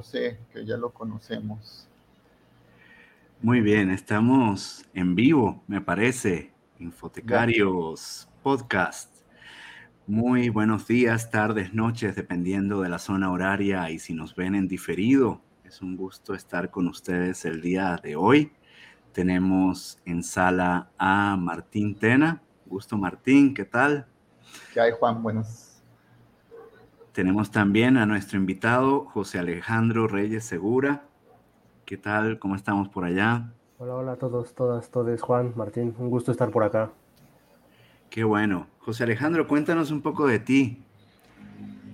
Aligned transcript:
José, 0.00 0.38
que 0.50 0.64
ya 0.64 0.78
lo 0.78 0.94
conocemos. 0.94 1.86
Muy 3.42 3.60
bien, 3.60 3.90
estamos 3.90 4.86
en 4.94 5.14
vivo, 5.14 5.62
me 5.66 5.82
parece, 5.82 6.54
Infotecarios 6.78 8.26
Podcast. 8.42 9.14
Muy 10.06 10.48
buenos 10.48 10.86
días, 10.86 11.30
tardes, 11.30 11.74
noches, 11.74 12.16
dependiendo 12.16 12.80
de 12.80 12.88
la 12.88 12.98
zona 12.98 13.30
horaria 13.30 13.90
y 13.90 13.98
si 13.98 14.14
nos 14.14 14.34
ven 14.34 14.54
en 14.54 14.68
diferido. 14.68 15.42
Es 15.64 15.82
un 15.82 15.98
gusto 15.98 16.32
estar 16.32 16.70
con 16.70 16.88
ustedes 16.88 17.44
el 17.44 17.60
día 17.60 18.00
de 18.02 18.16
hoy. 18.16 18.54
Tenemos 19.12 19.98
en 20.06 20.22
sala 20.22 20.88
a 20.96 21.36
Martín 21.36 21.94
Tena. 21.94 22.40
Gusto 22.64 22.96
Martín, 22.96 23.52
¿qué 23.52 23.66
tal? 23.66 24.06
¿Qué 24.72 24.80
hay 24.80 24.92
Juan? 24.98 25.22
Buenos. 25.22 25.69
Tenemos 27.12 27.50
también 27.50 27.96
a 27.96 28.06
nuestro 28.06 28.38
invitado 28.38 29.04
José 29.06 29.40
Alejandro 29.40 30.06
Reyes 30.06 30.44
Segura. 30.44 31.02
¿Qué 31.84 31.96
tal? 31.96 32.38
¿Cómo 32.38 32.54
estamos 32.54 32.88
por 32.88 33.04
allá? 33.04 33.52
Hola, 33.78 33.96
hola 33.96 34.12
a 34.12 34.16
todos, 34.16 34.54
todas, 34.54 34.90
todos. 34.90 35.20
Juan, 35.20 35.52
Martín, 35.56 35.92
un 35.98 36.08
gusto 36.08 36.30
estar 36.30 36.50
por 36.50 36.62
acá. 36.62 36.92
Qué 38.10 38.22
bueno. 38.22 38.68
José 38.78 39.02
Alejandro, 39.02 39.48
cuéntanos 39.48 39.90
un 39.90 40.02
poco 40.02 40.28
de 40.28 40.38
ti. 40.38 40.84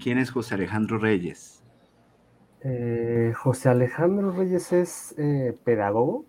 ¿Quién 0.02 0.18
es 0.18 0.30
José 0.30 0.54
Alejandro 0.54 0.98
Reyes? 0.98 1.62
Eh, 2.60 3.32
José 3.34 3.70
Alejandro 3.70 4.32
Reyes 4.32 4.72
es 4.74 5.14
eh, 5.16 5.56
pedagogo, 5.64 6.26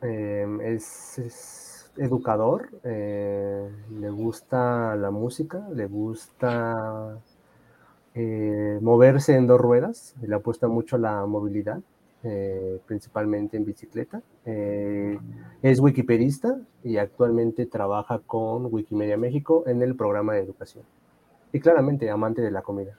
em, 0.00 0.62
es, 0.62 1.90
educador, 1.96 2.70
eh, 2.84 3.68
le 3.90 4.10
gusta 4.10 4.96
la 4.96 5.10
música, 5.10 5.68
le 5.72 5.86
gusta 5.86 7.18
moverse 8.14 9.34
en 9.34 9.46
dos 9.46 9.60
ruedas, 9.60 10.14
le 10.22 10.34
apuesta 10.34 10.68
mucho 10.68 10.96
a 10.96 10.98
la 10.98 11.26
movilidad. 11.26 11.80
Eh, 12.26 12.80
principalmente 12.86 13.58
en 13.58 13.66
bicicleta. 13.66 14.22
Eh, 14.46 15.18
es 15.60 15.78
wikipedista 15.78 16.58
y 16.82 16.96
actualmente 16.96 17.66
trabaja 17.66 18.18
con 18.18 18.72
Wikimedia 18.72 19.18
México 19.18 19.64
en 19.66 19.82
el 19.82 19.94
programa 19.94 20.32
de 20.32 20.40
educación. 20.40 20.84
Y 21.52 21.60
claramente 21.60 22.08
amante 22.08 22.40
de 22.40 22.50
la 22.50 22.62
comida. 22.62 22.96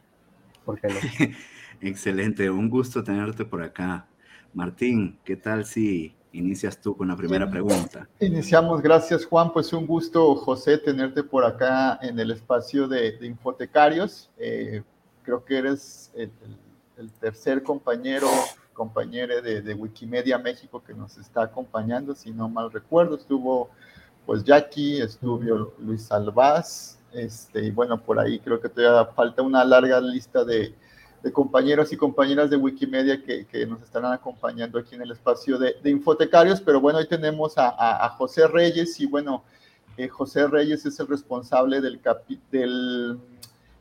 ¿Por 0.64 0.80
qué 0.80 0.90
no? 0.90 0.94
Excelente, 1.82 2.52
un 2.52 2.70
gusto 2.70 3.04
tenerte 3.04 3.46
por 3.46 3.64
acá. 3.64 4.06
Martín, 4.54 5.18
¿qué 5.24 5.36
tal 5.36 5.66
si 5.66 6.14
inicias 6.32 6.80
tú 6.80 6.96
con 6.96 7.08
la 7.08 7.16
primera 7.16 7.50
pregunta? 7.50 8.08
Iniciamos, 8.20 8.80
gracias 8.80 9.26
Juan, 9.26 9.52
pues 9.52 9.74
un 9.74 9.88
gusto 9.88 10.36
José 10.36 10.78
tenerte 10.78 11.24
por 11.24 11.44
acá 11.46 11.98
en 12.04 12.20
el 12.20 12.30
espacio 12.30 12.88
de, 12.88 13.18
Infotecarios. 13.24 14.30
Eh, 14.38 14.84
creo 15.26 15.44
que 15.44 15.58
eres 15.58 16.12
el 16.16 17.12
tercer 17.20 17.64
compañero 17.64 18.28
compañera 18.76 19.42
de, 19.42 19.74
Wikimedia 19.74 20.38
México 20.38 20.84
que 20.86 20.94
nos 20.94 21.18
está 21.18 21.44
acompañando, 21.44 22.14
si 22.14 22.30
no 22.32 22.48
mal 22.48 22.72
recuerdo, 22.72 23.16
estuvo 23.16 23.72
pues 24.28 24.44
Jackie, 24.44 25.02
estuvo 25.02 25.74
Luis 25.80 26.04
Salvaz, 26.04 27.00
este, 27.14 27.64
y 27.64 27.72
bueno, 27.72 28.00
por 28.00 28.20
ahí 28.20 28.40
creo 28.40 28.60
que 28.60 28.70
todavía 28.70 29.12
falta 29.14 29.42
una 29.42 29.64
larga 29.64 30.00
lista 30.00 30.44
de, 30.44 30.76
compañeros 31.34 31.92
y 31.92 31.98
compañeras 31.98 32.52
de 32.52 32.58
Wikimedia 32.58 33.24
que, 33.24 33.66
nos 33.66 33.82
estarán 33.82 34.14
acompañando 34.14 34.78
aquí 34.78 34.94
en 34.94 35.02
el 35.02 35.12
espacio 35.12 35.58
de, 35.58 35.76
Infotecarios, 35.86 36.62
pero 36.62 36.80
bueno, 36.80 37.00
hoy 37.00 37.08
tenemos 37.08 37.54
a, 37.58 38.10
José 38.18 38.48
Reyes 38.48 39.00
y 39.00 39.08
bueno, 39.08 39.44
eh, 39.98 40.08
José 40.08 40.46
Reyes 40.48 40.86
es 40.86 41.00
el 41.00 41.08
responsable 41.08 41.82
del, 41.82 42.00
del 42.52 43.18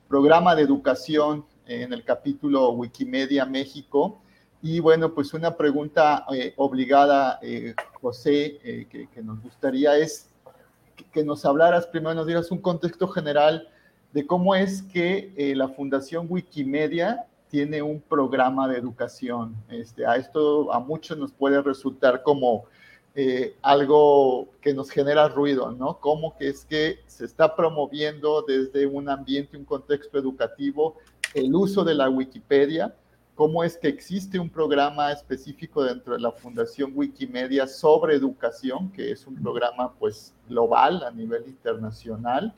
programa 0.09 0.55
de 0.55 0.63
educación 0.63 1.45
en 1.67 1.93
el 1.93 2.05
capítulo 2.05 2.71
Wikimedia 2.71 3.45
México. 3.45 4.21
Y 4.63 4.81
bueno, 4.81 5.13
pues 5.13 5.35
una 5.35 5.57
pregunta 5.57 6.25
eh, 6.33 6.55
obligada, 6.57 7.39
eh, 7.43 7.75
José, 8.01 8.59
eh, 8.65 8.87
que, 8.89 9.23
nos 9.23 9.43
gustaría 9.43 9.97
es 9.97 10.31
que, 11.13 11.25
nos 11.25 11.45
hablaras, 11.45 11.87
primero 11.87 12.15
nos 12.15 12.27
dieras 12.27 12.51
un 12.51 12.59
contexto 12.59 13.09
general 13.09 13.69
de 14.13 14.27
cómo 14.27 14.55
es 14.55 14.83
que 14.83 15.33
la 15.57 15.69
Fundación 15.69 16.27
Wikimedia 16.31 17.27
tiene 17.51 17.83
un 17.83 18.01
programa 18.01 18.69
de 18.69 18.79
educación. 18.79 19.55
Este, 19.69 20.07
a 20.07 20.17
esto 20.17 20.73
a 20.73 20.79
muchos 20.79 21.19
nos 21.19 21.33
puede 21.33 21.61
resultar 21.61 22.23
como 22.23 22.65
algo 23.63 24.49
que 24.61 24.75
nos 24.75 24.91
genera 24.91 25.29
ruido, 25.29 25.71
¿no? 25.71 26.01
Cómo 26.01 26.37
que 26.37 26.49
es 26.49 26.65
que 26.65 26.99
se 27.07 27.25
está 27.25 27.55
promoviendo 27.55 28.43
desde 28.43 28.87
un 28.87 29.09
ambiente, 29.09 29.57
un 29.57 29.65
contexto 29.65 30.19
educativo, 30.19 30.97
el 31.33 31.55
uso 31.55 31.85
de 31.85 31.95
la 31.95 32.09
Wikipedia 32.11 32.93
cómo 33.35 33.65
es 33.65 33.77
que 33.77 33.89
existe 33.89 34.39
un 34.39 34.49
programa 34.49 35.13
específico 35.13 35.83
dentro 35.83 36.15
de 36.15 36.21
la 36.21 36.31
Fundación 36.31 36.93
Wikimedia 36.95 37.67
sobre 37.67 38.15
educación, 38.15 38.91
que 38.93 39.11
es 39.11 39.27
un 39.27 39.35
programa 39.37 39.93
pues 39.95 40.33
global 40.49 41.03
a 41.03 41.11
nivel 41.11 41.45
internacional. 41.47 42.55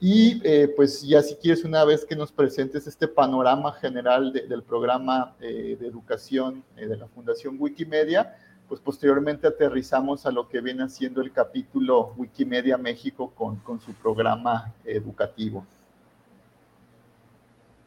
Y 0.00 0.40
eh, 0.44 0.72
pues 0.76 1.02
ya 1.02 1.22
si 1.22 1.34
quieres 1.36 1.64
una 1.64 1.84
vez 1.84 2.04
que 2.04 2.14
nos 2.14 2.30
presentes 2.30 2.86
este 2.86 3.08
panorama 3.08 3.72
general 3.72 4.32
del 4.32 4.62
programa 4.62 5.34
eh, 5.40 5.76
de 5.78 5.86
educación 5.86 6.62
eh, 6.76 6.86
de 6.86 6.96
la 6.96 7.08
Fundación 7.08 7.56
Wikimedia, 7.58 8.36
pues 8.68 8.80
posteriormente 8.80 9.46
aterrizamos 9.46 10.26
a 10.26 10.30
lo 10.30 10.48
que 10.48 10.60
viene 10.60 10.82
haciendo 10.82 11.22
el 11.22 11.32
capítulo 11.32 12.12
Wikimedia 12.16 12.76
México 12.76 13.32
con, 13.34 13.56
con 13.56 13.80
su 13.80 13.92
programa 13.94 14.74
educativo. 14.84 15.64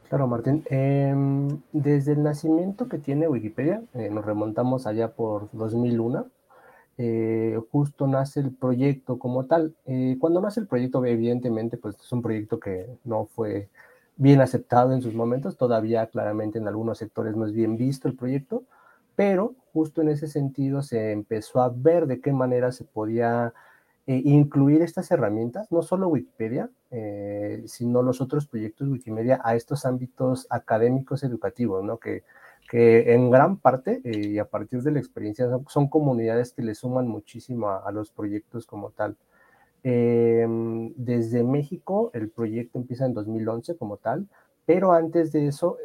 Claro, 0.10 0.28
Martín. 0.28 0.66
Em, 0.70 1.62
desde 1.72 2.12
el 2.12 2.24
nacimiento 2.24 2.90
que 2.90 2.98
tiene 2.98 3.30
Wikipedia, 3.30 3.82
eh, 3.94 4.10
nos 4.10 4.26
remontamos 4.26 4.86
allá 4.86 5.14
por 5.14 5.48
2001, 5.54 6.28
eh, 6.98 7.58
justo 7.72 8.08
nace 8.08 8.42
el 8.42 8.52
proyecto 8.52 9.18
como 9.18 9.46
tal. 9.46 9.74
Eh, 9.86 10.18
cuando 10.20 10.42
nace 10.42 10.60
el 10.60 10.68
proyecto, 10.68 11.06
evidentemente, 11.06 11.78
pues 11.78 11.98
es 11.98 12.12
un 12.12 12.22
proyecto 12.22 12.60
que 12.60 12.88
no 13.06 13.28
fue 13.28 13.70
bien 14.18 14.42
aceptado 14.42 14.94
en 14.94 15.02
sus 15.02 15.14
momentos, 15.14 15.56
todavía 15.56 16.06
claramente 16.08 16.60
en 16.60 16.68
algunos 16.68 16.98
sectores 16.98 17.36
no 17.38 17.46
es 17.46 17.54
bien 17.54 17.78
visto 17.78 18.10
el 18.10 18.16
proyecto, 18.16 18.64
pero 19.22 19.54
justo 19.72 20.02
en 20.02 20.10
ese 20.10 20.28
sentido 20.28 20.82
se 20.82 21.12
empezó 21.12 21.62
a 21.62 21.70
ver 21.70 22.08
de 22.08 22.20
qué 22.20 22.34
manera 22.34 22.72
se 22.72 22.86
podía 22.86 23.54
eh, 24.08 24.20
incluir 24.26 24.82
estas 24.82 25.12
herramientas, 25.12 25.72
no 25.72 25.84
solo 25.84 26.08
Wikipedia, 26.08 26.72
eh, 26.90 27.62
sino 27.68 28.02
los 28.02 28.20
otros 28.20 28.48
proyectos 28.48 28.88
Wikimedia 28.88 29.40
a 29.44 29.54
estos 29.54 29.86
ámbitos 29.86 30.48
académicos 30.50 31.22
educativos, 31.24 31.84
¿no? 31.84 32.00
Que, 32.00 32.24
que 32.68 33.14
en 33.14 33.30
gran 33.30 33.58
parte 33.58 34.02
eh, 34.04 34.28
y 34.28 34.40
a 34.40 34.46
partir 34.46 34.82
de 34.82 34.90
la 34.90 34.98
experiencia 34.98 35.48
son, 35.68 35.88
comunidades 35.88 36.54
que 36.54 36.64
le 36.64 36.74
suman 36.74 37.08
muchísimo 37.08 37.70
a, 37.70 37.92
los 37.92 38.10
proyectos 38.10 38.66
como 38.66 38.90
tal. 38.90 39.18
Em, 39.84 40.94
desde 40.96 41.44
México 41.44 42.10
el 42.16 42.30
proyecto 42.30 42.80
empieza 42.80 43.06
en 43.06 43.14
2011 43.14 43.78
como 43.78 43.98
tal, 43.98 44.28
pero 44.66 44.94
antes 44.94 45.32
de 45.32 45.48
eso 45.48 45.78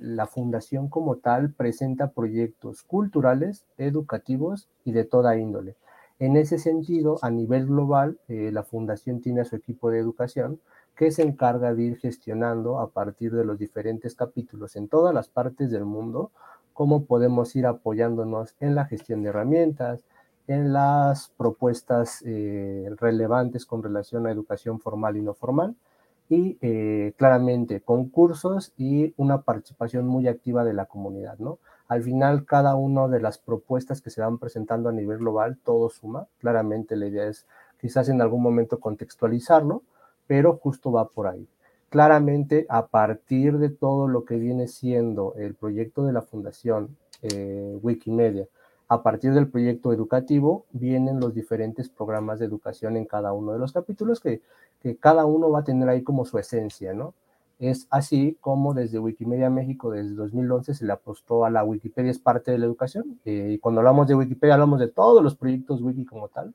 la 0.00 0.26
fundación 0.26 0.88
como 0.88 1.16
tal 1.16 1.52
presenta 1.52 2.10
proyectos 2.12 2.82
culturales, 2.82 3.64
educativos 3.76 4.68
y 4.84 4.92
de 4.92 5.04
toda 5.04 5.36
índole. 5.36 5.76
En 6.18 6.36
ese 6.36 6.58
sentido, 6.58 7.18
a 7.20 7.30
nivel 7.30 7.66
global, 7.66 8.18
eh, 8.28 8.50
la 8.50 8.62
Fundación 8.62 9.20
tiene 9.20 9.44
su 9.44 9.54
equipo 9.54 9.90
de 9.90 9.98
educación 9.98 10.60
que 10.96 11.10
se 11.10 11.22
encarga 11.22 11.74
de 11.74 11.82
ir 11.82 11.98
gestionando 11.98 12.78
a 12.78 12.88
partir 12.88 13.34
de 13.34 13.44
los 13.44 13.58
diferentes 13.58 14.14
capítulos 14.14 14.76
en 14.76 14.88
todas 14.88 15.14
las 15.14 15.28
partes 15.28 15.70
del 15.70 15.84
mundo, 15.84 16.30
cómo 16.72 17.04
podemos 17.04 17.54
ir 17.54 17.66
apoyándonos 17.66 18.54
en 18.60 18.74
la 18.74 18.86
gestión 18.86 19.22
de 19.22 19.28
herramientas, 19.28 20.04
en 20.46 20.72
las 20.72 21.28
propuestas 21.36 22.22
eh, 22.24 22.88
relevantes 22.98 23.66
con 23.66 23.82
relación 23.82 24.26
a 24.26 24.30
educación 24.30 24.80
formal 24.80 25.18
y 25.18 25.22
no 25.22 25.34
formal, 25.34 25.74
y 26.28 26.58
eh, 26.60 27.12
claramente 27.16 27.80
concursos 27.80 28.72
y 28.76 29.14
una 29.16 29.42
participación 29.42 30.06
muy 30.06 30.28
activa 30.28 30.64
de 30.64 30.74
la 30.74 30.86
comunidad, 30.86 31.38
¿no? 31.38 31.58
Al 31.88 32.02
final, 32.02 32.44
cada 32.44 32.74
una 32.74 33.06
de 33.06 33.20
las 33.20 33.38
propuestas 33.38 34.00
que 34.00 34.10
se 34.10 34.20
van 34.20 34.38
presentando 34.38 34.88
a 34.88 34.92
nivel 34.92 35.18
global, 35.18 35.56
todo 35.62 35.88
suma. 35.88 36.26
Claramente 36.40 36.96
la 36.96 37.06
idea 37.06 37.28
es 37.28 37.46
quizás 37.80 38.08
en 38.08 38.20
algún 38.20 38.42
momento 38.42 38.80
contextualizarlo, 38.80 39.82
pero 40.26 40.56
justo 40.56 40.90
va 40.90 41.08
por 41.08 41.28
ahí. 41.28 41.48
Claramente, 41.88 42.66
a 42.68 42.86
partir 42.86 43.58
de 43.58 43.68
todo 43.68 44.08
lo 44.08 44.24
que 44.24 44.36
viene 44.36 44.66
siendo 44.66 45.34
el 45.36 45.54
proyecto 45.54 46.04
de 46.04 46.12
la 46.12 46.22
Fundación 46.22 46.96
eh, 47.22 47.78
Wikimedia, 47.80 48.48
a 48.88 49.02
partir 49.02 49.32
del 49.32 49.48
proyecto 49.48 49.92
educativo, 49.92 50.64
vienen 50.72 51.20
los 51.20 51.34
diferentes 51.34 51.88
programas 51.88 52.38
de 52.38 52.46
educación 52.46 52.96
en 52.96 53.04
cada 53.04 53.32
uno 53.32 53.52
de 53.52 53.58
los 53.58 53.72
capítulos 53.72 54.20
que, 54.20 54.42
que 54.80 54.96
cada 54.96 55.24
uno 55.26 55.50
va 55.50 55.60
a 55.60 55.64
tener 55.64 55.88
ahí 55.88 56.02
como 56.02 56.24
su 56.24 56.38
esencia, 56.38 56.92
¿no? 56.94 57.14
Es 57.58 57.86
así 57.90 58.36
como 58.40 58.74
desde 58.74 58.98
Wikimedia 58.98 59.48
México, 59.48 59.90
desde 59.90 60.14
2011, 60.14 60.74
se 60.74 60.84
le 60.84 60.92
apostó 60.92 61.44
a 61.46 61.50
la 61.50 61.64
Wikipedia 61.64 62.10
es 62.10 62.18
parte 62.18 62.50
de 62.50 62.58
la 62.58 62.66
educación. 62.66 63.18
Eh, 63.24 63.52
y 63.54 63.58
cuando 63.58 63.80
hablamos 63.80 64.06
de 64.08 64.14
Wikipedia, 64.14 64.54
hablamos 64.54 64.78
de 64.78 64.88
todos 64.88 65.22
los 65.22 65.36
proyectos 65.36 65.80
Wiki 65.80 66.04
como 66.04 66.28
tal, 66.28 66.54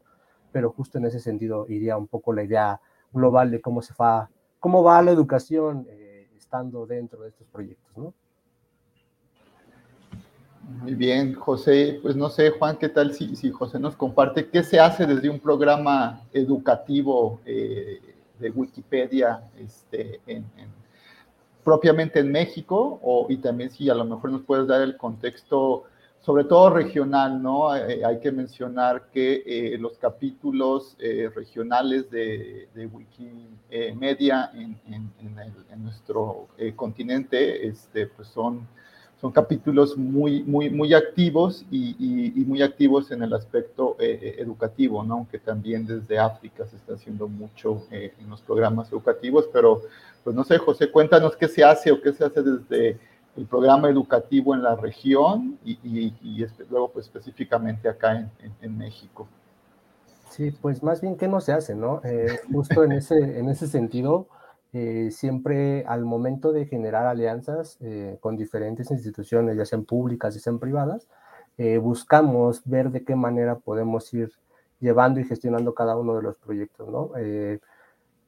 pero 0.51 0.71
justo 0.71 0.99
en 0.99 1.05
ese 1.05 1.19
sentido 1.19 1.65
iría 1.69 1.97
un 1.97 2.07
poco 2.07 2.33
la 2.33 2.43
idea 2.43 2.79
global 3.11 3.49
de 3.49 3.61
cómo 3.61 3.81
se 3.81 3.93
va, 3.99 4.29
cómo 4.59 4.83
va 4.83 5.01
la 5.01 5.11
educación 5.11 5.87
eh, 5.89 6.29
estando 6.37 6.85
dentro 6.85 7.21
de 7.23 7.29
estos 7.29 7.47
proyectos, 7.47 7.97
¿no? 7.97 8.13
Bien, 10.85 11.33
José. 11.33 11.99
Pues 12.01 12.15
no 12.15 12.29
sé, 12.29 12.51
Juan, 12.51 12.77
¿qué 12.77 12.89
tal 12.89 13.13
si, 13.13 13.35
si 13.35 13.51
José 13.51 13.79
nos 13.79 13.95
comparte 13.95 14.47
qué 14.49 14.63
se 14.63 14.79
hace 14.79 15.05
desde 15.05 15.29
un 15.29 15.39
programa 15.39 16.21
educativo 16.33 17.39
eh, 17.45 17.99
de 18.39 18.49
Wikipedia 18.49 19.43
este, 19.57 20.19
propiamente 21.63 22.19
en 22.19 22.31
México? 22.31 22.99
O, 23.03 23.27
y 23.29 23.37
también 23.37 23.69
si 23.69 23.89
a 23.89 23.95
lo 23.95 24.05
mejor 24.05 24.31
nos 24.31 24.41
puedes 24.43 24.67
dar 24.67 24.81
el 24.81 24.97
contexto 24.97 25.85
sobre 26.19 26.43
todo 26.43 26.69
regional, 26.69 27.41
¿no? 27.41 27.75
Eh, 27.75 28.05
hay 28.05 28.19
que 28.19 28.31
mencionar 28.31 29.07
que 29.11 29.41
eh, 29.43 29.77
los 29.79 29.97
capítulos 29.97 30.95
regionales 31.35 32.11
de, 32.11 32.67
Wikimedia 32.93 34.51
en, 34.53 34.79
en, 34.87 35.83
nuestro 35.83 36.47
continente 36.75 37.65
este, 37.67 38.05
pues 38.05 38.27
son, 38.27 38.67
son 39.21 39.31
capítulos 39.31 39.95
muy, 39.95 40.41
muy, 40.43 40.71
muy 40.71 40.95
activos 40.95 41.63
y, 41.69 42.43
muy 42.47 42.63
activos 42.63 43.11
en 43.11 43.21
el 43.21 43.33
aspecto 43.33 43.95
educativo, 43.99 45.03
¿no? 45.03 45.13
aunque 45.13 45.37
también 45.37 45.85
desde 45.85 46.17
África 46.17 46.65
se 46.65 46.75
está 46.75 46.95
haciendo 46.95 47.27
mucho 47.27 47.83
en 47.91 48.29
los 48.29 48.41
programas 48.41 48.91
educativos, 48.91 49.47
pero 49.53 49.83
pues 50.23 50.35
no 50.35 50.43
sé, 50.43 50.57
José, 50.57 50.89
cuéntanos 50.89 51.35
qué 51.35 51.47
se 51.47 51.63
hace 51.63 51.91
o 51.91 52.01
qué 52.01 52.11
se 52.13 52.25
hace 52.25 52.41
desde 52.41 52.99
el 53.37 53.45
programa 53.45 53.89
educativo 53.89 54.53
en 54.53 54.63
la 54.63 54.75
región 54.75 55.57
y, 55.63 55.71
y, 55.83 56.45
luego 56.69 56.89
pues 56.91 57.05
específicamente 57.05 57.87
acá 57.87 58.29
en, 58.61 58.77
México. 58.77 59.27
Sí, 60.29 60.51
pues 60.51 60.81
más 60.83 61.01
bien 61.01 61.15
que 61.15 61.27
no 61.27 61.41
se 61.41 61.53
hace, 61.53 61.75
¿no? 61.75 62.01
Eh, 62.03 62.39
justo 62.51 62.83
en 62.83 62.93
ese, 62.93 63.17
en 63.17 63.49
ese 63.49 63.67
sentido, 63.67 64.27
eh, 64.73 65.09
siempre 65.11 65.85
al 65.85 66.05
momento 66.05 66.51
de 66.51 66.65
generar 66.65 67.05
alianzas 67.05 67.77
eh, 67.81 68.17
con 68.19 68.37
diferentes 68.37 68.91
instituciones, 68.91 69.57
ya 69.57 69.65
sean 69.65 69.85
públicas, 69.85 70.33
ya 70.33 70.39
sean 70.39 70.59
privadas, 70.59 71.07
buscamos 71.79 72.63
ver 72.65 72.89
de 72.89 73.03
qué 73.03 73.15
manera 73.15 73.59
podemos 73.59 74.11
ir 74.15 74.31
llevando 74.79 75.19
y 75.19 75.25
gestionando 75.25 75.75
cada 75.75 75.95
uno 75.95 76.15
de 76.15 76.23
los 76.23 76.35
proyectos, 76.37 76.89
¿no? 76.89 77.11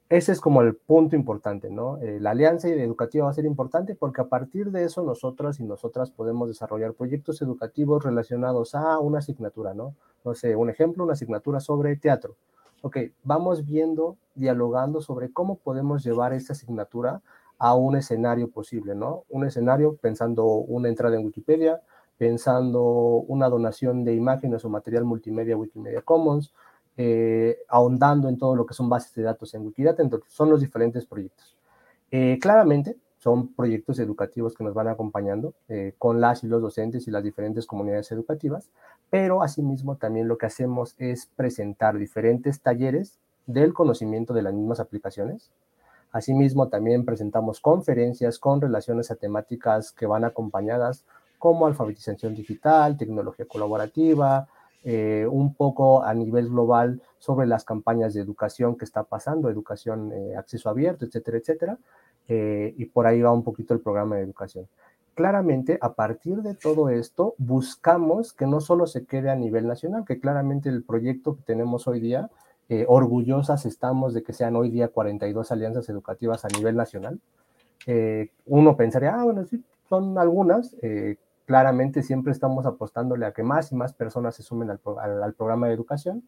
ese 0.08 0.32
es 0.32 0.40
como 0.40 0.60
el 0.60 0.76
punto 0.76 1.16
importante, 1.16 1.70
¿no? 1.70 1.98
Eh, 1.98 2.20
la 2.20 2.30
alianza 2.30 2.68
educativa 2.68 3.24
va 3.24 3.30
a 3.30 3.34
ser 3.34 3.46
importante 3.46 3.94
porque 3.94 4.20
a 4.20 4.28
partir 4.28 4.70
de 4.70 4.84
eso 4.84 5.02
nosotros 5.02 5.60
y 5.60 5.64
nosotras 5.64 6.10
podemos 6.10 6.48
desarrollar 6.48 6.92
proyectos 6.92 7.40
educativos 7.40 8.04
relacionados 8.04 8.74
a 8.74 8.98
una 8.98 9.18
asignatura, 9.18 9.72
¿no? 9.72 9.94
No 10.24 10.34
sé, 10.34 10.56
un 10.56 10.68
ejemplo, 10.68 11.04
una 11.04 11.14
asignatura 11.14 11.58
sobre 11.58 11.96
teatro. 11.96 12.36
Ok, 12.86 12.98
vamos 13.22 13.64
viendo, 13.64 14.18
dialogando 14.34 15.00
sobre 15.00 15.32
cómo 15.32 15.56
podemos 15.56 16.04
llevar 16.04 16.34
esta 16.34 16.52
asignatura 16.52 17.22
a 17.58 17.74
un 17.74 17.96
escenario 17.96 18.50
posible, 18.50 18.94
¿no? 18.94 19.24
Un 19.30 19.46
escenario 19.46 19.96
pensando 19.96 20.44
una 20.44 20.90
entrada 20.90 21.16
en 21.16 21.24
Wikipedia, 21.24 21.80
pensando 22.18 22.82
una 22.82 23.48
donación 23.48 24.04
de 24.04 24.14
imágenes 24.14 24.66
o 24.66 24.68
material 24.68 25.04
multimedia 25.04 25.56
Wikimedia 25.56 26.02
Commons, 26.02 26.52
eh, 26.98 27.56
ahondando 27.70 28.28
en 28.28 28.36
todo 28.36 28.54
lo 28.54 28.66
que 28.66 28.74
son 28.74 28.90
bases 28.90 29.14
de 29.14 29.22
datos 29.22 29.54
en 29.54 29.64
Wikidata, 29.64 30.02
entonces 30.02 30.30
son 30.30 30.50
los 30.50 30.60
diferentes 30.60 31.06
proyectos. 31.06 31.56
Eh, 32.10 32.38
claramente 32.38 32.98
son 33.24 33.54
proyectos 33.54 33.98
educativos 34.00 34.54
que 34.54 34.64
nos 34.64 34.74
van 34.74 34.86
acompañando 34.86 35.54
eh, 35.68 35.94
con 35.96 36.20
las 36.20 36.44
y 36.44 36.46
los 36.46 36.60
docentes 36.60 37.08
y 37.08 37.10
las 37.10 37.24
diferentes 37.24 37.64
comunidades 37.64 38.12
educativas, 38.12 38.68
pero 39.08 39.42
asimismo 39.42 39.96
también 39.96 40.28
lo 40.28 40.36
que 40.36 40.44
hacemos 40.44 40.94
es 40.98 41.30
presentar 41.34 41.96
diferentes 41.96 42.60
talleres 42.60 43.18
del 43.46 43.72
conocimiento 43.72 44.34
de 44.34 44.42
las 44.42 44.52
mismas 44.52 44.78
aplicaciones. 44.78 45.50
Asimismo 46.12 46.68
también 46.68 47.06
presentamos 47.06 47.60
conferencias 47.60 48.38
con 48.38 48.60
relaciones 48.60 49.10
a 49.10 49.14
temáticas 49.14 49.92
que 49.92 50.04
van 50.04 50.26
acompañadas 50.26 51.06
como 51.38 51.66
alfabetización 51.66 52.34
digital, 52.34 52.98
tecnología 52.98 53.46
colaborativa, 53.48 54.48
eh, 54.82 55.26
un 55.30 55.54
poco 55.54 56.04
a 56.04 56.12
nivel 56.12 56.50
global 56.50 57.00
sobre 57.18 57.46
las 57.46 57.64
campañas 57.64 58.12
de 58.12 58.20
educación 58.20 58.76
que 58.76 58.84
está 58.84 59.02
pasando, 59.04 59.48
educación, 59.48 60.12
eh, 60.12 60.36
acceso 60.36 60.68
abierto, 60.68 61.06
etcétera, 61.06 61.38
etcétera. 61.38 61.78
Eh, 62.28 62.74
y 62.76 62.86
por 62.86 63.06
ahí 63.06 63.20
va 63.20 63.32
un 63.32 63.44
poquito 63.44 63.74
el 63.74 63.80
programa 63.80 64.16
de 64.16 64.22
educación. 64.22 64.66
Claramente, 65.14 65.78
a 65.80 65.94
partir 65.94 66.42
de 66.42 66.54
todo 66.54 66.88
esto, 66.88 67.34
buscamos 67.38 68.32
que 68.32 68.46
no 68.46 68.60
solo 68.60 68.86
se 68.86 69.04
quede 69.04 69.30
a 69.30 69.36
nivel 69.36 69.66
nacional, 69.66 70.04
que 70.04 70.18
claramente 70.18 70.68
el 70.68 70.82
proyecto 70.82 71.36
que 71.36 71.42
tenemos 71.42 71.86
hoy 71.86 72.00
día, 72.00 72.30
orgullosas 72.88 73.66
estamos 73.66 74.14
de 74.14 74.22
que 74.22 74.32
sean 74.32 74.56
hoy 74.56 74.70
día 74.70 74.88
42 74.88 75.52
alianzas 75.52 75.88
educativas 75.88 76.44
a 76.44 76.48
nivel 76.48 76.74
nacional. 76.74 77.20
uno 78.46 78.76
pensaría, 78.76 79.14
ah, 79.14 79.22
bueno, 79.22 79.44
sí, 79.44 79.62
son 79.88 80.18
algunas, 80.18 80.74
claramente 81.46 82.02
siempre 82.02 82.32
estamos 82.32 82.66
apostándole 82.66 83.26
a 83.26 83.32
que 83.32 83.42
más 83.42 83.72
y 83.72 83.74
más 83.74 83.92
personas 83.92 84.34
se 84.34 84.42
sumen 84.42 84.70
al, 84.70 84.78
programa 85.34 85.68
de 85.68 85.74
educación 85.74 86.22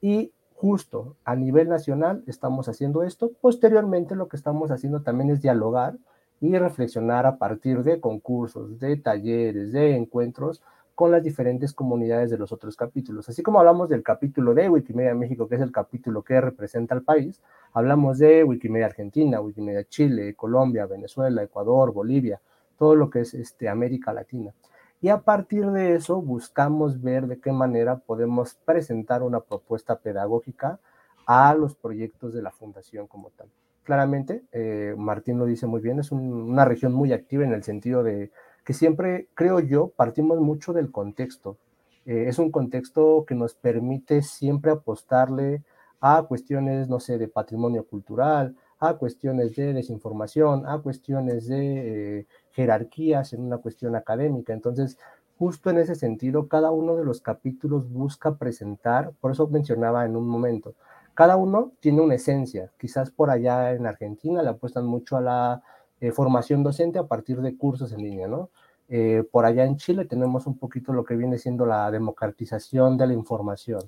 y 0.00 0.32
justo 0.56 1.16
a 1.24 1.36
nivel 1.36 1.68
nacional 1.68 2.24
estamos 2.26 2.68
haciendo 2.68 3.02
esto. 3.02 3.30
Posteriormente 3.40 4.16
lo 4.16 4.26
que 4.26 4.36
estamos 4.36 4.70
haciendo 4.70 5.02
también 5.02 5.30
es 5.30 5.42
dialogar 5.42 5.96
y 6.40 6.56
reflexionar 6.56 7.26
a 7.26 7.36
partir 7.36 7.82
de 7.82 8.00
concursos, 8.00 8.78
de 8.78 8.96
talleres, 8.96 9.72
de 9.72 9.96
encuentros 9.96 10.62
con 10.94 11.10
las 11.10 11.22
diferentes 11.22 11.74
comunidades 11.74 12.30
de 12.30 12.38
los 12.38 12.52
otros 12.52 12.74
capítulos. 12.74 13.28
Así 13.28 13.42
como 13.42 13.58
hablamos 13.58 13.90
del 13.90 14.02
capítulo 14.02 14.54
de 14.54 14.70
Wikimedia 14.70 15.14
México, 15.14 15.46
que 15.46 15.56
es 15.56 15.60
el 15.60 15.72
capítulo 15.72 16.22
que 16.22 16.40
representa 16.40 16.94
al 16.94 17.02
país, 17.02 17.42
hablamos 17.74 18.16
de 18.16 18.42
Wikimedia 18.42 18.86
Argentina, 18.86 19.42
Wikimedia 19.42 19.84
Chile, 19.84 20.34
Colombia, 20.34 20.86
Venezuela, 20.86 21.42
Ecuador, 21.42 21.92
Bolivia, 21.92 22.40
todo 22.78 22.94
lo 22.94 23.10
que 23.10 23.20
es 23.20 23.34
este, 23.34 23.68
América 23.68 24.14
Latina. 24.14 24.54
Y 25.00 25.08
a 25.08 25.18
partir 25.18 25.66
de 25.70 25.94
eso 25.94 26.22
buscamos 26.22 27.02
ver 27.02 27.26
de 27.26 27.38
qué 27.38 27.52
manera 27.52 27.98
podemos 27.98 28.54
presentar 28.64 29.22
una 29.22 29.40
propuesta 29.40 29.98
pedagógica 29.98 30.78
a 31.26 31.54
los 31.54 31.74
proyectos 31.74 32.32
de 32.32 32.42
la 32.42 32.50
fundación 32.50 33.06
como 33.06 33.30
tal. 33.30 33.48
Claramente, 33.82 34.42
eh, 34.52 34.94
Martín 34.96 35.38
lo 35.38 35.44
dice 35.44 35.66
muy 35.66 35.80
bien, 35.80 36.00
es 36.00 36.10
una 36.10 36.64
región 36.64 36.92
muy 36.92 37.12
activa 37.12 37.44
en 37.44 37.52
el 37.52 37.62
sentido 37.62 38.02
de 38.02 38.30
que 38.64 38.72
siempre, 38.72 39.28
creo 39.34 39.60
yo, 39.60 39.92
partimos 39.94 40.40
mucho 40.40 40.72
del 40.72 40.90
contexto. 40.90 41.56
Eh, 42.04 42.24
es 42.26 42.38
un 42.38 42.50
contexto 42.50 43.24
que 43.26 43.34
nos 43.34 43.54
permite 43.54 44.22
siempre 44.22 44.72
apostarle 44.72 45.62
a 46.00 46.24
cuestiones, 46.24 46.88
no 46.88 46.98
sé, 46.98 47.18
de 47.18 47.28
patrimonio 47.28 47.84
cultural, 47.84 48.56
a 48.78 48.94
cuestiones 48.94 49.56
de 49.56 49.72
desinformación, 49.72 50.66
a 50.66 50.78
cuestiones 50.78 51.46
de 51.48 52.20
eh, 52.20 52.26
jerarquías 52.52 53.32
en 53.32 53.42
una 53.42 53.58
cuestión 53.58 53.96
académica. 53.96 54.52
Entonces, 54.52 54.98
justo 55.38 55.70
en 55.70 55.78
ese 55.78 55.94
sentido, 55.94 56.48
cada 56.48 56.70
uno 56.70 56.96
de 56.96 57.04
los 57.04 57.20
capítulos 57.20 57.90
busca 57.90 58.36
presentar, 58.36 59.12
por 59.20 59.32
eso 59.32 59.46
mencionaba 59.48 60.04
en 60.04 60.16
un 60.16 60.28
momento, 60.28 60.74
cada 61.14 61.36
uno 61.36 61.72
tiene 61.80 62.02
una 62.02 62.14
esencia. 62.16 62.70
Quizás 62.78 63.10
por 63.10 63.30
allá 63.30 63.72
en 63.72 63.86
Argentina 63.86 64.42
le 64.42 64.50
apuestan 64.50 64.86
mucho 64.86 65.16
a 65.16 65.22
la 65.22 65.62
eh, 66.00 66.12
formación 66.12 66.62
docente 66.62 66.98
a 66.98 67.06
partir 67.06 67.40
de 67.40 67.56
cursos 67.56 67.92
en 67.92 68.02
línea, 68.02 68.28
¿no? 68.28 68.50
Eh, 68.88 69.24
por 69.32 69.46
allá 69.46 69.64
en 69.64 69.76
Chile 69.78 70.04
tenemos 70.04 70.46
un 70.46 70.58
poquito 70.58 70.92
lo 70.92 71.04
que 71.04 71.16
viene 71.16 71.38
siendo 71.38 71.66
la 71.66 71.90
democratización 71.90 72.96
de 72.98 73.06
la 73.06 73.14
información. 73.14 73.80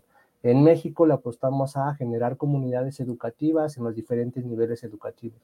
En 0.42 0.62
México 0.62 1.06
le 1.06 1.14
apostamos 1.14 1.76
a 1.76 1.94
generar 1.94 2.36
comunidades 2.36 3.00
educativas 3.00 3.76
en 3.76 3.84
los 3.84 3.94
diferentes 3.94 4.44
niveles 4.44 4.84
educativos. 4.84 5.40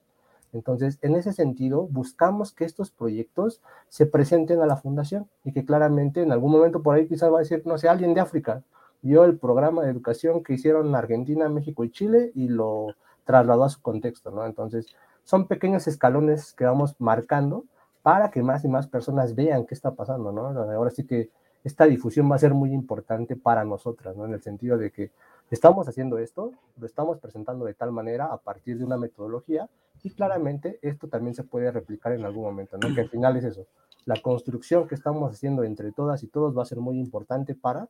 Entonces, 0.53 0.99
en 1.03 1.17
ese 1.17 1.33
sentido, 1.33 1.89
buscamos 1.91 2.53
que 2.53 2.65
estos 2.65 2.93
proyectos 2.93 3.61
se 3.89 4.07
presenten 4.07 4.61
a 4.61 4.67
la 4.67 4.77
fundación 4.77 5.29
y 5.43 5.53
que 5.53 5.65
claramente 5.65 6.23
en 6.23 6.31
algún 6.31 6.53
momento 6.53 6.81
por 6.81 6.95
ahí 6.95 7.09
quizás 7.09 7.33
va 7.33 7.39
a 7.39 7.41
decir, 7.41 7.63
no 7.67 7.77
sé, 7.77 7.89
alguien 7.89 8.15
de 8.15 8.21
África 8.21 8.63
vio 9.03 9.25
el 9.25 9.37
programa 9.37 9.83
de 9.83 9.91
educación 9.91 10.45
que 10.45 10.55
hicieron 10.55 10.87
en 10.87 10.95
Argentina, 10.95 11.49
México 11.49 11.83
y 11.85 11.91
Chile 11.91 12.31
y 12.35 12.49
lo 12.49 12.95
trasladó 13.25 13.65
a 13.65 13.69
su 13.69 13.83
contexto, 13.83 14.31
¿no? 14.31 14.47
Entonces, 14.47 14.87
son 15.25 15.49
pequeños 15.49 15.89
escalones 15.89 16.53
que 16.53 16.65
vamos 16.65 16.95
marcando 17.01 17.65
para 18.03 18.31
que 18.31 18.43
más 18.43 18.65
y 18.65 18.69
más 18.69 18.87
personas 18.87 19.35
vean 19.35 19.67
qué 19.67 19.75
está 19.75 19.95
pasando, 19.95 20.31
¿no? 20.31 20.47
Ahora 20.49 20.91
sí 20.91 21.05
que 21.05 21.31
esta 21.65 21.87
difusión 21.87 22.31
va 22.31 22.37
a 22.37 22.39
ser 22.39 22.53
muy 22.53 22.73
importante 22.73 23.37
para 23.37 23.65
nosotras, 23.65 24.15
¿no? 24.17 24.27
En 24.27 24.35
el 24.35 24.43
sentido 24.43 24.77
de 24.77 24.93
que 24.93 25.11
estamos 25.51 25.89
haciendo 25.89 26.19
esto, 26.19 26.53
lo 26.77 26.87
estamos 26.87 27.19
presentando 27.19 27.65
de 27.65 27.73
tal 27.73 27.91
manera 27.91 28.27
a 28.27 28.37
partir 28.37 28.77
de 28.79 28.85
una 28.85 28.99
metodología 28.99 29.69
y 30.03 30.11
claramente 30.11 30.79
esto 30.83 31.09
también 31.09 31.35
se 31.35 31.43
puede 31.43 31.71
replicar 31.71 32.13
en 32.13 32.25
algún 32.27 32.45
momento, 32.45 32.77
¿no? 32.77 32.95
Que 32.95 33.01
al 33.01 33.09
final 33.09 33.37
es 33.39 33.45
eso. 33.45 33.67
La 34.05 34.21
construcción 34.21 34.87
que 34.87 34.95
estamos 34.95 35.33
haciendo 35.33 35.65
entre 35.65 35.91
todas 35.91 36.23
y 36.23 36.29
todos 36.29 36.57
va 36.57 36.63
a 36.63 36.67
ser 36.67 36.79
muy 36.79 36.99
importante 36.99 37.55
para 37.55 37.89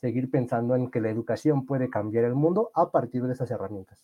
seguir 0.00 0.30
pensando 0.30 0.74
en 0.74 0.90
que 0.90 1.02
la 1.02 1.10
educación 1.10 1.66
puede 1.66 1.90
cambiar 1.90 2.24
el 2.24 2.34
mundo 2.34 2.70
a 2.74 2.90
partir 2.90 3.22
de 3.24 3.34
esas 3.34 3.50
herramientas. 3.50 4.02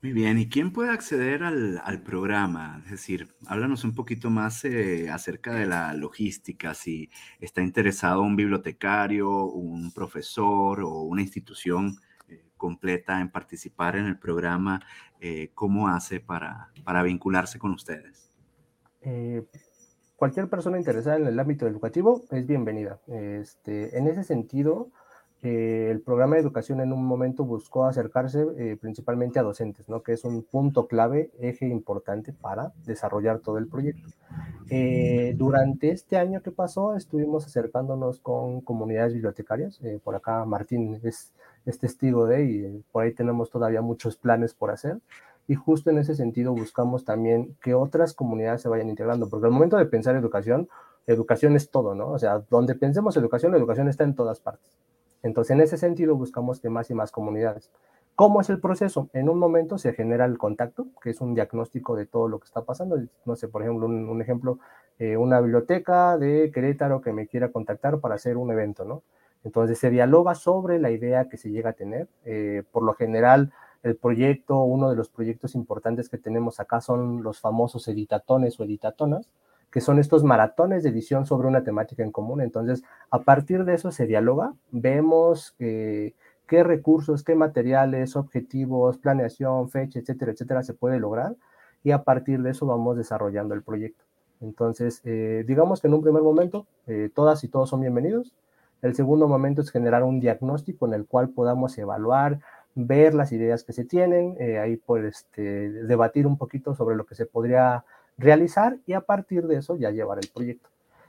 Muy 0.00 0.12
bien, 0.12 0.38
¿y 0.38 0.48
quién 0.48 0.72
puede 0.72 0.90
acceder 0.90 1.42
al, 1.42 2.02
programa? 2.04 2.80
Es 2.84 2.92
decir, 2.92 3.34
háblanos 3.48 3.82
un 3.82 3.96
poquito 3.96 4.30
más 4.30 4.64
eh, 4.64 5.10
acerca 5.10 5.54
de 5.54 5.66
la 5.66 5.92
logística, 5.92 6.72
si 6.72 7.10
está 7.40 7.62
interesado 7.62 8.22
un 8.22 8.36
bibliotecario, 8.36 9.46
un 9.46 9.90
profesor 9.92 10.82
o 10.82 11.00
una 11.02 11.22
institución 11.22 11.96
eh, 12.28 12.44
completa 12.56 13.20
en 13.20 13.32
participar 13.32 13.96
en 13.96 14.06
el 14.06 14.20
programa, 14.20 14.80
eh, 15.20 15.50
¿cómo 15.52 15.88
hace 15.88 16.20
para, 16.20 16.70
para 16.84 17.02
vincularse 17.02 17.58
con 17.58 17.72
ustedes? 17.72 18.32
cualquier 20.16 20.48
persona 20.50 20.76
interesada 20.76 21.16
en 21.16 21.26
el 21.26 21.38
ámbito 21.38 21.66
educativo 21.66 22.24
es 22.30 22.46
bienvenida. 22.46 23.00
Este, 23.06 23.96
en 23.96 24.06
ese 24.06 24.22
sentido, 24.22 24.90
eh, 25.40 25.88
el 25.92 26.00
programa 26.00 26.34
de 26.34 26.42
educación 26.42 26.80
en 26.80 26.92
un 26.92 27.04
momento 27.04 27.44
buscó 27.44 27.86
acercarse 27.86 28.44
eh, 28.56 28.76
principalmente 28.80 29.38
a 29.38 29.44
docentes, 29.44 29.88
¿no? 29.88 30.02
que 30.02 30.12
es 30.12 30.24
un 30.24 30.42
punto 30.42 30.88
clave, 30.88 31.30
eje 31.38 31.68
importante 31.68 32.32
para 32.32 32.72
desarrollar 32.84 33.38
todo 33.38 33.58
el 33.58 33.68
proyecto. 33.68 34.08
Eh, 34.68 35.34
durante 35.36 35.90
este 35.90 36.16
año 36.16 36.42
que 36.42 36.50
pasó, 36.50 36.96
estuvimos 36.96 37.46
acercándonos 37.46 38.18
con 38.18 38.60
comunidades 38.62 39.14
bibliotecarias. 39.14 39.80
por 40.02 40.16
acá 40.16 40.44
Martín 40.44 41.00
es, 41.04 41.32
es 41.64 41.78
testigo 41.78 42.26
de, 42.26 42.44
y 42.44 42.84
por 42.90 43.04
ahí 43.04 43.12
tenemos 43.12 43.48
todavía 43.48 43.80
muchos 43.80 44.16
planes 44.16 44.54
por 44.54 44.72
hacer. 44.72 44.98
Y 45.46 45.54
justo 45.54 45.90
en 45.90 45.98
ese 45.98 46.14
sentido 46.14 46.52
buscamos 46.52 47.04
también 47.04 47.56
que 47.62 47.74
otras 47.74 48.12
comunidades 48.12 48.60
se 48.62 48.68
vayan 48.68 48.90
integrando, 48.90 49.28
porque 49.30 49.46
al 49.46 49.52
momento 49.52 49.76
de 49.76 49.86
pensar 49.86 50.16
educación, 50.16 50.68
educación 51.06 51.56
es 51.56 51.70
todo, 51.70 51.94
¿no? 51.94 52.10
O 52.10 52.18
sea, 52.18 52.44
donde 52.50 52.74
pensemos 52.74 53.16
educación, 53.16 53.52
la 53.52 53.58
educación 53.58 53.88
está 53.88 54.04
en 54.04 54.14
todas 54.14 54.40
partes. 54.40 54.78
Entonces, 55.22 55.52
en 55.52 55.60
ese 55.60 55.76
sentido, 55.76 56.16
buscamos 56.16 56.60
que 56.60 56.68
más 56.68 56.90
y 56.90 56.94
más 56.94 57.10
comunidades. 57.10 57.70
¿Cómo 58.14 58.40
es 58.40 58.50
el 58.50 58.60
proceso? 58.60 59.08
En 59.12 59.28
un 59.28 59.38
momento 59.38 59.78
se 59.78 59.92
genera 59.92 60.24
el 60.24 60.38
contacto, 60.38 60.88
que 61.00 61.10
es 61.10 61.20
un 61.20 61.34
diagnóstico 61.34 61.94
de 61.94 62.06
todo 62.06 62.26
lo 62.26 62.40
que 62.40 62.46
está 62.46 62.62
pasando. 62.64 63.00
No 63.24 63.36
sé, 63.36 63.46
por 63.46 63.62
ejemplo, 63.62 63.86
un, 63.86 64.20
ejemplo, 64.20 64.58
eh, 64.98 65.16
una 65.16 65.40
biblioteca 65.40 66.18
de 66.18 66.50
Querétaro 66.52 67.00
que 67.00 67.12
me 67.12 67.28
quiera 67.28 67.52
contactar 67.52 68.00
para 68.00 68.16
hacer 68.16 68.36
un 68.36 68.50
evento, 68.50 68.84
¿no? 68.84 69.02
Entonces 69.44 69.78
se 69.78 69.90
dialoga 69.90 70.34
sobre 70.34 70.80
la 70.80 70.90
idea 70.90 71.28
que 71.28 71.36
se 71.36 71.50
llega 71.50 71.70
a 71.70 71.74
tener. 71.74 72.08
Eh, 72.24 72.64
por 72.72 72.82
lo 72.82 72.94
general, 72.94 73.52
el 73.84 73.96
proyecto, 73.96 74.62
uno 74.62 74.90
de 74.90 74.96
los 74.96 75.08
proyectos 75.08 75.54
importantes 75.54 76.08
que 76.08 76.18
tenemos 76.18 76.58
acá 76.58 76.80
son 76.80 77.22
los 77.22 77.40
famosos 77.40 77.86
editatones 77.86 78.58
o 78.58 78.64
editatonas, 78.64 79.28
que 79.70 79.80
son 79.80 79.98
estos 79.98 80.24
maratones 80.24 80.82
de 80.82 80.90
edición 80.90 81.26
sobre 81.26 81.48
una 81.48 81.62
temática 81.62 82.02
en 82.02 82.12
común. 82.12 82.40
Entonces, 82.40 82.82
a 83.10 83.22
partir 83.22 83.64
de 83.64 83.74
eso 83.74 83.90
se 83.90 84.06
dialoga, 84.06 84.54
vemos 84.70 85.54
eh, 85.58 86.14
qué 86.46 86.64
recursos, 86.64 87.22
qué 87.22 87.34
materiales, 87.34 88.16
objetivos, 88.16 88.98
planeación, 88.98 89.68
fecha, 89.68 89.98
etcétera, 89.98 90.32
etcétera, 90.32 90.62
se 90.62 90.74
puede 90.74 90.98
lograr 90.98 91.36
y 91.84 91.90
a 91.90 92.02
partir 92.02 92.42
de 92.42 92.50
eso 92.50 92.66
vamos 92.66 92.96
desarrollando 92.96 93.54
el 93.54 93.62
proyecto. 93.62 94.04
Entonces, 94.40 95.02
eh, 95.04 95.44
digamos 95.46 95.80
que 95.80 95.88
en 95.88 95.94
un 95.94 96.02
primer 96.02 96.22
momento 96.22 96.66
eh, 96.86 97.10
todas 97.14 97.44
y 97.44 97.48
todos 97.48 97.68
son 97.68 97.80
bienvenidos. 97.80 98.34
El 98.80 98.94
segundo 98.94 99.26
momento 99.26 99.60
es 99.60 99.70
generar 99.70 100.04
un 100.04 100.20
diagnóstico 100.20 100.86
en 100.86 100.94
el 100.94 101.04
cual 101.04 101.30
podamos 101.30 101.76
evaluar, 101.78 102.38
ver 102.76 103.12
las 103.12 103.32
ideas 103.32 103.64
que 103.64 103.72
se 103.72 103.84
tienen, 103.84 104.36
ahí 104.60 104.76
pues 104.76 105.04
este, 105.04 105.70
debatir 105.70 106.28
un 106.28 106.38
poquito 106.38 106.76
sobre 106.76 106.94
lo 106.94 107.04
que 107.04 107.16
se 107.16 107.26
podría 107.26 107.84
realizar 108.18 108.78
y 108.84 108.92
a 108.92 109.00
partir 109.00 109.46
de 109.46 109.56
eso 109.56 109.76
ya 109.76 109.90
llevar 109.90 110.18
el 110.18 110.28
proyecto. 110.34 110.68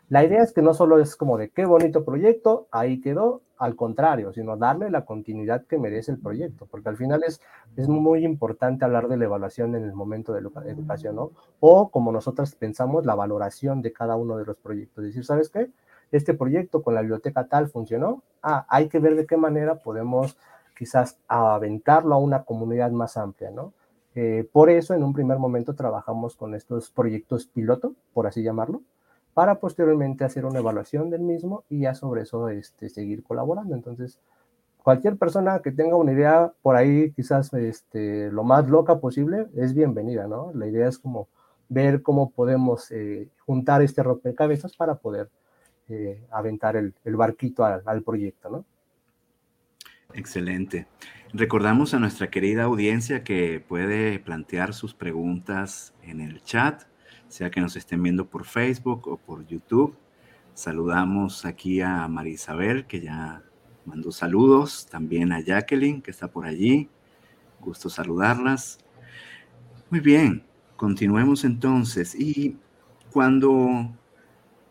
La 0.10 0.24
idea 0.24 0.42
es 0.42 0.54
que 0.54 0.64
no 0.64 0.74
solo 0.74 1.00
es 1.00 1.16
como 1.16 1.38
de 1.38 1.50
qué 1.50 1.66
bonito 1.66 2.04
proyecto, 2.04 2.68
ahí 2.72 3.00
quedó, 3.00 3.42
al 3.60 3.76
contrario, 3.76 4.34
sino 4.34 4.58
darle 4.58 4.90
la 4.90 5.06
continuidad 5.06 5.66
que 5.66 5.78
merece 5.78 6.12
el 6.12 6.18
proyecto, 6.18 6.66
porque 6.66 6.90
al 6.90 6.98
final 6.98 7.24
es, 7.28 7.42
es 7.76 7.88
muy 7.88 8.26
importante 8.26 8.86
hablar 8.86 9.08
de 9.08 9.18
la 9.18 9.26
evaluación 9.26 9.76
en 9.76 9.84
el 9.84 9.94
momento 9.94 10.34
de 10.34 10.42
la 10.42 10.50
educación, 10.66 11.16
¿no? 11.16 11.32
O 11.60 11.90
como 11.92 12.12
nosotros 12.12 12.56
pensamos, 12.56 13.06
la 13.06 13.14
valoración 13.14 13.84
de 13.84 13.94
cada 13.94 14.16
uno 14.16 14.38
de 14.38 14.46
los 14.46 14.58
proyectos. 14.58 15.04
Es 15.04 15.10
decir, 15.12 15.26
¿sabes 15.26 15.50
qué? 15.50 15.70
Este 16.12 16.34
proyecto 16.34 16.82
con 16.82 16.96
la 16.96 17.02
biblioteca 17.02 17.46
tal 17.48 17.70
funcionó. 17.70 18.24
Ah, 18.42 18.66
hay 18.68 18.90
que 18.90 18.98
ver 18.98 19.16
de 19.16 19.28
qué 19.28 19.38
manera 19.38 19.76
podemos 19.76 20.38
quizás 20.76 21.20
aventarlo 21.28 22.16
a 22.16 22.18
una 22.18 22.46
comunidad 22.46 22.90
más 22.90 23.16
amplia, 23.16 23.52
¿no? 23.52 23.74
Eh, 24.16 24.48
por 24.52 24.70
eso, 24.70 24.94
en 24.94 25.04
un 25.04 25.14
primer 25.14 25.38
momento, 25.38 25.76
trabajamos 25.76 26.36
con 26.36 26.56
estos 26.56 26.90
proyectos 26.90 27.46
piloto, 27.46 27.94
por 28.14 28.28
así 28.28 28.42
llamarlo, 28.42 28.82
para 29.34 29.60
posteriormente 29.60 30.24
hacer 30.24 30.46
una 30.46 30.60
evaluación 30.60 31.10
del 31.10 31.22
mismo 31.22 31.64
y 31.70 31.82
ya 31.82 31.94
sobre 31.96 32.24
eso 32.24 32.50
este, 32.50 32.90
seguir 32.90 33.24
colaborando. 33.24 33.76
Entonces, 33.76 34.20
cualquier 34.84 35.18
persona 35.18 35.60
que 35.60 35.72
tenga 35.72 35.96
una 35.96 36.12
idea 36.12 36.52
por 36.62 36.76
ahí, 36.76 37.12
quizás 37.12 37.54
este, 37.54 38.32
lo 38.32 38.44
más 38.44 38.68
loca 38.68 39.00
posible, 39.00 39.48
es 39.56 39.74
bienvenida, 39.74 40.28
¿no? 40.28 40.52
La 40.54 40.68
idea 40.68 40.88
es 40.88 40.98
como 40.98 41.28
ver 41.70 42.02
cómo 42.02 42.32
podemos 42.32 42.92
eh, 42.92 43.30
juntar 43.46 43.82
este 43.84 44.02
rompecabezas 44.02 44.76
para 44.76 44.96
poder 44.96 45.30
eh, 45.88 46.26
aventar 46.32 46.76
el, 46.76 46.94
barquito 47.16 47.64
al, 47.64 47.84
al 47.86 48.04
proyecto, 48.04 48.50
¿no? 48.50 48.66
Excelente. 50.14 50.88
Recordamos 51.34 51.94
a 51.94 52.00
nuestra 52.00 52.32
querida 52.32 52.64
audiencia 52.64 53.24
que 53.24 53.60
puede 53.60 54.18
plantear 54.18 54.74
sus 54.74 54.96
preguntas 54.96 55.94
en 56.02 56.22
el 56.22 56.42
chat, 56.42 56.86
sea 57.28 57.52
que 57.52 57.62
nos 57.62 57.76
estén 57.76 58.02
viendo 58.02 58.26
por 58.26 58.46
Facebook 58.46 59.08
o 59.08 59.18
por 59.18 59.46
YouTube. 59.46 59.96
Saludamos 60.56 61.46
aquí 61.46 61.82
a 61.82 62.08
María 62.08 62.34
Isabel, 62.34 62.88
que 62.88 63.02
ya 63.02 63.44
mandó 63.86 64.12
saludos, 64.12 64.88
también 64.90 65.32
a 65.32 65.40
Jacqueline, 65.40 66.02
que 66.02 66.10
está 66.10 66.32
por 66.32 66.48
allí. 66.48 66.90
Gusto 67.60 67.92
saludarlas. 67.92 68.80
Muy 69.92 70.00
bien, 70.00 70.44
continuemos 70.78 71.44
entonces. 71.44 72.16
Y 72.16 72.58
cuando 73.12 73.96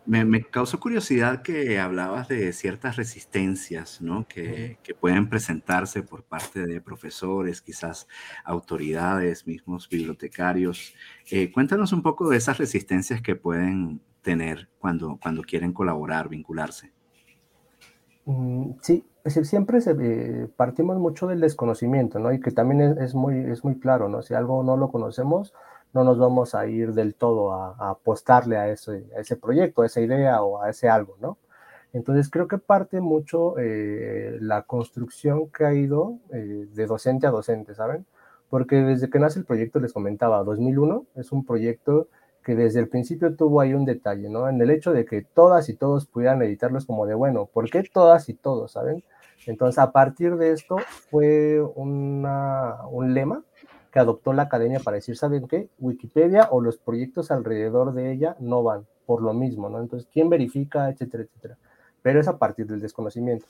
me, 0.09 0.43
causó 0.43 0.81
curiosidad 0.81 1.43
que 1.43 1.79
hablabas 1.79 2.29
de 2.29 2.53
ciertas 2.55 2.97
resistencias, 2.97 4.00
¿no? 4.00 4.27
Que, 4.27 4.79
pueden 5.00 5.29
presentarse 5.29 6.03
por 6.03 6.25
parte 6.25 6.67
de 6.67 6.81
profesores, 6.81 7.61
quizás 7.61 8.09
autoridades, 8.45 9.47
mismos 9.47 9.88
bibliotecarios. 9.88 10.95
Eh, 11.31 11.53
cuéntanos 11.53 11.93
un 11.93 12.03
poco 12.03 12.31
de 12.31 12.38
esas 12.38 12.57
resistencias 12.59 13.21
que 13.21 13.37
pueden 13.37 14.00
tener 14.23 14.69
cuando, 14.79 15.19
cuando 15.23 15.43
quieren 15.43 15.73
colaborar, 15.73 16.29
vincularse. 16.29 16.91
Mm, 18.25 18.73
sí, 18.81 19.05
siempre 19.27 19.79
eh, 19.87 20.49
partimos 20.57 20.99
mucho 20.99 21.27
del 21.27 21.41
desconocimiento, 21.41 22.19
¿no? 22.19 22.33
Y 22.33 22.41
que 22.41 22.50
también 22.50 22.81
es, 22.81 22.97
es, 22.97 23.15
muy, 23.15 23.37
es 23.37 23.62
muy 23.62 23.79
claro, 23.79 24.09
¿no? 24.09 24.23
Si 24.23 24.33
algo 24.33 24.62
no 24.62 24.77
lo 24.79 24.91
conocemos, 24.91 25.53
no 25.92 26.04
nos 26.04 26.18
vamos 26.18 26.54
a 26.54 26.66
ir 26.66 26.92
del 26.92 27.14
todo 27.14 27.52
a, 27.52 27.90
apostarle 27.90 28.57
a 28.57 28.68
ese, 28.71 29.37
proyecto, 29.40 29.83
a 29.83 29.87
esa 29.87 30.00
idea 30.00 30.42
o 30.42 30.62
a 30.62 30.71
ese 30.71 30.88
algo, 30.88 31.16
¿no? 31.21 31.38
Entonces 31.92 32.30
creo 32.30 32.49
que 32.49 32.59
parte 32.59 33.00
mucho 33.00 33.59
eh, 33.59 34.37
la 34.40 34.62
construcción 34.62 35.49
que 35.49 35.64
ha 35.64 35.73
ido 35.73 36.18
eh, 36.33 36.66
de 36.75 36.87
docente 36.87 37.26
a 37.26 37.30
docente, 37.30 37.75
¿saben? 37.75 38.04
Porque 38.50 38.76
desde 38.76 39.09
que 39.09 39.18
nace 39.18 39.38
el 39.38 39.47
proyecto, 39.47 39.80
les 39.80 39.92
comentaba, 39.92 40.45
2001 40.45 41.07
es 41.16 41.33
un 41.33 41.47
proyecto 41.47 42.09
que 42.45 42.54
desde 42.54 42.80
el 42.80 42.88
principio 42.88 43.35
tuvo 43.37 43.61
ahí 43.61 43.75
un 43.75 43.85
detalle, 43.85 44.28
¿no? 44.28 44.49
En 44.49 44.61
el 44.61 44.71
hecho 44.71 44.92
de 44.92 45.04
que 45.04 45.23
todas 45.23 45.68
y 45.68 45.75
todos 45.75 46.07
pudieran 46.07 46.42
editarlos 46.42 46.87
como 46.87 47.07
de, 47.07 47.14
bueno, 47.14 47.47
¿por 47.47 47.71
qué 47.71 47.83
todas 47.83 48.28
y 48.28 48.35
todos, 48.35 48.73
¿saben? 48.73 49.02
Entonces, 49.47 49.78
a 49.78 49.92
partir 49.92 50.37
de 50.37 50.52
esto 50.52 50.76
fue 51.11 51.61
un 51.61 52.23
lema 53.14 53.45
que 53.92 53.99
adoptó 53.99 54.33
la 54.33 54.42
academia 54.42 54.80
para 54.80 54.97
decir, 54.97 55.16
¿saben 55.16 55.49
qué? 55.49 55.68
Wikipedia 55.78 56.49
o 56.50 56.61
los 56.61 56.78
proyectos 56.78 57.30
alrededor 57.30 57.92
de 57.95 58.12
ella 58.12 58.37
no 58.40 58.62
van 58.62 58.87
por 59.07 59.23
lo 59.23 59.33
mismo, 59.33 59.68
¿no? 59.68 59.80
Entonces, 59.80 60.09
¿quién 60.12 60.28
verifica, 60.28 60.90
etcétera, 60.90 61.25
etcétera? 61.25 61.57
Pero 62.02 62.21
es 62.21 62.28
a 62.28 62.38
partir 62.38 62.66
del 62.66 62.80
desconocimiento. 62.80 63.47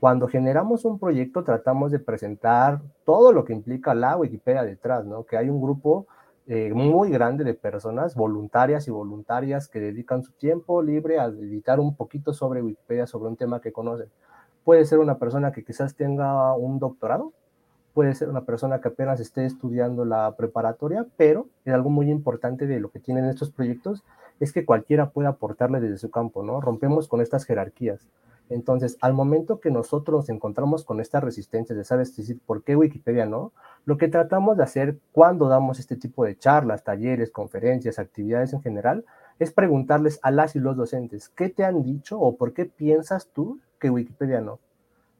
Cuando 0.00 0.28
generamos 0.28 0.84
un 0.84 0.98
proyecto, 0.98 1.44
tratamos 1.44 1.90
de 1.90 1.98
presentar 1.98 2.80
todo 3.04 3.32
lo 3.32 3.44
que 3.44 3.52
implica 3.52 3.94
la 3.94 4.16
Wikipedia 4.16 4.62
detrás, 4.62 5.04
¿no? 5.04 5.24
Que 5.24 5.36
hay 5.36 5.48
un 5.48 5.60
grupo 5.60 6.06
eh, 6.46 6.72
muy 6.74 7.10
grande 7.10 7.42
de 7.42 7.54
personas 7.54 8.14
voluntarias 8.14 8.86
y 8.86 8.90
voluntarias 8.90 9.66
que 9.68 9.80
dedican 9.80 10.22
su 10.22 10.32
tiempo 10.32 10.82
libre 10.82 11.18
a 11.18 11.26
editar 11.26 11.80
un 11.80 11.96
poquito 11.96 12.34
sobre 12.34 12.60
Wikipedia, 12.60 13.06
sobre 13.06 13.30
un 13.30 13.36
tema 13.36 13.60
que 13.60 13.72
conocen. 13.72 14.08
Puede 14.62 14.84
ser 14.84 14.98
una 14.98 15.18
persona 15.18 15.52
que 15.52 15.64
quizás 15.64 15.94
tenga 15.94 16.54
un 16.54 16.78
doctorado, 16.78 17.32
puede 17.94 18.14
ser 18.14 18.28
una 18.28 18.44
persona 18.44 18.80
que 18.80 18.88
apenas 18.88 19.20
esté 19.20 19.46
estudiando 19.46 20.04
la 20.04 20.34
preparatoria, 20.36 21.06
pero 21.16 21.46
es 21.64 21.72
algo 21.72 21.90
muy 21.90 22.10
importante 22.10 22.66
de 22.66 22.80
lo 22.80 22.90
que 22.90 22.98
tienen 22.98 23.24
estos 23.24 23.50
proyectos 23.50 24.04
es 24.40 24.52
que 24.52 24.64
cualquiera 24.64 25.10
puede 25.10 25.28
aportarle 25.28 25.80
desde 25.80 25.98
su 25.98 26.10
campo, 26.10 26.42
¿no? 26.42 26.60
Rompemos 26.60 27.08
con 27.08 27.20
estas 27.20 27.44
jerarquías. 27.44 28.08
Entonces, 28.50 28.98
al 29.00 29.14
momento 29.14 29.60
que 29.60 29.70
nosotros 29.70 30.22
nos 30.22 30.28
encontramos 30.28 30.84
con 30.84 31.00
esta 31.00 31.20
resistencia 31.20 31.74
de, 31.74 31.84
¿sabes? 31.84 32.14
decir, 32.14 32.40
¿por 32.44 32.62
qué 32.62 32.76
Wikipedia 32.76 33.24
no? 33.24 33.52
Lo 33.86 33.96
que 33.96 34.08
tratamos 34.08 34.56
de 34.56 34.64
hacer 34.64 34.98
cuando 35.12 35.48
damos 35.48 35.78
este 35.78 35.96
tipo 35.96 36.24
de 36.24 36.36
charlas, 36.36 36.84
talleres, 36.84 37.30
conferencias, 37.30 37.98
actividades 37.98 38.52
en 38.52 38.60
general, 38.60 39.04
es 39.38 39.50
preguntarles 39.50 40.20
a 40.22 40.30
las 40.30 40.56
y 40.56 40.58
los 40.58 40.76
docentes, 40.76 41.28
¿qué 41.30 41.48
te 41.48 41.64
han 41.64 41.82
dicho 41.82 42.20
o 42.20 42.36
por 42.36 42.52
qué 42.52 42.66
piensas 42.66 43.28
tú 43.32 43.60
que 43.80 43.90
Wikipedia 43.90 44.40
no? 44.40 44.58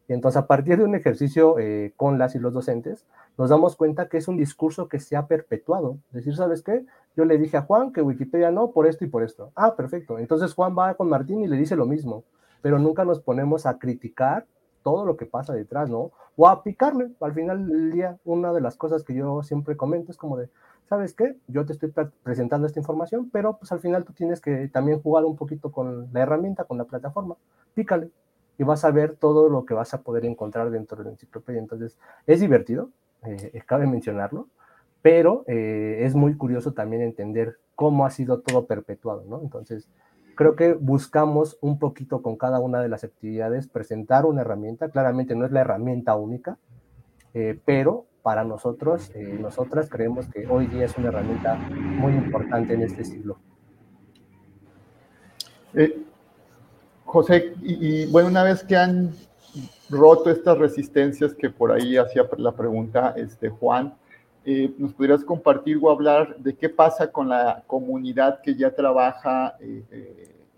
Y 0.09 0.13
entonces, 0.13 0.37
a 0.37 0.47
partir 0.47 0.77
de 0.79 0.85
un 0.85 0.95
ejercicio 0.95 1.59
eh, 1.59 1.93
con 1.97 2.19
las 2.19 2.35
y 2.35 2.39
los 2.39 2.53
docentes, 2.53 3.07
nos 3.39 3.51
damos 3.51 3.77
cuenta 3.77 4.09
que 4.09 4.19
es 4.19 4.29
un 4.29 4.37
discurso 4.37 4.89
que 4.89 5.01
se 5.01 5.17
ha 5.17 5.27
perpetuado. 5.27 5.99
Es 6.09 6.17
decir, 6.17 6.37
¿sabes 6.37 6.63
qué? 6.63 6.85
Yo 7.17 7.25
le 7.25 7.39
dije 7.39 7.57
a 7.57 7.63
Juan 7.63 7.93
que 7.93 8.03
Wikipedia 8.03 8.51
no, 8.51 8.71
por 8.73 8.87
esto 8.87 9.05
y 9.05 9.09
por 9.09 9.23
esto. 9.23 9.51
Ah, 9.55 9.77
perfecto. 9.77 10.19
Entonces 10.19 10.53
Juan 10.55 10.77
va 10.77 10.95
con 10.95 11.09
Martín 11.09 11.43
y 11.43 11.49
le 11.49 11.57
dice 11.57 11.77
lo 11.77 11.87
mismo, 11.87 12.25
pero 12.61 12.79
nunca 12.79 13.05
nos 13.05 13.21
ponemos 13.21 13.67
a 13.67 13.79
criticar 13.79 14.47
todo 14.83 15.07
lo 15.07 15.17
que 15.17 15.25
pasa 15.25 15.55
detrás, 15.55 15.89
¿no? 15.89 16.13
O 16.37 16.49
a 16.49 16.63
picarle. 16.63 17.13
Al 17.21 17.33
final 17.33 17.67
del 17.67 17.93
día, 17.93 18.19
una 18.25 18.53
de 18.53 18.61
las 18.61 18.77
cosas 18.77 19.05
que 19.05 19.15
yo 19.15 19.43
siempre 19.43 19.77
comento 19.77 20.13
es 20.13 20.19
como 20.19 20.37
de, 20.37 20.51
¿sabes 20.89 21.15
qué? 21.15 21.39
Yo 21.49 21.65
te 21.65 21.73
estoy 21.73 21.93
presentando 22.23 22.67
esta 22.67 22.79
información, 22.79 23.31
pero 23.33 23.57
pues 23.57 23.73
al 23.73 23.81
final 23.81 24.05
tú 24.05 24.13
tienes 24.13 24.43
que 24.43 24.69
también 24.69 25.01
jugar 25.01 25.25
un 25.25 25.37
poquito 25.37 25.73
con 25.73 26.11
la 26.13 26.21
herramienta, 26.21 26.65
con 26.65 26.77
la 26.77 26.85
plataforma. 26.85 27.37
Pícale 27.73 28.11
y 28.59 28.65
vas 28.65 28.85
a 28.85 28.91
ver 28.91 29.17
todo 29.17 29.49
lo 29.49 29.65
que 29.65 29.75
vas 29.75 29.95
a 29.95 30.03
poder 30.03 30.25
encontrar 30.25 30.71
dentro 30.71 30.99
de 30.99 31.05
la 31.05 31.11
enciclopedia. 31.11 31.61
Entonces, 31.61 31.97
es 32.27 32.41
divertido, 32.41 32.91
eh, 33.23 33.63
cabe 33.67 33.87
mencionarlo, 33.87 34.49
pero 35.03 35.45
eh, 35.47 35.99
es 36.01 36.15
muy 36.15 36.35
curioso 36.35 36.73
también 36.73 37.03
entender 37.03 37.59
cómo 37.75 38.07
ha 38.07 38.11
sido 38.11 38.41
todo 38.41 38.67
perpetuado, 38.67 39.25
¿no? 39.29 39.41
Entonces, 39.43 39.89
creo 40.35 40.57
que 40.57 40.73
buscamos 40.75 41.59
un 41.61 41.79
poquito 41.79 42.23
con 42.23 42.37
cada 42.37 42.59
una 42.59 42.81
de 42.81 42.89
las 42.89 43.05
actividades 43.05 43.69
presentar 43.69 44.25
una 44.25 44.41
herramienta, 44.41 44.89
claramente 44.89 45.35
no 45.35 45.45
es 45.45 45.53
la 45.53 45.61
herramienta 45.61 46.17
única, 46.17 46.57
eh, 47.35 47.59
pero 47.65 48.07
para 48.23 48.45
nosotros, 48.45 49.11
eh, 49.15 49.37
nosotras 49.39 49.91
creemos 49.91 50.27
que 50.29 50.47
hoy 50.47 50.67
día 50.67 50.87
es 50.87 50.97
una 50.97 51.09
herramienta 51.09 51.57
muy 51.57 52.15
importante 52.15 52.73
en 52.73 52.83
este 52.83 53.05
siglo. 53.05 53.37
Eh, 57.15 57.17
José, 57.17 57.55
y, 57.63 58.07
bueno, 58.07 58.29
una 58.29 58.43
vez 58.43 58.65
que 58.65 58.77
han 58.77 59.13
roto 59.89 60.31
estas 60.31 60.59
resistencias 60.59 61.35
que 61.35 61.49
por 61.49 61.71
ahí 61.71 61.97
hacía 61.97 62.29
la 62.39 62.53
pregunta 62.53 63.15
este, 63.17 63.49
Juan, 63.51 63.95
eh, 64.45 64.73
¿nos 64.79 64.93
podrías 64.93 65.25
compartir 65.25 65.79
o 65.81 65.91
hablar 65.91 66.37
de 66.39 66.55
qué 66.55 66.69
pasa 66.69 67.11
con 67.11 67.29
la 67.29 67.63
comunidad 67.67 68.41
que 68.43 68.55
ya 68.57 68.75
trabaja 68.75 69.57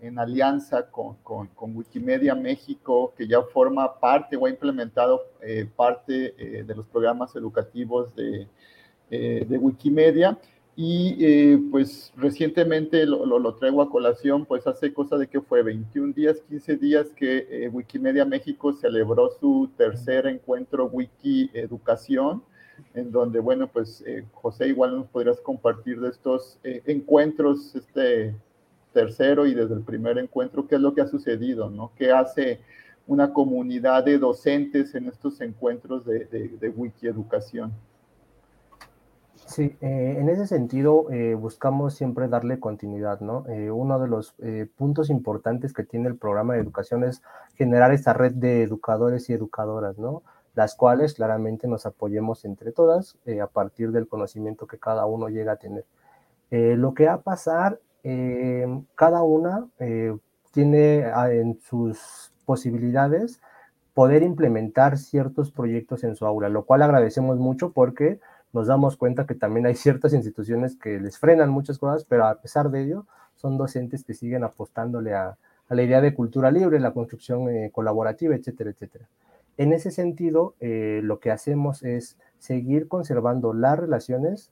en 0.01 0.19
alianza 0.19 0.89
con, 0.89 1.15
con, 1.23 1.75
Wikimedia 1.75 2.35
México, 2.35 3.13
que 3.17 3.27
ya 3.27 3.41
forma 3.41 3.99
parte 3.99 4.35
o 4.35 4.45
ha 4.45 4.49
implementado 4.49 5.21
eh, 5.41 5.67
parte 5.75 6.35
eh, 6.37 6.63
de 6.63 6.75
los 6.75 6.87
programas 6.87 7.35
educativos 7.35 8.15
de, 8.15 8.47
eh, 9.09 9.45
de 9.47 9.57
Wikimedia. 9.57 10.37
Y 10.79 11.57
pues 11.71 12.13
recientemente 12.15 13.03
lo, 13.07 13.25
lo, 13.25 13.55
traigo 13.55 13.81
a 13.81 13.89
colación, 13.89 14.45
pues 14.45 14.67
hace 14.67 14.93
cosa 14.93 15.17
de 15.17 15.27
que 15.27 15.41
fue 15.41 15.63
21 15.63 16.13
días, 16.13 16.37
15 16.47 16.77
días 16.77 17.07
que 17.15 17.67
Wikimedia 17.73 18.25
México 18.25 18.71
celebró 18.73 19.31
su 19.39 19.71
tercer 19.75 20.27
encuentro 20.27 20.85
Wiki 20.85 21.49
Educación, 21.53 22.43
en 22.93 23.11
donde, 23.11 23.39
bueno, 23.39 23.67
pues 23.67 24.03
José, 24.33 24.67
igual 24.67 24.95
nos 24.95 25.07
podrías 25.07 25.41
compartir 25.41 25.99
de 25.99 26.09
estos 26.09 26.59
encuentros, 26.63 27.75
este, 27.75 28.35
tercero 28.97 29.45
y 29.45 29.53
desde 29.53 29.75
el 29.75 29.81
primer 29.81 30.17
encuentro, 30.17 30.67
qué 30.67 30.73
es 30.73 30.81
lo 30.81 30.95
que 30.95 31.01
ha 31.01 31.07
sucedido, 31.07 31.69
¿no? 31.69 31.91
¿Qué 31.95 32.11
hace 32.11 32.59
una 33.05 33.31
comunidad 33.31 34.03
de 34.03 34.17
docentes 34.17 34.95
en 34.95 35.07
estos 35.07 35.39
encuentros 35.41 36.03
de, 36.03 36.25
de, 36.25 36.69
Wiki 36.69 37.05
Educación? 37.05 37.71
Sí, 39.47 39.77
eh, 39.81 40.17
en 40.19 40.29
ese 40.29 40.45
sentido 40.45 41.09
eh, 41.09 41.33
buscamos 41.33 41.95
siempre 41.95 42.27
darle 42.27 42.59
continuidad, 42.59 43.21
¿no? 43.21 43.45
Eh, 43.47 43.71
uno 43.71 43.97
de 43.97 44.07
los 44.07 44.35
puntos 44.75 45.09
importantes 45.09 45.73
que 45.73 45.83
tiene 45.83 46.09
el 46.09 46.17
programa 46.17 46.53
de 46.53 46.59
educación 46.59 47.03
es 47.03 47.23
generar 47.55 47.91
esta 47.91 48.13
red 48.13 48.33
de 48.33 48.61
educadores 48.61 49.29
y 49.29 49.33
educadoras, 49.33 49.97
¿no? 49.97 50.21
Las 50.53 50.75
cuales 50.75 51.13
claramente 51.13 51.67
nos 51.67 51.85
apoyemos 51.85 52.45
entre 52.45 52.71
todas 52.71 53.17
a 53.41 53.47
partir 53.47 53.91
del 53.91 54.07
conocimiento 54.07 54.67
que 54.67 54.79
cada 54.79 55.05
uno 55.05 55.29
llega 55.29 55.53
a 55.53 55.55
tener. 55.57 55.85
lo 56.51 56.93
que 56.93 57.05
va 57.05 57.13
a 57.13 57.21
pasar 57.21 57.79
eh, 58.09 58.65
cada 58.95 59.21
una 59.23 59.67
eh, 59.79 60.15
tiene 60.51 61.03
ah, 61.13 61.29
en 61.29 61.59
sus 61.59 62.31
posibilidades 62.45 63.41
poder 63.93 64.23
implementar 64.23 64.97
ciertos 64.97 65.51
proyectos 65.51 66.05
en 66.05 66.15
su 66.15 66.25
aula, 66.25 66.47
lo 66.47 66.63
cual 66.63 66.83
agradecemos 66.83 67.37
mucho 67.37 67.73
porque 67.73 68.21
nos 68.53 68.67
damos 68.67 68.97
cuenta 68.97 69.25
que 69.25 69.35
también 69.35 69.65
hay 69.65 69.75
ciertas 69.75 70.13
instituciones 70.13 70.75
que 70.75 70.99
les 70.99 71.17
frenan 71.17 71.49
muchas 71.49 71.77
cosas, 71.77 72.05
pero 72.05 72.25
a 72.25 72.35
pesar 72.41 72.69
de 72.69 72.83
ello, 72.83 73.05
son 73.35 73.57
docentes 73.57 74.03
que 74.03 74.13
siguen 74.13 74.43
apostándole 74.43 75.13
a, 75.13 75.37
la 75.69 75.83
idea 75.83 75.99
de 76.01 76.13
cultura 76.13 76.49
libre, 76.49 76.79
la 76.79 76.93
construcción 76.93 77.49
eh, 77.49 77.71
colaborativa, 77.73 78.35
etcétera, 78.35 78.69
etcétera. 78.69 79.05
En 79.57 79.73
ese 79.73 79.91
sentido, 79.91 80.53
lo 80.59 81.19
que 81.19 81.31
hacemos 81.31 81.81
es 81.81 82.15
seguir 82.37 82.87
conservando 82.87 83.53
las 83.53 83.77
relaciones 83.77 84.51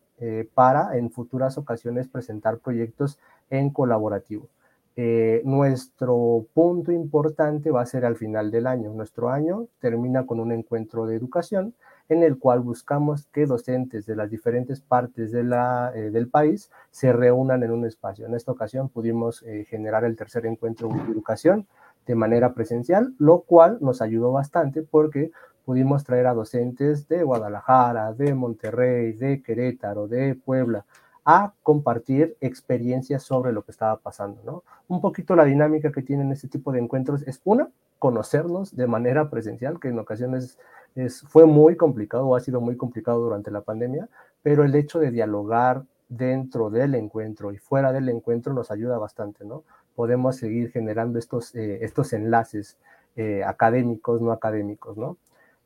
para 0.55 0.97
en 0.97 1.11
futuras 1.11 1.59
ocasiones 1.59 2.07
presentar 2.07 2.57
proyectos 2.57 3.19
en 3.51 3.69
colaborativo. 3.69 4.49
Eh, 4.97 5.41
nuestro 5.43 6.47
punto 6.53 6.93
importante 6.93 7.69
va 7.69 7.81
a 7.81 7.85
ser 7.85 8.05
al 8.05 8.15
final 8.15 8.49
del 8.49 8.65
año. 8.65 8.93
Nuestro 8.93 9.29
año 9.29 9.67
termina 9.79 10.25
con 10.25 10.39
un 10.39 10.53
encuentro 10.53 11.05
de 11.05 11.15
educación 11.15 11.73
en 12.09 12.23
el 12.23 12.37
cual 12.37 12.59
buscamos 12.59 13.27
que 13.31 13.45
docentes 13.45 14.05
de 14.05 14.15
las 14.15 14.29
diferentes 14.29 14.81
partes 14.81 15.31
de 15.31 15.43
la, 15.43 15.91
eh, 15.95 16.11
del 16.11 16.27
país 16.27 16.69
se 16.91 17.11
reúnan 17.11 17.63
en 17.63 17.71
un 17.71 17.85
espacio. 17.85 18.25
En 18.25 18.35
esta 18.35 18.51
ocasión 18.51 18.89
pudimos 18.89 19.43
eh, 19.43 19.65
generar 19.65 20.03
el 20.03 20.15
tercer 20.15 20.45
encuentro 20.45 20.89
de 20.89 20.99
educación 21.11 21.67
de 22.05 22.15
manera 22.15 22.53
presencial, 22.53 23.13
lo 23.17 23.41
cual 23.41 23.77
nos 23.81 24.01
ayudó 24.01 24.31
bastante 24.31 24.83
porque 24.83 25.31
pudimos 25.65 26.03
traer 26.03 26.27
a 26.27 26.33
docentes 26.35 27.07
de 27.07 27.23
Guadalajara, 27.23 28.13
de 28.13 28.35
Monterrey, 28.35 29.13
de 29.13 29.41
Querétaro, 29.41 30.07
de 30.07 30.35
Puebla, 30.35 30.85
a 31.25 31.53
compartir 31.63 32.37
experiencias 32.39 33.23
sobre 33.23 33.51
lo 33.51 33.63
que 33.63 33.71
estaba 33.71 33.97
pasando, 33.97 34.41
¿no? 34.45 34.63
Un 34.87 35.01
poquito 35.01 35.35
la 35.35 35.45
dinámica 35.45 35.91
que 35.91 36.03
tienen 36.03 36.31
este 36.31 36.47
tipo 36.47 36.71
de 36.71 36.79
encuentros 36.79 37.23
es 37.23 37.41
una, 37.43 37.69
conocernos 37.97 38.75
de 38.75 38.85
manera 38.85 39.29
presencial, 39.29 39.79
que 39.79 39.87
en 39.87 39.97
ocasiones 39.97 40.59
es, 40.95 41.21
fue 41.27 41.45
muy 41.45 41.75
complicado 41.75 42.27
o 42.27 42.35
ha 42.35 42.39
sido 42.39 42.61
muy 42.61 42.77
complicado 42.77 43.19
durante 43.19 43.49
la 43.49 43.61
pandemia, 43.61 44.07
pero 44.43 44.63
el 44.63 44.75
hecho 44.75 44.99
de 44.99 45.09
dialogar 45.09 45.83
dentro 46.07 46.69
del 46.69 46.93
encuentro 46.93 47.51
y 47.51 47.57
fuera 47.57 47.91
del 47.91 48.07
encuentro 48.09 48.53
nos 48.53 48.69
ayuda 48.69 48.99
bastante, 48.99 49.43
¿no? 49.43 49.63
Podemos 49.95 50.35
seguir 50.35 50.71
generando 50.71 51.17
estos, 51.17 51.55
eh, 51.55 51.79
estos 51.83 52.13
enlaces 52.13 52.77
eh, 53.15 53.43
académicos, 53.43 54.21
no 54.21 54.31
académicos, 54.31 54.97
¿no? 54.97 55.17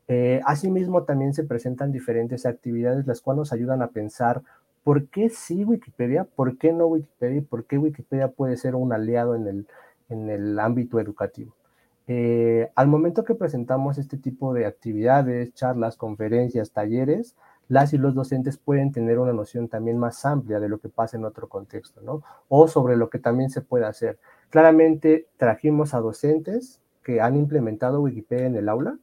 Eh, 0.08 0.41
asimismo, 0.45 1.04
también 1.04 1.36
se 1.36 1.43
presentan 1.43 1.91
diferentes 1.91 2.48
actividades 2.48 3.06
las 3.06 3.22
cuales 3.22 3.39
nos 3.39 3.54
ayudan 3.54 3.84
a 3.84 3.89
pensar 3.89 4.41
¿Por 4.89 5.08
qué 5.10 5.30
sí 5.30 5.63
Wikipedia? 5.65 6.23
¿Por 6.23 6.58
qué 6.58 6.73
no 6.73 6.88
Wikipedia? 6.88 7.43
¿Por 7.47 7.65
qué 7.65 7.78
Wikipedia 7.78 8.30
puede 8.30 8.58
ser 8.58 8.73
un 8.73 8.91
aliado 8.91 9.36
en 9.36 9.45
el, 9.45 9.67
en 10.10 10.32
el 10.32 10.60
ámbito 10.60 10.99
educativo? 10.99 11.54
Eh, 12.08 12.71
al 12.73 12.88
momento 12.88 13.23
que 13.23 13.36
presentamos 13.36 13.99
este 13.99 14.17
tipo 14.17 14.52
de 14.52 14.65
actividades, 14.65 15.54
charlas, 15.54 15.95
conferencias, 15.95 16.71
talleres, 16.71 17.36
las 17.67 17.93
y 17.93 17.99
los 17.99 18.15
docentes 18.15 18.58
pueden 18.58 18.91
tener 18.91 19.19
una 19.19 19.32
noción 19.32 19.67
también 19.67 19.99
más 19.99 20.25
amplia 20.25 20.60
de 20.60 20.69
lo 20.69 20.80
que 20.80 20.89
pasa 20.89 21.17
en 21.17 21.25
otro 21.25 21.47
contexto, 21.49 22.02
¿no? 22.02 22.23
O 22.47 22.67
sobre 22.67 22.97
lo 22.97 23.12
que 23.12 23.19
también 23.19 23.52
se 23.52 23.62
puede 23.62 23.86
hacer. 23.86 24.17
Claramente 24.49 25.28
trajimos 25.38 25.93
a 25.93 25.99
docentes 25.99 26.82
que 27.04 27.21
han 27.21 27.36
implementado 27.36 28.02
Wikipedia 28.02 28.47
en 28.47 28.56
el 28.56 28.67
aula, 28.67 28.97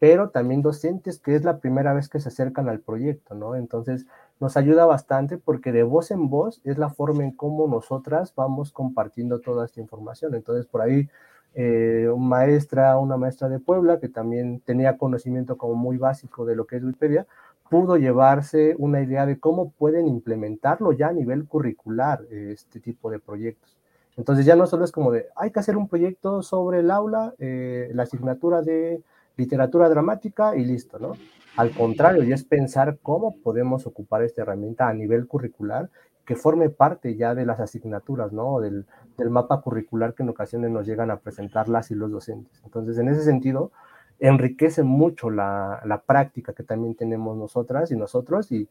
pero 0.00 0.30
también 0.30 0.62
docentes 0.62 1.18
que 1.18 1.34
es 1.34 1.44
la 1.44 1.58
primera 1.58 1.92
vez 1.92 2.08
que 2.08 2.20
se 2.20 2.28
acercan 2.28 2.68
al 2.68 2.80
proyecto, 2.80 3.34
¿no? 3.34 3.54
Entonces, 3.54 4.06
nos 4.40 4.56
ayuda 4.56 4.86
bastante 4.86 5.38
porque 5.38 5.72
de 5.72 5.82
voz 5.82 6.10
en 6.10 6.28
voz 6.28 6.60
es 6.64 6.78
la 6.78 6.90
forma 6.90 7.24
en 7.24 7.32
cómo 7.32 7.66
nosotras 7.66 8.32
vamos 8.36 8.72
compartiendo 8.72 9.40
toda 9.40 9.66
esta 9.66 9.80
información. 9.80 10.34
Entonces, 10.34 10.66
por 10.66 10.82
ahí, 10.82 11.08
eh, 11.54 12.08
maestra, 12.16 12.98
una 12.98 13.16
maestra 13.16 13.48
de 13.48 13.58
Puebla, 13.58 13.98
que 14.00 14.08
también 14.08 14.60
tenía 14.60 14.96
conocimiento 14.96 15.56
como 15.56 15.74
muy 15.74 15.96
básico 15.96 16.44
de 16.44 16.54
lo 16.54 16.66
que 16.66 16.76
es 16.76 16.84
Wikipedia, 16.84 17.26
pudo 17.68 17.96
llevarse 17.96 18.74
una 18.78 19.02
idea 19.02 19.26
de 19.26 19.38
cómo 19.38 19.70
pueden 19.72 20.06
implementarlo 20.08 20.92
ya 20.92 21.08
a 21.08 21.12
nivel 21.12 21.46
curricular, 21.46 22.24
este 22.30 22.80
tipo 22.80 23.10
de 23.10 23.18
proyectos. 23.18 23.76
Entonces 24.16 24.44
ya 24.46 24.56
no 24.56 24.66
solo 24.66 24.84
es 24.84 24.92
como 24.92 25.12
de, 25.12 25.26
hay 25.36 25.52
que 25.52 25.60
hacer 25.60 25.76
un 25.76 25.88
proyecto 25.88 26.42
sobre 26.42 26.80
el 26.80 26.90
aula, 26.90 27.34
eh, 27.38 27.90
la 27.94 28.02
asignatura 28.02 28.62
de 28.62 29.00
literatura 29.38 29.88
dramática 29.88 30.54
y 30.54 30.64
listo, 30.64 30.98
¿no? 30.98 31.12
Al 31.56 31.70
contrario, 31.70 32.22
y 32.22 32.32
es 32.32 32.44
pensar 32.44 32.98
cómo 33.02 33.36
podemos 33.36 33.86
ocupar 33.86 34.22
esta 34.22 34.42
herramienta 34.42 34.88
a 34.88 34.92
nivel 34.92 35.26
curricular 35.26 35.88
que 36.26 36.36
forme 36.36 36.68
parte 36.68 37.16
ya 37.16 37.34
de 37.34 37.46
las 37.46 37.58
asignaturas, 37.58 38.32
¿no? 38.32 38.60
Del, 38.60 38.84
del 39.16 39.30
mapa 39.30 39.62
curricular 39.62 40.12
que 40.14 40.22
en 40.22 40.28
ocasiones 40.28 40.70
nos 40.70 40.86
llegan 40.86 41.10
a 41.10 41.20
presentar 41.20 41.68
las 41.70 41.90
y 41.90 41.94
los 41.94 42.10
docentes. 42.10 42.60
Entonces, 42.64 42.98
en 42.98 43.08
ese 43.08 43.22
sentido, 43.22 43.72
enriquece 44.18 44.82
mucho 44.82 45.30
la, 45.30 45.80
la 45.86 46.02
práctica 46.02 46.52
que 46.52 46.64
también 46.64 46.94
tenemos 46.94 47.36
nosotras 47.36 47.90
y 47.92 47.96
nosotros 47.96 48.52
y 48.52 48.68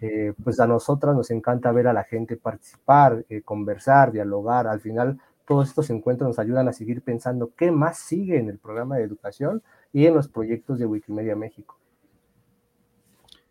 eh, 0.00 0.34
pues 0.44 0.60
a 0.60 0.66
nosotras 0.66 1.16
nos 1.16 1.30
encanta 1.30 1.72
ver 1.72 1.88
a 1.88 1.92
la 1.92 2.04
gente 2.04 2.36
participar, 2.36 3.24
eh, 3.28 3.42
conversar, 3.42 4.12
dialogar. 4.12 4.66
Al 4.66 4.80
final, 4.80 5.18
todos 5.46 5.68
estos 5.68 5.88
encuentros 5.90 6.28
nos 6.28 6.38
ayudan 6.38 6.68
a 6.68 6.72
seguir 6.72 7.02
pensando 7.02 7.52
qué 7.56 7.70
más 7.70 7.98
sigue 7.98 8.38
en 8.38 8.48
el 8.48 8.58
programa 8.58 8.96
de 8.96 9.04
educación 9.04 9.62
y 9.92 10.06
en 10.06 10.14
los 10.14 10.28
proyectos 10.28 10.78
de 10.78 10.86
Wikimedia 10.86 11.36
México. 11.36 11.78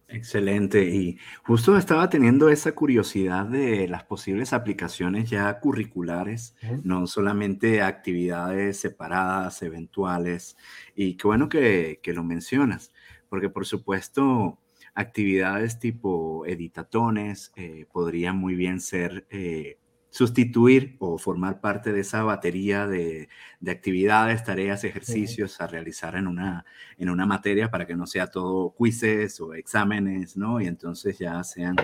Excelente. 0.10 0.86
Y 0.86 1.18
justo 1.44 1.76
estaba 1.76 2.10
teniendo 2.10 2.48
esa 2.50 2.74
curiosidad 2.74 3.46
de 3.46 3.90
las 3.90 4.06
posibles 4.06 4.54
aplicaciones 4.54 5.30
ya 5.30 5.60
curriculares, 5.60 6.56
no 6.84 7.08
solamente 7.08 7.82
actividades 7.82 8.80
separadas, 8.80 9.62
eventuales. 9.64 10.56
Y 10.96 11.18
qué 11.18 11.28
bueno 11.28 11.50
que, 11.50 12.00
que, 12.02 12.14
lo 12.14 12.24
mencionas, 12.24 12.94
porque 13.28 13.50
por 13.50 13.66
supuesto 13.66 14.60
actividades 14.98 15.78
tipo 15.78 16.46
editatones 16.46 17.52
eh, 17.56 17.86
podrían 17.92 18.38
muy 18.38 18.56
bien 18.56 18.80
ser 18.80 19.28
eh, 19.30 19.78
sustituir 20.10 20.96
o 21.00 21.18
formar 21.18 21.60
parte 21.62 21.94
de 21.94 22.02
esa 22.02 22.24
batería 22.24 22.88
de, 22.88 23.30
actividades, 23.68 24.44
tareas, 24.44 24.84
ejercicios 24.84 25.60
a 25.62 25.68
realizar 25.68 26.16
en 26.16 26.28
una, 26.28 26.66
en 26.98 27.10
una 27.10 27.26
materia 27.26 27.70
para 27.70 27.86
que 27.86 27.96
no 27.96 28.08
sea 28.08 28.28
todo 28.28 28.74
quizzes 28.78 29.40
o 29.42 29.54
exámenes, 29.54 30.38
¿no? 30.38 30.62
Y 30.62 30.68
entonces 30.68 31.18
ya 31.20 31.44
sean 31.44 31.76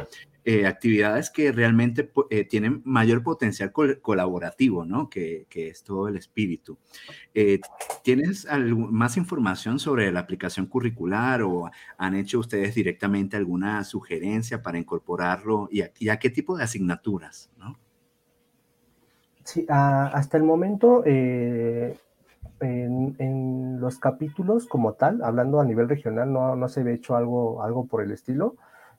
eh, 0.45 0.65
actividades 0.65 1.29
que 1.29 1.51
realmente 1.53 2.11
eh, 2.29 2.43
tienen 2.43 2.81
mayor 2.83 3.23
potencial 3.23 3.71
colaborativo, 3.71 4.85
¿no? 4.85 5.09
Que, 5.09 5.47
es 5.53 5.83
todo 5.83 6.07
el 6.07 6.17
espíritu. 6.17 6.77
Eh, 7.33 7.59
¿Tienes 8.03 8.47
más 8.75 9.15
información 9.17 9.79
sobre 9.79 10.11
la 10.11 10.19
aplicación 10.21 10.65
curricular 10.65 11.43
o 11.43 11.69
han 11.97 12.15
hecho 12.15 12.39
ustedes 12.39 12.75
directamente 12.75 13.37
alguna 13.37 13.83
sugerencia 13.83 14.61
para 14.61 14.77
incorporarlo 14.77 15.69
y 15.71 15.83
y 15.99 16.09
a 16.09 16.19
qué 16.19 16.29
tipo 16.29 16.57
de 16.57 16.63
asignaturas, 16.63 17.51
¿no? 17.57 17.79
Sí, 19.43 19.65
hasta 19.67 20.37
el 20.37 20.43
momento, 20.43 21.03
eh, 21.05 21.97
en, 22.61 23.79
los 23.79 23.99
capítulos 23.99 24.67
como 24.67 24.93
tal, 24.93 25.21
hablando 25.21 25.59
a 25.59 25.65
nivel 25.65 25.89
regional, 25.89 26.31
no, 26.31 26.55
no 26.55 26.69
se 26.69 26.81
había 26.81 26.93
hecho 26.93 27.15
algo, 27.15 27.61
algo 27.61 27.85
por 27.85 28.01
el 28.01 28.11
estilo. 28.11 28.55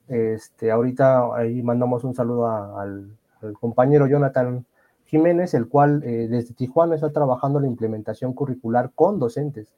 Este, 0.09 0.71
ahorita 0.71 1.35
ahí 1.35 1.63
mandamos 1.63 2.05
un 2.05 2.15
saludo 2.15 2.47
al, 2.77 3.17
compañero 3.61 4.07
Jonathan 4.07 4.65
Jiménez, 5.07 5.55
el 5.55 5.69
cual 5.69 6.03
eh, 6.05 6.29
desde 6.29 6.55
Tijuana 6.55 6.95
está 6.95 7.11
trabajando 7.13 7.61
la 7.61 7.67
implementación 7.67 8.35
curricular 8.35 8.91
con 8.95 9.19
docentes. 9.19 9.73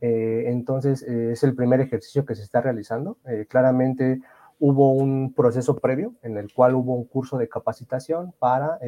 Eh, 0.00 0.44
entonces, 0.48 1.02
es 1.02 1.42
el 1.42 1.54
primer 1.54 1.80
ejercicio 1.80 2.26
que 2.26 2.34
se 2.34 2.42
está 2.42 2.60
realizando. 2.60 3.16
claramente 3.48 4.20
hubo 4.60 4.92
un 4.92 5.32
proceso 5.34 5.76
previo 5.76 6.14
en 6.22 6.36
el 6.36 6.52
cual 6.52 6.74
hubo 6.74 6.94
un 6.94 7.04
curso 7.04 7.38
de 7.38 7.48
capacitación 7.48 8.32
para 8.38 8.78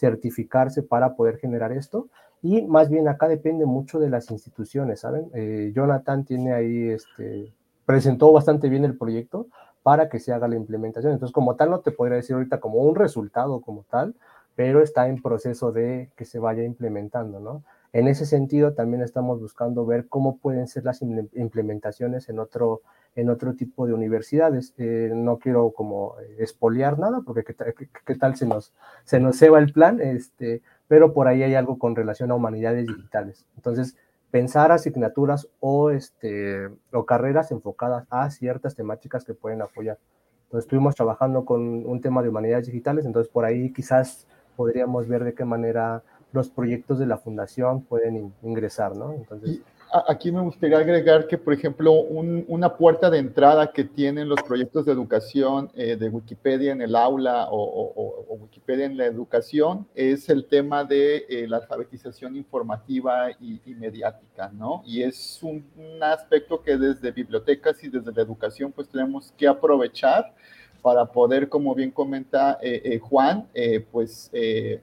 certificarse 0.00 0.82
para 0.82 1.14
poder 1.14 1.36
generar 1.36 1.72
esto. 1.72 2.08
Y 2.42 2.62
más 2.62 2.88
bien 2.88 3.06
acá 3.06 3.28
depende 3.28 3.66
mucho 3.66 4.00
de 4.00 4.08
las 4.08 4.30
instituciones, 4.30 5.00
¿saben? 5.00 5.30
Eh, 5.34 5.72
Jonathan 5.74 6.24
tiene 6.24 6.54
ahí, 6.54 6.88
este, 6.88 7.52
presentó 7.84 8.32
bastante 8.32 8.70
bien 8.70 8.84
el 8.84 8.96
proyecto 8.96 9.46
para 9.82 10.08
que 10.08 10.18
se 10.18 10.32
haga 10.32 10.48
la 10.48 10.56
implementación. 10.56 11.12
Entonces, 11.12 11.34
como 11.34 11.54
tal, 11.56 11.70
no 11.70 11.80
te 11.80 11.90
podría 11.90 12.16
decir 12.16 12.34
ahorita 12.34 12.58
como 12.58 12.78
un 12.78 12.94
resultado 12.94 13.60
como 13.60 13.84
tal, 13.90 14.14
pero 14.56 14.82
está 14.82 15.08
en 15.08 15.20
proceso 15.20 15.70
de 15.70 16.10
que 16.16 16.24
se 16.24 16.38
vaya 16.38 16.64
implementando, 16.64 17.40
¿no? 17.40 17.62
En 17.92 18.06
ese 18.06 18.24
sentido, 18.24 18.74
también 18.74 19.02
estamos 19.02 19.40
buscando 19.40 19.84
ver 19.84 20.06
cómo 20.08 20.38
pueden 20.38 20.68
ser 20.68 20.84
las 20.84 21.02
implementaciones 21.02 22.28
en 22.28 22.38
otro, 22.38 22.82
en 23.16 23.30
otro 23.30 23.54
tipo 23.54 23.86
de 23.86 23.94
universidades. 23.94 24.74
Eh, 24.78 25.10
no 25.12 25.38
quiero 25.38 25.72
como 25.72 26.14
espolear 26.38 26.98
nada, 27.00 27.22
porque 27.26 27.42
qué, 27.42 28.14
tal 28.14 28.36
se 28.36 28.46
nos, 28.46 28.72
se 29.04 29.18
nos 29.18 29.36
ceba 29.36 29.58
el 29.58 29.72
plan, 29.72 30.00
este, 30.00 30.62
pero 30.86 31.12
por 31.12 31.26
ahí 31.26 31.42
hay 31.42 31.54
algo 31.56 31.78
con 31.78 31.96
relación 31.96 32.30
a 32.30 32.36
humanidades 32.36 32.86
digitales. 32.86 33.44
Entonces, 33.56 33.96
pensar 34.30 34.70
asignaturas 34.70 35.48
o, 35.58 35.90
este, 35.90 36.68
o 36.92 37.04
carreras 37.04 37.50
enfocadas 37.50 38.06
a 38.10 38.30
ciertas 38.30 38.76
temáticas 38.76 39.24
que 39.24 39.34
pueden 39.34 39.62
apoyar. 39.62 39.98
Entonces, 40.44 40.66
estuvimos 40.66 40.94
trabajando 40.94 41.44
con 41.44 41.84
un 41.86 42.00
tema 42.00 42.22
de 42.22 42.28
humanidades 42.28 42.66
digitales, 42.66 43.04
entonces 43.04 43.32
por 43.32 43.44
ahí 43.44 43.72
quizás 43.72 44.28
podríamos 44.56 45.08
ver 45.08 45.24
de 45.24 45.34
qué 45.34 45.44
manera 45.44 46.02
los 46.32 46.48
proyectos 46.48 46.98
de 46.98 47.06
la 47.06 47.18
fundación 47.18 47.82
pueden 47.82 48.32
ingresar, 48.42 48.96
¿no? 48.96 49.12
Entonces... 49.12 49.60
Aquí 50.06 50.30
me 50.30 50.40
gustaría 50.40 50.78
agregar 50.78 51.26
que, 51.26 51.36
por 51.36 51.52
ejemplo, 51.52 51.92
una 51.92 52.76
puerta 52.76 53.10
de 53.10 53.18
entrada 53.18 53.72
que 53.72 53.82
tienen 53.82 54.28
los 54.28 54.40
proyectos 54.40 54.86
de 54.86 54.92
educación 54.92 55.68
eh, 55.74 55.96
de 55.96 56.08
Wikipedia 56.08 56.70
en 56.70 56.80
el 56.80 56.94
aula 56.94 57.48
o, 57.50 58.36
Wikipedia 58.40 58.84
en 58.86 58.96
la 58.96 59.06
educación 59.06 59.88
es 59.96 60.28
el 60.28 60.46
tema 60.46 60.84
de 60.84 61.26
eh, 61.28 61.48
la 61.48 61.56
alfabetización 61.56 62.36
informativa 62.36 63.32
y, 63.40 63.60
mediática, 63.74 64.48
¿no? 64.54 64.82
Y 64.86 65.02
es 65.02 65.40
un, 65.42 65.66
un, 65.76 66.00
aspecto 66.02 66.62
que 66.62 66.76
desde 66.76 67.10
bibliotecas 67.10 67.82
y 67.82 67.88
desde 67.88 68.12
la 68.12 68.22
educación 68.22 68.70
pues 68.70 68.88
tenemos 68.88 69.32
que 69.36 69.48
aprovechar 69.48 70.32
para 70.80 71.06
poder, 71.06 71.48
como 71.48 71.74
bien 71.74 71.90
comenta 71.90 72.58
eh, 72.62 72.80
eh, 72.84 72.98
Juan, 72.98 73.48
eh, 73.54 73.80
pues 73.80 74.30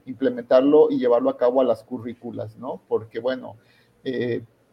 implementarlo 0.06 0.90
y 0.90 0.98
llevarlo 0.98 1.30
a 1.30 1.36
cabo 1.36 1.60
a 1.60 1.64
las 1.64 1.82
currículas, 1.82 2.56
¿no? 2.56 2.80
Porque, 2.88 3.20
bueno, 3.20 3.56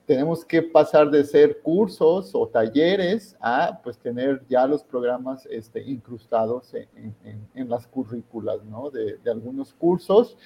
tenemos 0.05 0.45
que 0.45 0.61
pasar 0.61 1.09
de 1.09 1.23
ser 1.25 1.61
cursos 1.61 2.31
o 2.33 2.47
talleres 2.47 3.35
a, 3.41 3.81
pues, 3.83 3.97
tener 3.97 4.43
ya 4.47 4.67
los 4.67 4.83
programas 4.83 5.45
este, 5.47 5.81
incrustados 5.81 6.73
en, 6.73 7.69
las 7.69 7.87
currículas, 7.87 8.63
¿no? 8.63 8.91
De 8.91 9.19
algunos 9.29 9.73
cursos. 9.73 10.37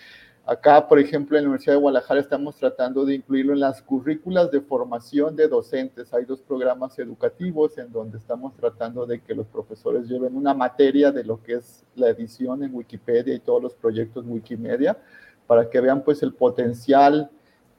Acá, 0.46 0.88
por 0.88 0.98
ejemplo, 0.98 1.38
en 1.38 1.44
la 1.44 1.50
Universidad 1.50 1.76
de 1.76 1.82
Guadalajara 1.82 2.20
estamos 2.20 2.56
tratando 2.56 3.06
de 3.06 3.16
incluirlo 3.16 3.54
en 3.54 3.60
las 3.60 3.84
currículas 3.84 4.50
de 4.50 4.62
formación 4.62 5.36
de 5.36 5.48
docentes. 5.48 6.12
Hay 6.12 6.26
dos 6.26 6.42
programas 6.42 6.98
educativos 6.98 7.78
en 7.78 7.92
donde 7.92 8.18
estamos 8.18 8.56
tratando 8.56 9.06
de 9.06 9.22
que 9.22 9.36
los 9.36 9.46
profesores 9.46 10.08
lleven 10.08 10.36
una 10.36 10.56
materia 10.56 11.12
de 11.12 11.24
lo 11.24 11.44
que 11.44 11.54
es 11.56 11.84
la 11.96 12.10
edición 12.10 12.64
en 12.64 12.74
Wikipedia 12.74 13.36
y 13.36 13.40
todos 13.40 13.62
los 13.62 13.76
proyectos 13.76 14.26
Wikimedia, 14.28 14.98
para 15.46 15.70
que 15.70 15.80
vean 15.82 16.04
pues 16.04 16.24
el 16.24 16.34
potencial 16.34 17.30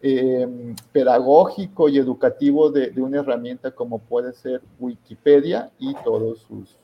em, 0.00 0.76
pedagógico 0.92 1.88
y 1.88 1.98
educativo 1.98 2.70
de, 2.70 2.92
una 2.98 3.18
herramienta 3.18 3.72
como 3.72 3.98
puede 3.98 4.32
ser 4.32 4.62
Wikipedia 4.78 5.72
y 5.78 5.92
todos 6.04 6.42
sus 6.42 6.78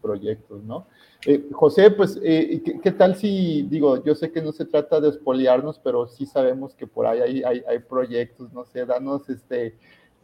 proyectos, 0.00 0.62
¿no? 0.64 0.86
Eh, 1.26 1.48
José, 1.52 1.90
pues, 1.90 2.18
eh, 2.22 2.62
¿qué, 2.82 2.92
tal 2.92 3.16
si, 3.16 3.62
digo, 3.62 4.02
yo 4.04 4.14
sé 4.14 4.30
que 4.30 4.42
no 4.42 4.52
se 4.52 4.64
trata 4.64 5.00
de 5.00 5.08
espoliarnos, 5.08 5.78
pero 5.78 6.06
sí 6.06 6.26
sabemos 6.26 6.74
que 6.74 6.86
por 6.86 7.06
ahí 7.06 7.42
hay, 7.42 7.62
hay, 7.66 7.78
proyectos, 7.80 8.52
no 8.52 8.64
sé, 8.64 8.86
danos 8.86 9.28
este, 9.28 9.76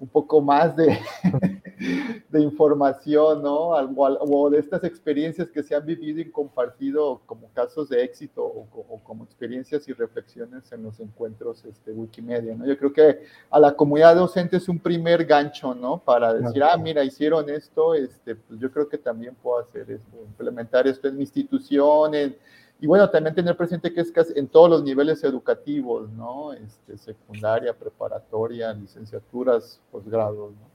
un 0.02 0.08
poco 0.08 0.40
más 0.40 0.74
de, 0.74 0.98
de 2.28 2.40
información, 2.40 3.40
¿no? 3.40 3.68
O, 3.68 4.50
de 4.50 4.58
estas 4.58 4.82
experiencias 4.82 5.48
que 5.48 5.62
se 5.62 5.76
han 5.76 5.86
vivido 5.86 6.20
y 6.20 6.28
compartido 6.28 7.20
como 7.24 7.48
casos 7.52 7.88
de 7.88 8.02
éxito 8.02 8.42
o, 8.42 9.00
como 9.04 9.22
experiencias 9.22 9.86
y 9.86 9.92
reflexiones 9.92 10.72
en 10.72 10.82
los 10.82 10.98
encuentros 10.98 11.64
este, 11.64 11.92
Wikimedia, 11.92 12.56
¿no? 12.56 12.66
Yo 12.66 12.76
creo 12.76 12.92
que 12.92 13.20
a 13.48 13.60
la 13.60 13.76
comunidad 13.76 14.16
docente 14.16 14.56
es 14.56 14.68
un 14.68 14.80
primer 14.80 15.24
gancho, 15.24 15.72
¿no? 15.72 15.98
Para 15.98 16.34
decir, 16.34 16.64
ah, 16.64 16.76
mira, 16.76 17.04
hicieron 17.04 17.48
esto, 17.48 17.94
este, 17.94 18.34
pues 18.34 18.58
yo 18.58 18.72
creo 18.72 18.88
que 18.88 18.98
también 18.98 19.36
puedo 19.40 19.60
hacer 19.60 19.88
esto, 19.88 20.16
implementar 20.26 20.88
esto 20.88 21.06
en 21.06 21.14
mi 21.14 21.22
institución, 21.22 22.12
en, 22.16 22.36
y 22.82 22.86
bueno, 22.88 23.08
también 23.10 23.32
tener 23.32 23.56
presente 23.56 23.94
que 23.94 24.00
es 24.00 24.10
casi 24.10 24.36
en 24.36 24.48
todos 24.48 24.68
los 24.68 24.82
niveles 24.82 25.22
educativos, 25.22 26.10
¿no? 26.10 26.52
Este, 26.52 26.98
secundaria, 26.98 27.72
preparatoria, 27.72 28.72
licenciaturas, 28.72 29.80
posgrados, 29.92 30.50
¿no? 30.50 30.66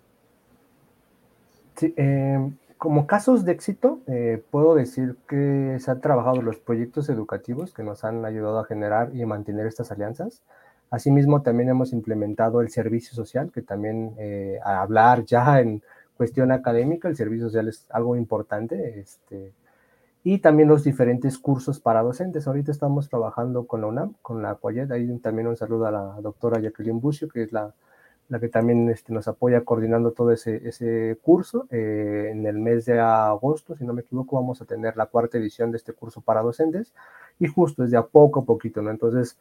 Sí, 1.76 1.94
em, 1.98 2.56
como 2.78 3.06
casos 3.08 3.44
de 3.44 3.52
éxito, 3.52 4.00
eh, 4.08 4.42
puedo 4.52 4.74
decir 4.76 5.18
que 5.28 5.76
se 5.82 5.92
han 5.92 6.00
trabajado 6.00 6.42
los 6.42 6.60
proyectos 6.60 7.10
educativos 7.10 7.74
que 7.74 7.84
nos 7.84 8.06
han 8.06 8.24
ayudado 8.24 8.60
a 8.60 8.64
generar 8.64 9.14
y 9.14 9.26
mantener 9.26 9.68
estas 9.68 9.92
alianzas. 9.92 10.42
Asimismo, 10.90 11.42
también 11.42 11.68
hemos 11.68 11.92
implementado 11.92 12.62
el 12.62 12.70
servicio 12.70 13.16
social, 13.16 13.52
que 13.52 13.62
también 13.62 14.14
eh, 14.18 14.62
a 14.64 14.82
hablar 14.82 15.26
ya 15.26 15.60
en 15.60 15.84
cuestión 16.16 16.54
académica, 16.54 17.10
el 17.10 17.18
servicio 17.18 17.48
social 17.48 17.68
es 17.68 17.86
algo 17.90 18.16
importante. 18.16 18.98
Este, 18.98 19.52
y 20.30 20.40
también 20.40 20.68
los 20.68 20.84
diferentes 20.84 21.38
cursos 21.38 21.80
para 21.80 22.04
docentes. 22.04 22.48
Ahorita 22.48 22.70
estamos 22.70 23.08
trabajando 23.08 23.66
con 23.66 23.80
la 23.80 23.88
UNAM, 23.88 24.16
con 24.22 24.42
la 24.42 24.56
Cuayet. 24.56 24.92
Ahí 24.92 25.08
también 25.20 25.48
un 25.48 25.56
saludo 25.56 25.86
a 25.86 25.92
la 25.92 26.04
doctora 26.22 26.60
Jacqueline 26.60 27.00
Bucio, 27.00 27.30
que 27.30 27.44
es 27.44 27.54
la, 27.54 27.74
la 28.30 28.40
que 28.40 28.50
también 28.50 28.90
este, 28.90 29.14
nos 29.14 29.28
apoya 29.28 29.64
coordinando 29.64 30.12
todo 30.12 30.32
ese, 30.32 30.68
ese 30.68 31.18
curso. 31.22 31.68
Eh, 31.70 32.30
en 32.32 32.46
el 32.46 32.60
mes 32.60 32.86
de 32.86 33.00
agosto, 33.00 33.76
si 33.76 33.86
no 33.86 33.94
me 33.94 34.02
equivoco, 34.02 34.36
vamos 34.36 34.62
a 34.62 34.66
tener 34.66 34.98
la 34.98 35.06
cuarta 35.06 35.38
edición 35.38 35.72
de 35.72 35.78
este 35.78 35.94
curso 35.94 36.22
para 36.22 36.42
docentes 36.42 36.94
y 37.40 37.48
justo 37.48 37.84
es 37.84 37.92
de 37.92 37.98
a 37.98 38.04
poco 38.04 38.42
a 38.42 38.46
poquito, 38.46 38.82
¿no? 38.82 38.90
Entonces, 38.90 39.38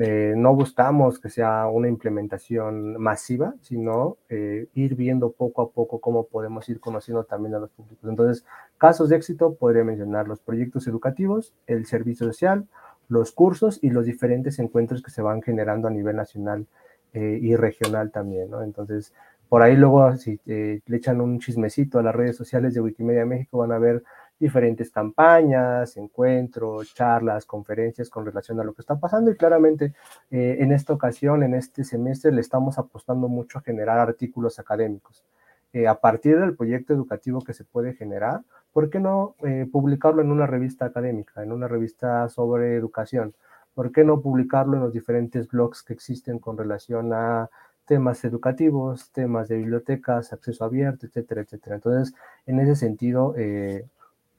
eh, 0.00 0.34
no 0.36 0.54
buscamos 0.54 1.18
que 1.18 1.28
sea 1.28 1.66
una 1.66 1.88
implementación 1.88 2.96
masiva, 2.96 3.54
sino 3.60 4.18
eh, 4.28 4.68
ir 4.74 4.94
viendo 4.94 5.32
poco 5.32 5.62
a 5.62 5.70
poco 5.70 6.00
cómo 6.00 6.26
podemos 6.26 6.68
ir 6.68 6.80
conociendo 6.80 7.24
también 7.24 7.54
a 7.56 7.58
los 7.58 7.70
públicos. 7.70 8.08
Entonces, 8.08 8.44
casos 8.78 9.08
de 9.08 9.16
éxito, 9.16 9.54
podría 9.54 9.84
mencionar 9.84 10.28
los 10.28 10.40
proyectos 10.40 10.86
educativos, 10.86 11.52
el 11.66 11.86
servicio 11.86 12.26
social, 12.26 12.66
los 13.08 13.32
cursos 13.32 13.80
y 13.82 13.90
los 13.90 14.06
diferentes 14.06 14.58
encuentros 14.60 15.02
que 15.02 15.10
se 15.10 15.20
van 15.20 15.42
generando 15.42 15.88
a 15.88 15.90
nivel 15.90 16.16
nacional 16.16 16.66
eh, 17.12 17.38
y 17.40 17.56
regional 17.56 18.10
también, 18.10 18.50
¿no? 18.50 18.62
Entonces, 18.62 19.12
por 19.48 19.62
ahí 19.62 19.76
luego, 19.76 20.16
si 20.16 20.38
le 20.44 20.80
echan 20.96 21.20
un 21.20 21.40
chismecito 21.40 21.98
a 21.98 22.02
las 22.02 22.14
redes 22.14 22.36
sociales 22.36 22.72
de 22.74 22.80
Wikimedia 22.80 23.26
México, 23.26 23.58
van 23.58 23.72
a 23.72 23.78
ver 23.78 24.02
diferentes 24.38 24.90
campañas, 24.90 25.96
encuentros, 25.96 26.94
charlas, 26.94 27.44
conferencias 27.44 28.08
con 28.08 28.24
relación 28.24 28.58
a 28.60 28.64
lo 28.64 28.72
que 28.72 28.80
está 28.82 28.98
pasando 28.98 29.30
y 29.30 29.36
claramente 29.36 29.92
eh, 30.30 30.56
en 30.60 30.72
esta 30.72 30.94
ocasión, 30.94 31.42
en 31.42 31.54
este 31.54 31.84
semestre, 31.84 32.32
le 32.32 32.40
estamos 32.40 32.78
apostando 32.78 33.28
mucho 33.28 33.58
a 33.58 33.62
generar 33.62 33.98
artículos 33.98 34.58
académicos. 34.58 35.24
eh, 35.72 35.86
a 35.86 36.00
partir 36.00 36.38
del 36.40 36.56
proyecto 36.56 36.92
educativo 36.92 37.42
que 37.42 37.54
se 37.54 37.64
puede 37.64 37.94
generar, 37.94 38.42
¿por 38.72 38.90
qué 38.90 38.98
no 38.98 39.36
eh, 39.44 39.66
publicarlo 39.70 40.20
en 40.22 40.32
una 40.32 40.46
revista 40.46 40.86
académica, 40.86 41.42
en 41.42 41.52
una 41.52 41.68
revista 41.68 42.28
sobre 42.28 42.76
educación? 42.76 43.34
¿Por 43.74 43.92
qué 43.92 44.04
no 44.04 44.20
publicarlo 44.20 44.76
en 44.76 44.82
los 44.82 44.92
diferentes 44.92 45.48
blogs 45.48 45.82
que 45.82 45.92
existen 45.92 46.38
con 46.38 46.58
relación 46.58 47.12
a 47.12 47.48
temas 47.86 48.24
educativos, 48.24 49.10
temas 49.10 49.48
de 49.48 49.56
bibliotecas, 49.56 50.32
acceso 50.32 50.64
abierto, 50.64 51.06
etcétera, 51.06 51.42
etcétera? 51.42 51.76
Entonces, 51.76 52.14
en 52.46 52.60
ese 52.60 52.76
sentido, 52.76 53.34
eh, 53.36 53.86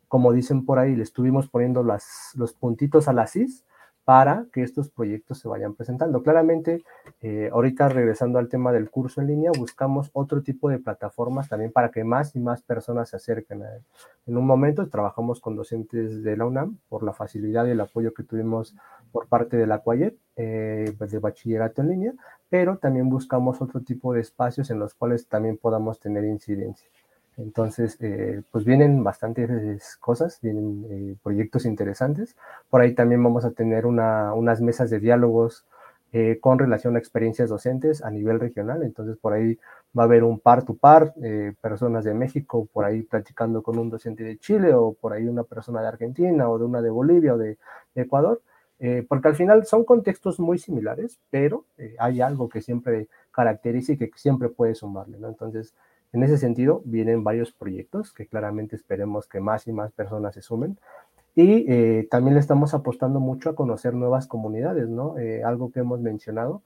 como 0.07 0.33
dicen 0.33 0.65
por 0.65 0.79
ahí, 0.79 0.95
le 0.95 1.03
estuvimos 1.03 1.47
poniendo 1.47 1.83
las, 1.83 2.31
los 2.35 2.53
puntitos 2.53 3.07
a 3.07 3.13
la 3.13 3.27
CIS 3.27 3.63
para 4.11 4.47
que 4.51 4.61
estos 4.61 4.89
proyectos 4.89 5.39
se 5.39 5.47
vayan 5.47 5.73
presentando. 5.73 6.21
Claramente, 6.21 6.83
eh, 7.21 7.49
ahorita 7.49 7.87
regresando 7.87 8.39
al 8.39 8.49
tema 8.49 8.73
del 8.73 8.89
curso 8.89 9.21
en 9.21 9.27
línea, 9.27 9.51
buscamos 9.57 10.09
otro 10.11 10.43
tipo 10.43 10.69
de 10.69 10.79
plataformas 10.79 11.47
también 11.47 11.71
para 11.71 11.91
que 11.91 12.03
más 12.03 12.35
y 12.35 12.41
más 12.41 12.61
personas 12.61 13.07
se 13.07 13.15
acerquen 13.15 13.63
a 13.63 13.73
él. 13.73 13.83
En 14.25 14.35
un 14.35 14.45
momento 14.45 14.89
trabajamos 14.89 15.39
con 15.39 15.55
docentes 15.55 16.23
de 16.23 16.35
la 16.35 16.45
UNAM 16.45 16.77
por 16.89 17.03
la 17.03 17.13
facilidad 17.13 17.65
y 17.67 17.69
el 17.69 17.79
apoyo 17.79 18.13
que 18.13 18.23
tuvimos 18.23 18.75
por 19.13 19.29
parte 19.29 19.55
de 19.55 19.65
la 19.65 19.79
CUAYET, 19.79 20.17
eh, 20.35 20.93
pues, 20.97 21.09
de 21.11 21.19
bachillerato 21.19 21.81
en 21.81 21.87
línea, 21.87 22.13
pero 22.49 22.79
también 22.79 23.07
buscamos 23.07 23.61
otro 23.61 23.79
tipo 23.79 24.11
de 24.11 24.19
espacios 24.19 24.69
en 24.71 24.79
los 24.79 24.93
cuales 24.93 25.29
también 25.29 25.55
podamos 25.55 26.01
tener 26.01 26.25
incidencia. 26.25 26.89
Entonces, 27.37 27.97
eh, 28.01 28.41
pues 28.51 28.65
vienen 28.65 29.03
bastantes 29.03 29.97
cosas, 29.97 30.39
vienen 30.41 30.85
eh, 30.89 31.15
proyectos 31.23 31.65
interesantes. 31.65 32.35
Por 32.69 32.81
ahí 32.81 32.93
también 32.93 33.23
vamos 33.23 33.45
a 33.45 33.51
tener 33.51 33.85
unas 33.85 34.61
mesas 34.61 34.89
de 34.89 34.99
diálogos 34.99 35.65
eh, 36.13 36.39
con 36.41 36.59
relación 36.59 36.95
a 36.95 36.99
experiencias 36.99 37.49
docentes 37.49 38.03
a 38.03 38.11
nivel 38.11 38.39
regional. 38.39 38.83
Entonces, 38.83 39.17
por 39.17 39.33
ahí 39.33 39.57
va 39.97 40.03
a 40.03 40.05
haber 40.05 40.23
un 40.23 40.39
par 40.39 40.63
to 40.63 40.75
par, 40.75 41.13
personas 41.61 42.03
de 42.03 42.13
México 42.13 42.67
por 42.71 42.85
ahí 42.85 43.01
platicando 43.03 43.63
con 43.63 43.77
un 43.79 43.89
docente 43.89 44.23
de 44.23 44.37
Chile 44.37 44.73
o 44.73 44.93
por 44.93 45.13
ahí 45.13 45.27
una 45.27 45.43
persona 45.43 45.81
de 45.81 45.87
Argentina 45.87 46.49
o 46.49 46.59
de 46.59 46.65
una 46.65 46.81
de 46.81 46.89
Bolivia 46.89 47.33
o 47.35 47.37
de, 47.37 47.57
Ecuador. 47.95 48.41
porque 49.07 49.27
al 49.27 49.35
final 49.35 49.65
son 49.65 49.83
contextos 49.85 50.39
muy 50.39 50.57
similares, 50.57 51.19
pero 51.29 51.65
hay 51.99 52.21
algo 52.21 52.49
que 52.49 52.61
siempre 52.61 53.07
caracteriza 53.31 53.93
y 53.93 53.97
que 53.97 54.09
siempre 54.15 54.49
puede 54.49 54.75
sumarle, 54.75 55.17
¿no? 55.19 55.27
Entonces, 55.27 55.73
en 56.13 56.23
ese 56.23 56.37
sentido, 56.37 56.81
vienen 56.85 57.23
varios 57.23 57.51
proyectos 57.53 58.11
que 58.13 58.27
claramente 58.27 58.75
esperemos 58.75 59.27
que 59.27 59.39
más 59.39 59.67
y 59.67 59.71
más 59.71 59.91
personas 59.91 60.35
se 60.35 60.41
sumen. 60.41 60.77
Y 61.35 61.65
eh, 61.71 62.07
también 62.11 62.33
le 62.33 62.41
estamos 62.41 62.73
apostando 62.73 63.19
mucho 63.21 63.49
a 63.49 63.55
conocer 63.55 63.93
nuevas 63.93 64.27
comunidades, 64.27 64.89
¿no? 64.89 65.17
Eh, 65.17 65.43
algo 65.43 65.71
que 65.71 65.79
hemos 65.79 66.01
mencionado 66.01 66.61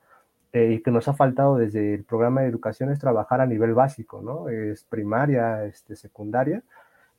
eh, 0.54 0.74
y 0.74 0.82
que 0.82 0.90
nos 0.90 1.08
ha 1.08 1.14
faltado 1.14 1.58
desde 1.58 1.94
el 1.94 2.04
programa 2.04 2.42
de 2.42 2.48
educación 2.48 2.92
es 2.92 3.00
trabajar 3.00 3.42
a 3.42 3.46
nivel 3.46 3.76
básico, 3.76 4.22
¿no? 4.24 4.50
Es 4.50 4.84
primaria, 4.84 5.66
este, 5.66 5.96
secundaria. 5.96 6.64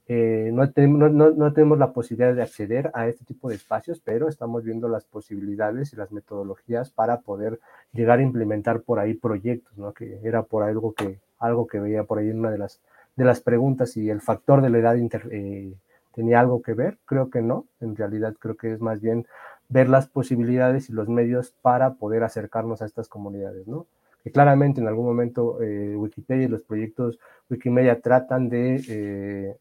no, 0.08 0.70
tenemos, 0.72 1.12
no, 1.12 1.30
no, 1.30 1.52
tenemos 1.52 1.78
la 1.78 1.92
posibilidad 1.92 2.34
de 2.34 2.42
acceder 2.42 2.90
a 2.94 3.08
este 3.08 3.24
tipo 3.24 3.48
de 3.48 3.56
espacios, 3.56 4.00
pero 4.00 4.28
estamos 4.28 4.64
viendo 4.64 4.88
las 4.88 5.04
posibilidades 5.04 5.92
y 5.92 5.96
las 5.96 6.12
metodologías 6.12 6.90
para 6.90 7.20
poder 7.20 7.60
llegar 7.92 8.18
a 8.18 8.22
implementar 8.22 8.82
por 8.82 8.98
ahí 8.98 9.14
proyectos, 9.14 9.76
¿no? 9.78 9.92
Que 9.92 10.20
era 10.24 10.42
por 10.42 10.64
algo 10.64 10.94
que, 10.94 11.20
algo 11.38 11.66
que 11.66 11.80
veía 11.80 12.04
por 12.04 12.18
ahí 12.18 12.30
en 12.30 12.40
una 12.40 12.50
de 12.50 12.58
las, 12.58 12.80
de 13.16 13.24
las 13.24 13.40
preguntas, 13.40 13.92
si 13.92 14.08
el 14.10 14.20
factor 14.20 14.62
de 14.62 14.70
la 14.70 14.78
edad 14.78 14.96
eh, 14.96 15.74
tenía 16.14 16.40
algo 16.40 16.62
que 16.62 16.74
ver, 16.74 16.98
creo 17.04 17.30
que 17.30 17.42
no, 17.42 17.66
en 17.80 17.96
realidad 17.96 18.34
creo 18.38 18.56
que 18.56 18.72
es 18.72 18.80
más 18.80 19.00
bien 19.00 19.26
ver 19.68 19.88
las 19.88 20.06
posibilidades 20.08 20.88
y 20.88 20.92
los 20.92 21.08
medios 21.08 21.52
para 21.62 21.94
poder 21.94 22.22
acercarnos 22.22 22.82
a 22.82 22.86
estas 22.86 23.08
comunidades, 23.08 23.66
¿no? 23.66 23.86
Que 24.22 24.30
claramente 24.30 24.80
en 24.80 24.88
algún 24.88 25.06
momento 25.06 25.62
eh, 25.62 25.94
Wikipedia 25.96 26.44
y 26.44 26.48
los 26.48 26.62
proyectos 26.62 27.18
Wikimedia 27.48 28.00
tratan 28.00 28.48
de, 28.48 28.82
eh, 28.88 29.56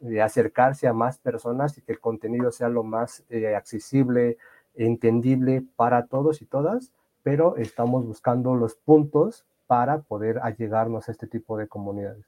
de, 0.00 0.22
acercarse 0.22 0.86
a 0.86 0.92
más 0.92 1.18
personas 1.18 1.76
y 1.78 1.82
que 1.82 1.92
el 1.92 2.00
contenido 2.00 2.50
sea 2.52 2.68
lo 2.68 2.82
más 2.82 3.24
accesible, 3.56 4.36
entendible 4.74 5.64
para 5.76 6.06
todos 6.06 6.42
y 6.42 6.46
todas, 6.46 6.92
pero 7.22 7.56
estamos 7.56 8.06
buscando 8.06 8.54
los 8.54 8.74
puntos 8.74 9.44
para 9.66 10.00
poder 10.00 10.38
allegarnos 10.42 11.08
a 11.08 11.12
este 11.12 11.26
tipo 11.26 11.56
de 11.56 11.68
comunidades. 11.68 12.24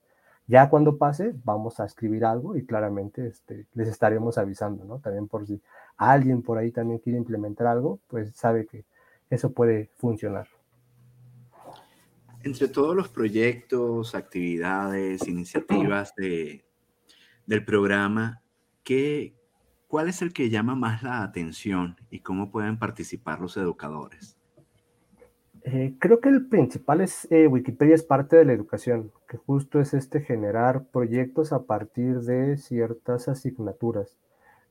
Ya 0.46 0.70
cuando 0.70 0.96
pase, 0.96 1.34
vamos 1.44 1.78
a 1.78 1.84
escribir 1.84 2.24
algo 2.24 2.56
y 2.56 2.64
claramente 2.64 3.26
este, 3.26 3.66
les 3.74 3.86
estaremos 3.88 4.38
avisando, 4.38 4.84
¿no? 4.84 4.98
También 4.98 5.28
por 5.28 5.46
si 5.46 5.60
alguien 5.98 6.42
por 6.42 6.56
ahí 6.56 6.70
también 6.70 7.00
quiere 7.00 7.18
implementar 7.18 7.66
algo, 7.66 8.00
pues 8.08 8.34
sabe 8.34 8.66
que 8.66 8.86
eso 9.28 9.52
puede 9.52 9.90
funcionar. 9.98 10.48
Entre 12.42 12.68
todos 12.68 12.96
los 12.96 13.08
proyectos, 13.08 14.14
actividades, 14.14 15.28
iniciativas 15.28 16.14
de, 16.16 16.64
del 17.44 17.62
programa, 17.62 18.40
¿qué, 18.84 19.34
¿cuál 19.86 20.08
es 20.08 20.22
el 20.22 20.32
que 20.32 20.48
llama 20.48 20.74
más 20.74 21.02
la 21.02 21.22
atención 21.24 21.96
y 22.08 22.20
cómo 22.20 22.50
pueden 22.50 22.78
participar 22.78 23.40
los 23.40 23.58
educadores? 23.58 24.37
Eh, 25.64 25.94
creo 25.98 26.20
que 26.20 26.28
el 26.28 26.46
principal 26.46 27.00
es 27.00 27.26
eh, 27.30 27.46
Wikipedia 27.46 27.94
es 27.94 28.02
parte 28.02 28.36
de 28.36 28.44
la 28.44 28.52
educación, 28.52 29.12
que 29.28 29.36
justo 29.36 29.80
es 29.80 29.94
este 29.94 30.20
generar 30.20 30.84
proyectos 30.86 31.52
a 31.52 31.64
partir 31.64 32.20
de 32.20 32.56
ciertas 32.56 33.28
asignaturas. 33.28 34.16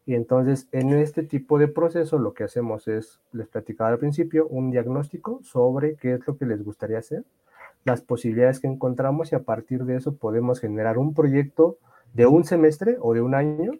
Y 0.06 0.15
entonces 0.15 0.67
en 0.71 0.93
este 0.93 1.23
tipo 1.23 1.60
de 1.60 1.67
proceso 1.67 2.17
lo 2.17 2.34
que 2.34 2.45
hacemos 2.45 2.88
es, 2.88 3.19
les 3.34 3.47
platicaba 3.47 3.89
al 3.89 4.00
principio, 4.00 4.47
un 4.47 4.71
diagnóstico 4.71 5.41
sobre 5.43 5.95
qué 5.95 6.13
es 6.13 6.28
lo 6.28 6.38
que 6.38 6.45
les 6.45 6.63
gustaría 6.63 7.00
hacer, 7.00 7.23
las 7.84 8.02
posibilidades 8.02 8.60
que 8.60 8.67
encontramos 8.67 9.32
y 9.32 9.36
a 9.36 9.43
partir 9.43 9.84
de 9.86 9.97
eso 9.97 10.15
podemos 10.15 10.60
generar 10.60 10.97
un 10.97 11.13
proyecto 11.13 11.78
de 12.13 12.26
un 12.26 12.45
semestre 12.45 12.97
o 13.02 13.13
de 13.13 13.21
un 13.21 13.36
año 13.36 13.73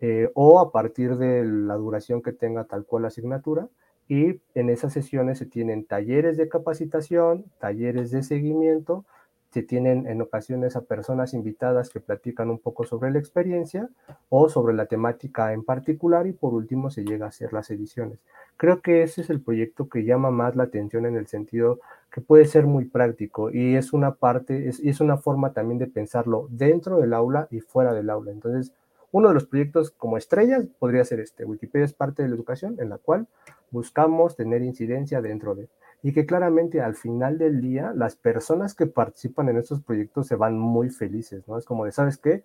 eh, 0.00 0.30
o 0.34 0.60
a 0.60 0.72
partir 0.72 1.16
de 1.16 1.44
la 1.44 1.74
duración 1.74 2.22
que 2.22 2.32
tenga 2.32 2.64
tal 2.64 2.84
cual 2.84 3.02
la 3.02 3.08
asignatura 3.08 3.68
y 4.08 4.40
en 4.54 4.70
esas 4.70 4.92
sesiones 4.92 5.38
se 5.38 5.46
tienen 5.46 5.84
talleres 5.84 6.36
de 6.36 6.48
capacitación, 6.48 7.44
talleres 7.58 8.10
de 8.10 8.22
seguimiento, 8.22 9.04
se 9.50 9.62
tienen 9.62 10.06
en 10.06 10.22
ocasiones 10.22 10.76
a 10.76 10.82
personas 10.82 11.34
invitadas 11.34 11.90
que 11.90 12.00
platican 12.00 12.50
un 12.50 12.58
poco 12.58 12.84
sobre 12.84 13.10
la 13.10 13.18
experiencia 13.18 13.88
o 14.28 14.48
sobre 14.48 14.74
la 14.74 14.86
temática 14.86 15.52
en 15.52 15.64
particular 15.64 16.26
y 16.26 16.32
por 16.32 16.54
último 16.54 16.90
se 16.90 17.04
llega 17.04 17.26
a 17.26 17.28
hacer 17.28 17.52
las 17.52 17.70
ediciones. 17.70 18.18
Creo 18.56 18.80
que 18.80 19.02
ese 19.02 19.22
es 19.22 19.30
el 19.30 19.40
proyecto 19.40 19.88
que 19.88 20.04
llama 20.04 20.30
más 20.30 20.56
la 20.56 20.64
atención 20.64 21.04
en 21.06 21.16
el 21.16 21.26
sentido 21.26 21.80
que 22.12 22.20
puede 22.20 22.44
ser 22.44 22.66
muy 22.66 22.84
práctico 22.84 23.50
y 23.50 23.74
es 23.74 23.92
una 23.92 24.14
parte, 24.14 24.68
es, 24.68 24.80
es 24.80 25.00
una 25.00 25.16
forma 25.18 25.52
también 25.52 25.78
de 25.78 25.86
pensarlo 25.86 26.46
dentro 26.50 26.98
del 26.98 27.12
aula 27.12 27.48
y 27.50 27.60
fuera 27.60 27.92
del 27.92 28.10
aula. 28.10 28.30
Entonces, 28.30 28.72
uno 29.12 29.28
de 29.28 29.34
los 29.34 29.46
proyectos 29.46 29.90
como 29.90 30.16
estrellas 30.16 30.66
podría 30.78 31.04
ser 31.04 31.20
este. 31.20 31.44
Wikipedia 31.44 31.84
es 31.84 31.92
parte 31.92 32.22
de 32.22 32.28
la 32.28 32.34
educación 32.34 32.76
en 32.78 32.88
la 32.88 32.98
cual 32.98 33.26
buscamos 33.70 34.36
tener 34.36 34.62
incidencia 34.62 35.20
dentro 35.20 35.54
de. 35.54 35.68
Y 36.02 36.12
que 36.12 36.26
claramente 36.26 36.80
al 36.80 36.94
final 36.94 37.36
del 37.36 37.60
día 37.60 37.92
las 37.94 38.16
personas 38.16 38.74
que 38.74 38.86
participan 38.86 39.48
en 39.48 39.58
estos 39.58 39.82
proyectos 39.82 40.26
se 40.26 40.36
van 40.36 40.58
muy 40.58 40.90
felices, 40.90 41.46
¿no? 41.46 41.58
Es 41.58 41.64
como 41.64 41.84
de, 41.84 41.92
¿sabes 41.92 42.16
qué? 42.16 42.42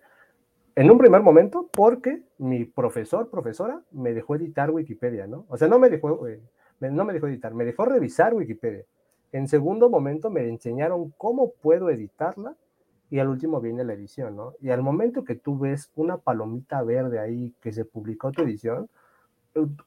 En 0.74 0.90
un 0.90 0.98
primer 0.98 1.22
momento, 1.22 1.70
porque 1.72 2.22
mi 2.36 2.64
profesor, 2.66 3.30
profesora, 3.30 3.80
me 3.92 4.12
dejó 4.12 4.36
editar 4.36 4.70
Wikipedia, 4.70 5.26
¿no? 5.26 5.46
O 5.48 5.56
sea, 5.56 5.68
no 5.68 5.78
me 5.78 5.88
dejó, 5.88 6.28
eh, 6.28 6.40
no 6.80 7.04
me 7.04 7.14
dejó 7.14 7.28
editar, 7.28 7.54
me 7.54 7.64
dejó 7.64 7.86
revisar 7.86 8.34
Wikipedia. 8.34 8.84
En 9.32 9.48
segundo 9.48 9.88
momento 9.88 10.30
me 10.30 10.46
enseñaron 10.48 11.14
cómo 11.16 11.52
puedo 11.62 11.88
editarla 11.88 12.56
y 13.10 13.18
al 13.18 13.28
último 13.28 13.60
viene 13.60 13.84
la 13.84 13.92
edición, 13.92 14.36
¿no? 14.36 14.54
Y 14.60 14.70
al 14.70 14.82
momento 14.82 15.24
que 15.24 15.34
tú 15.34 15.58
ves 15.58 15.90
una 15.94 16.18
palomita 16.18 16.82
verde 16.82 17.18
ahí 17.18 17.54
que 17.60 17.72
se 17.72 17.84
publicó 17.84 18.32
tu 18.32 18.42
edición, 18.42 18.88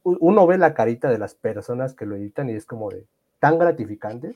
uno 0.03 0.47
ve 0.47 0.58
la 0.58 0.73
carita 0.73 1.10
de 1.10 1.17
las 1.17 1.36
personas 1.36 1.93
que 1.93 2.05
lo 2.05 2.15
editan 2.15 2.49
y 2.49 2.53
es 2.53 2.65
como 2.65 2.89
de 2.89 3.05
tan 3.39 3.60
gratificante. 3.60 4.36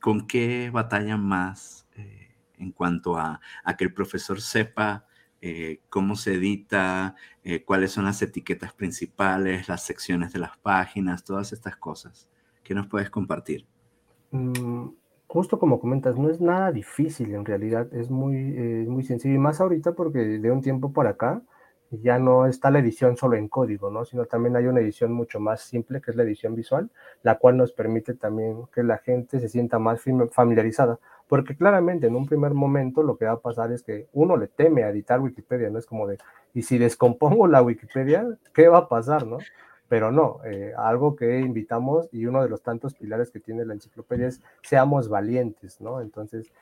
¿Con 0.00 0.26
qué 0.26 0.70
batallan 0.70 1.24
más 1.24 1.86
eh, 1.96 2.34
en 2.58 2.72
cuanto 2.72 3.16
a, 3.18 3.40
a 3.64 3.76
que 3.76 3.84
el 3.84 3.94
profesor 3.94 4.40
sepa 4.40 5.06
eh, 5.44 5.80
cómo 5.88 6.14
se 6.14 6.34
edita, 6.34 7.16
eh, 7.42 7.64
cuáles 7.64 7.90
son 7.90 8.04
las 8.04 8.22
etiquetas 8.22 8.72
principales, 8.72 9.68
las 9.68 9.84
secciones 9.84 10.32
de 10.32 10.38
las 10.38 10.56
páginas, 10.58 11.24
todas 11.24 11.52
estas 11.52 11.76
cosas. 11.76 12.28
¿Qué 12.62 12.76
nos 12.76 12.86
puedes 12.86 13.10
compartir? 13.10 13.66
Mm, 14.30 14.90
justo 15.26 15.58
como 15.58 15.80
comentas, 15.80 16.16
no 16.16 16.30
es 16.30 16.40
nada 16.40 16.70
difícil 16.70 17.34
en 17.34 17.44
realidad, 17.44 17.92
es 17.92 18.08
muy, 18.08 18.36
eh, 18.36 18.86
muy 18.88 19.02
sencillo 19.02 19.34
y 19.34 19.38
más 19.38 19.60
ahorita 19.60 19.94
porque 19.94 20.20
de 20.20 20.50
un 20.52 20.62
tiempo 20.62 20.92
por 20.92 21.08
acá 21.08 21.42
ya 22.00 22.18
no 22.18 22.46
está 22.46 22.70
la 22.70 22.78
edición 22.78 23.16
solo 23.16 23.36
en 23.36 23.48
código, 23.48 23.90
¿no? 23.90 24.04
sino 24.04 24.24
también 24.24 24.56
hay 24.56 24.66
una 24.66 24.80
edición 24.80 25.12
mucho 25.12 25.40
más 25.40 25.60
simple 25.60 26.00
que 26.00 26.10
es 26.10 26.16
la 26.16 26.22
edición 26.22 26.54
visual, 26.54 26.90
la 27.22 27.38
cual 27.38 27.56
nos 27.56 27.72
permite 27.72 28.14
también 28.14 28.64
que 28.74 28.82
la 28.82 28.98
gente 28.98 29.40
se 29.40 29.48
sienta 29.48 29.78
más 29.78 30.00
familiarizada 30.30 30.98
porque 31.32 31.56
claramente 31.56 32.08
en 32.08 32.14
un 32.14 32.26
primer 32.26 32.52
momento 32.52 33.02
lo 33.02 33.16
que 33.16 33.24
va 33.24 33.32
a 33.32 33.40
pasar 33.40 33.72
es 33.72 33.82
que 33.82 34.06
uno 34.12 34.36
le 34.36 34.48
teme 34.48 34.84
a 34.84 34.90
editar 34.90 35.18
Wikipedia, 35.18 35.70
¿no? 35.70 35.78
Es 35.78 35.86
como 35.86 36.06
de, 36.06 36.18
y 36.52 36.60
si 36.60 36.76
descompongo 36.76 37.46
la 37.46 37.62
Wikipedia, 37.62 38.26
¿qué 38.52 38.68
va 38.68 38.80
a 38.80 38.88
pasar, 38.90 39.26
no? 39.26 39.38
Pero 39.88 40.12
no, 40.12 40.40
eh, 40.44 40.74
algo 40.76 41.16
que 41.16 41.40
invitamos 41.40 42.10
y 42.12 42.26
uno 42.26 42.42
de 42.42 42.50
los 42.50 42.62
tantos 42.62 42.92
pilares 42.92 43.30
que 43.30 43.40
tiene 43.40 43.64
la 43.64 43.72
enciclopedia 43.72 44.26
es 44.26 44.42
seamos 44.62 45.08
valientes, 45.08 45.80
¿no? 45.80 46.02
Entonces, 46.02 46.52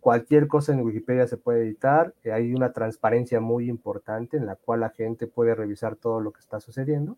cualquier 0.00 0.48
cosa 0.48 0.72
en 0.72 0.80
Wikipedia 0.80 1.26
se 1.26 1.36
puede 1.36 1.62
editar, 1.62 2.14
eh, 2.24 2.32
hay 2.32 2.54
una 2.54 2.72
transparencia 2.72 3.40
muy 3.40 3.68
importante 3.68 4.36
en 4.36 4.46
la 4.46 4.56
cual 4.56 4.80
la 4.80 4.90
gente 4.90 5.26
puede 5.26 5.54
revisar 5.54 5.96
todo 5.96 6.20
lo 6.20 6.32
que 6.32 6.40
está 6.40 6.60
sucediendo. 6.60 7.16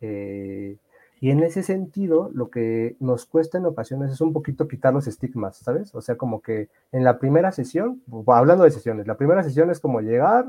Eh, 0.00 0.76
y 1.20 1.30
en 1.30 1.42
ese 1.42 1.62
sentido, 1.64 2.30
lo 2.32 2.50
que 2.50 2.96
nos 3.00 3.26
cuesta 3.26 3.58
en 3.58 3.66
ocasiones 3.66 4.12
es 4.12 4.20
un 4.20 4.32
poquito 4.32 4.68
quitar 4.68 4.94
los 4.94 5.08
estigmas, 5.08 5.56
¿sabes? 5.56 5.94
O 5.94 6.00
sea, 6.00 6.16
como 6.16 6.42
que 6.42 6.68
en 6.92 7.02
la 7.02 7.18
primera 7.18 7.50
sesión, 7.50 8.02
hablando 8.28 8.64
de 8.64 8.70
sesiones, 8.70 9.06
la 9.08 9.16
primera 9.16 9.42
sesión 9.42 9.70
es 9.70 9.80
como 9.80 10.00
llegar, 10.00 10.46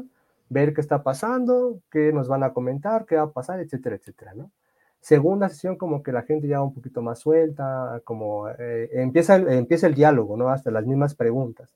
ver 0.50 0.74
qué 0.74 0.82
está 0.82 1.02
pasando, 1.02 1.80
qué 1.92 2.14
nos 2.14 2.28
van 2.28 2.44
a 2.44 2.54
comentar, 2.54 3.06
qué 3.06 3.16
va 3.16 3.24
a 3.24 3.32
pasar, 3.32 3.60
etcétera, 3.60 3.96
etcétera, 3.96 4.34
¿no? 4.36 4.52
Segunda 5.02 5.48
sesión, 5.50 5.78
como 5.78 6.04
que 6.04 6.12
la 6.12 6.24
gente 6.24 6.48
ya 6.48 6.62
un 6.62 6.74
poquito 6.74 7.02
más 7.02 7.20
suelta, 7.20 8.02
como 8.04 8.50
eh, 8.50 8.90
empieza, 8.94 9.38
el, 9.38 9.48
empieza 9.50 9.88
el 9.88 9.96
diálogo, 9.96 10.36
¿no? 10.36 10.50
Hasta 10.50 10.72
las 10.72 10.86
mismas 10.86 11.16
preguntas. 11.16 11.74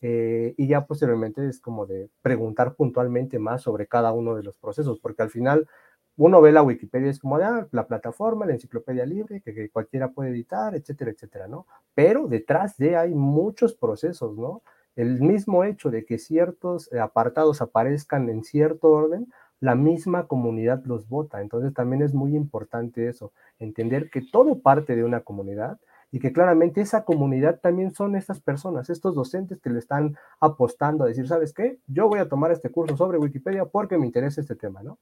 Eh, 0.00 0.54
y 0.56 0.66
ya 0.66 0.86
posteriormente 0.86 1.46
es 1.48 1.60
como 1.60 1.86
de 1.86 2.08
preguntar 2.22 2.74
puntualmente 2.74 3.38
más 3.38 3.62
sobre 3.62 3.86
cada 3.86 4.12
uno 4.12 4.34
de 4.34 4.42
los 4.42 4.58
procesos, 4.58 4.98
porque 5.00 5.22
al 5.22 5.30
final 5.30 5.68
uno 6.16 6.40
ve 6.40 6.52
la 6.52 6.62
Wikipedia 6.62 7.10
es 7.10 7.18
como 7.18 7.36
ah, 7.36 7.68
la 7.70 7.86
plataforma, 7.86 8.46
la 8.46 8.52
enciclopedia 8.52 9.06
libre, 9.06 9.40
que, 9.40 9.70
cualquiera 9.70 10.10
puede 10.10 10.30
editar, 10.30 10.74
etcétera, 10.74 11.12
etcétera, 11.12 11.48
¿no? 11.48 11.66
Pero 11.94 12.26
detrás 12.28 12.76
de 12.76 12.96
hay 12.96 13.14
muchos 13.14 13.74
procesos, 13.74 14.36
¿no? 14.36 14.62
El 14.96 15.20
mismo 15.20 15.64
hecho 15.64 15.90
de 15.90 16.04
que 16.04 16.18
ciertos 16.18 16.92
apartados 16.92 17.62
aparezcan 17.62 18.28
en 18.28 18.44
cierto 18.44 18.90
orden, 18.90 19.32
la 19.62 19.76
misma 19.76 20.26
comunidad 20.26 20.84
los 20.86 21.08
vota. 21.08 21.40
Entonces 21.40 21.72
también 21.72 22.02
es 22.02 22.14
muy 22.14 22.34
importante 22.34 23.08
eso, 23.08 23.32
entender 23.60 24.10
que 24.10 24.20
todo 24.20 24.58
parte 24.58 24.96
de 24.96 25.04
una 25.04 25.20
comunidad 25.20 25.78
y 26.10 26.18
que 26.18 26.32
claramente 26.32 26.80
esa 26.80 27.04
comunidad 27.04 27.60
también 27.60 27.94
son 27.94 28.16
estas 28.16 28.40
personas, 28.40 28.90
estos 28.90 29.14
docentes 29.14 29.60
que 29.60 29.70
le 29.70 29.78
están 29.78 30.16
apostando 30.40 31.04
a 31.04 31.06
decir, 31.06 31.28
¿sabes 31.28 31.54
qué? 31.54 31.78
Yo 31.86 32.08
voy 32.08 32.18
a 32.18 32.28
tomar 32.28 32.50
este 32.50 32.70
curso 32.70 32.96
sobre 32.96 33.18
Wikipedia 33.18 33.64
porque 33.64 33.96
me 33.98 34.06
interesa 34.06 34.40
este 34.40 34.56
tema, 34.56 34.82
¿no? 34.82 34.98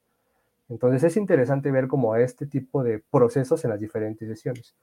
Entonces 0.68 1.02
es 1.04 1.16
interesante 1.16 1.70
ver 1.70 1.88
como 1.88 2.14
este 2.14 2.44
tipo 2.44 2.84
de 2.84 3.02
procesos 3.10 3.64
en 3.64 3.70
las 3.70 3.80
diferentes 3.80 4.28
sesiones. 4.28 4.74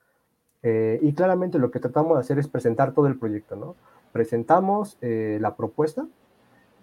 Eh, 0.64 0.98
y 1.02 1.12
claramente 1.12 1.60
lo 1.60 1.70
que 1.70 1.78
tratamos 1.78 2.16
de 2.16 2.20
hacer 2.22 2.40
es 2.40 2.48
presentar 2.48 2.92
todo 2.94 3.06
el 3.06 3.16
proyecto, 3.16 3.54
¿no? 3.54 3.76
Presentamos 4.10 4.98
eh, 5.02 5.38
la 5.40 5.54
propuesta 5.54 6.04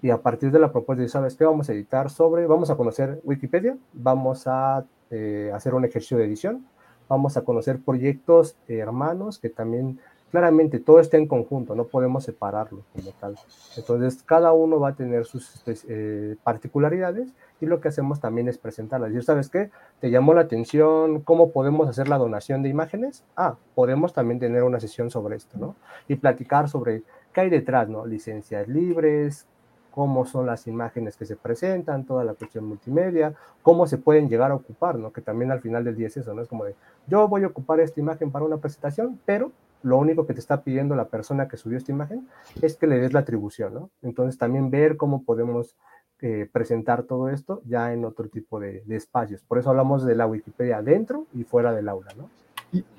y 0.05 0.11
a 0.11 0.21
partir 0.21 0.51
de 0.51 0.59
la 0.59 0.71
propuesta, 0.71 1.07
¿sabes 1.07 1.35
qué? 1.35 1.45
Vamos 1.45 1.67
a 1.67 1.73
editar 1.73 2.11
sobre, 2.11 2.45
vamos 2.45 2.69
a 2.69 2.75
conocer 2.75 3.21
Wikipedia, 3.23 3.75
vamos 3.91 4.45
a 4.45 4.85
eh, 5.09 5.49
hacer 5.51 5.73
un 5.73 5.83
ejercicio 5.83 6.19
de 6.19 6.25
edición, 6.25 6.63
vamos 7.09 7.37
a 7.37 7.41
conocer 7.41 7.79
proyectos 7.79 8.55
hermanos 8.67 9.39
que 9.39 9.49
también 9.49 9.99
claramente 10.29 10.79
todo 10.79 10.99
está 10.99 11.17
en 11.17 11.27
conjunto, 11.27 11.73
no 11.73 11.85
podemos 11.85 12.23
separarlo 12.23 12.83
como 12.93 13.13
tal. 13.19 13.35
Entonces, 13.77 14.21
cada 14.21 14.53
uno 14.53 14.79
va 14.79 14.89
a 14.89 14.95
tener 14.95 15.25
sus 15.25 15.63
eh, 15.87 16.35
particularidades 16.43 17.33
y 17.59 17.65
lo 17.65 17.81
que 17.81 17.87
hacemos 17.87 18.19
también 18.19 18.47
es 18.47 18.59
presentarlas. 18.59 19.11
Y 19.11 19.19
¿sabes 19.23 19.49
qué? 19.49 19.71
¿Te 20.01 20.11
llamó 20.11 20.35
la 20.35 20.41
atención 20.41 21.21
cómo 21.21 21.49
podemos 21.49 21.89
hacer 21.89 22.09
la 22.09 22.19
donación 22.19 22.61
de 22.61 22.69
imágenes? 22.69 23.23
Ah, 23.35 23.55
podemos 23.73 24.13
también 24.13 24.39
tener 24.39 24.61
una 24.61 24.79
sesión 24.79 25.09
sobre 25.09 25.37
esto, 25.37 25.57
¿no? 25.57 25.75
Y 26.07 26.17
platicar 26.17 26.69
sobre 26.69 27.01
qué 27.33 27.41
hay 27.41 27.49
detrás, 27.49 27.89
¿no? 27.89 28.05
Licencias 28.05 28.67
libres, 28.67 29.47
cómo 29.95 30.25
son 30.25 30.45
las 30.45 30.67
imágenes 30.67 31.15
que 31.15 31.25
se 31.25 31.37
presentan, 31.37 32.03
toda 32.03 32.25
la 32.25 32.33
cuestión 32.33 32.65
multimedia, 32.65 33.33
cómo 33.63 33.87
se 33.87 33.97
pueden 33.97 34.27
llegar 34.27 34.51
a 34.51 34.55
ocupar, 34.55 34.99
¿no? 34.99 35.13
Que 35.13 35.21
también 35.21 35.53
al 35.53 35.61
final 35.61 35.85
del 35.85 35.95
día 35.95 36.07
es 36.07 36.17
eso, 36.17 36.33
¿no? 36.33 36.41
Es 36.41 36.49
como 36.49 36.65
de, 36.65 36.75
yo 37.07 37.29
voy 37.29 37.45
a 37.45 37.47
ocupar 37.47 37.79
esta 37.79 38.01
imagen 38.01 38.29
para 38.29 38.43
una 38.43 38.57
presentación, 38.57 39.17
pero 39.25 39.53
lo 39.83 39.97
único 39.97 40.27
que 40.27 40.33
te 40.33 40.41
está 40.41 40.63
pidiendo 40.63 40.97
la 40.97 41.05
persona 41.05 41.47
que 41.47 41.55
subió 41.55 41.77
esta 41.77 41.93
imagen 41.93 42.27
es 42.61 42.75
que 42.75 42.87
le 42.87 42.97
des 42.99 43.13
la 43.13 43.21
atribución, 43.21 43.73
¿no? 43.73 43.89
Entonces 44.01 44.37
también 44.37 44.69
ver 44.69 44.97
cómo 44.97 45.23
podemos 45.23 45.77
eh, 46.19 46.49
presentar 46.51 47.03
todo 47.03 47.29
esto 47.29 47.61
ya 47.65 47.93
en 47.93 48.03
otro 48.03 48.27
tipo 48.27 48.59
de, 48.59 48.83
espacios. 48.89 49.43
Por 49.43 49.59
eso 49.59 49.69
hablamos 49.69 50.05
de 50.05 50.15
la 50.15 50.27
Wikipedia 50.27 50.81
dentro 50.81 51.25
y 51.33 51.45
fuera 51.45 51.71
del 51.71 51.87
aula, 51.87 52.11
¿no? 52.17 52.29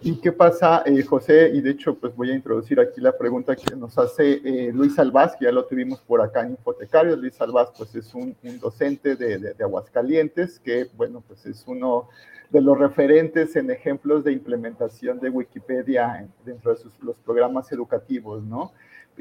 ¿Y, 0.03 0.17
qué 0.21 0.33
pasa, 0.33 0.83
eh, 0.87 1.03
José? 1.03 1.51
Y 1.53 1.61
de 1.61 1.71
hecho, 1.71 1.95
pues 1.95 2.15
voy 2.17 2.31
a 2.31 2.35
introducir 2.35 2.81
aquí 2.81 3.01
la 3.01 3.17
pregunta 3.17 3.55
que 3.55 3.77
nos 3.77 3.99
hace 3.99 4.41
eh, 4.45 4.73
Luis 4.73 4.95
Salvaz, 4.95 5.37
que 5.37 5.45
ya 5.45 5.53
lo 5.53 5.67
tuvimos 5.67 6.01
por 6.01 6.23
acá 6.23 6.43
en 6.43 6.53
Infotecarios. 6.53 7.19
Luis 7.19 7.35
Salvaz, 7.35 7.73
pues 7.77 7.95
es 7.95 8.15
un, 8.15 8.35
docente 8.61 9.17
de, 9.17 9.55
Aguascalientes, 9.63 10.61
que, 10.61 10.87
bueno, 10.97 11.23
pues 11.27 11.45
es 11.45 11.65
uno 11.67 12.09
de 12.51 12.61
los 12.63 12.79
referentes 12.79 13.55
en 13.57 13.71
ejemplos 13.71 14.25
de 14.25 14.33
implementación 14.33 15.19
de 15.19 15.29
Wikipedia 15.29 16.27
dentro 16.45 16.73
de 16.73 16.79
sus, 16.79 16.99
los 17.03 17.17
programas 17.19 17.71
educativos, 17.73 18.43
¿no? 18.45 18.73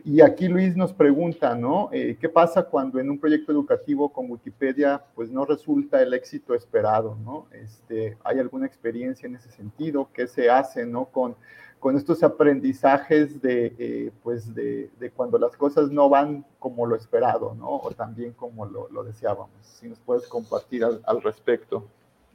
Y 0.04 0.22
aquí 0.22 0.48
Luis 0.48 0.76
nos 0.76 0.92
pregunta, 0.92 1.56
¿no? 1.56 1.90
Eh, 1.92 2.18
¿Qué 2.20 2.28
pasa 2.28 2.64
cuando 2.64 3.00
en 3.00 3.10
un 3.10 3.18
proyecto 3.18 3.52
educativo 3.52 4.12
con 4.12 4.30
Wikipedia, 4.30 5.02
pues 5.16 5.32
no 5.32 5.46
resulta 5.46 6.02
el 6.02 6.14
éxito 6.14 6.54
esperado, 6.54 7.18
¿no? 7.24 7.48
Este, 7.52 8.18
¿Hay 8.24 8.40
alguna 8.40 8.66
experiencia 8.66 9.28
en 9.28 9.36
ese 9.36 9.52
sentido? 9.52 10.10
¿Qué 10.14 10.28
se 10.28 10.50
hace, 10.50 10.86
¿no? 10.86 11.06
Con, 11.06 11.36
con 11.80 11.96
estos 11.96 12.24
aprendizajes 12.24 13.42
de, 13.42 13.74
eh, 13.78 14.12
pues 14.22 14.54
de, 14.54 14.90
de, 15.00 15.12
cuando 15.12 15.38
las 15.38 15.56
cosas 15.56 15.90
no 15.92 16.10
van 16.10 16.46
como 16.60 16.86
lo 16.86 16.96
esperado, 16.96 17.56
¿no? 17.56 17.78
O 17.78 17.92
también 17.92 18.34
como 18.34 18.66
lo, 18.66 18.90
lo 18.90 19.04
deseábamos. 19.04 19.52
Si 19.62 19.88
nos 19.88 20.00
puedes 20.00 20.28
compartir 20.28 20.84
al, 20.84 21.02
al 21.06 21.22
respecto. 21.22 21.88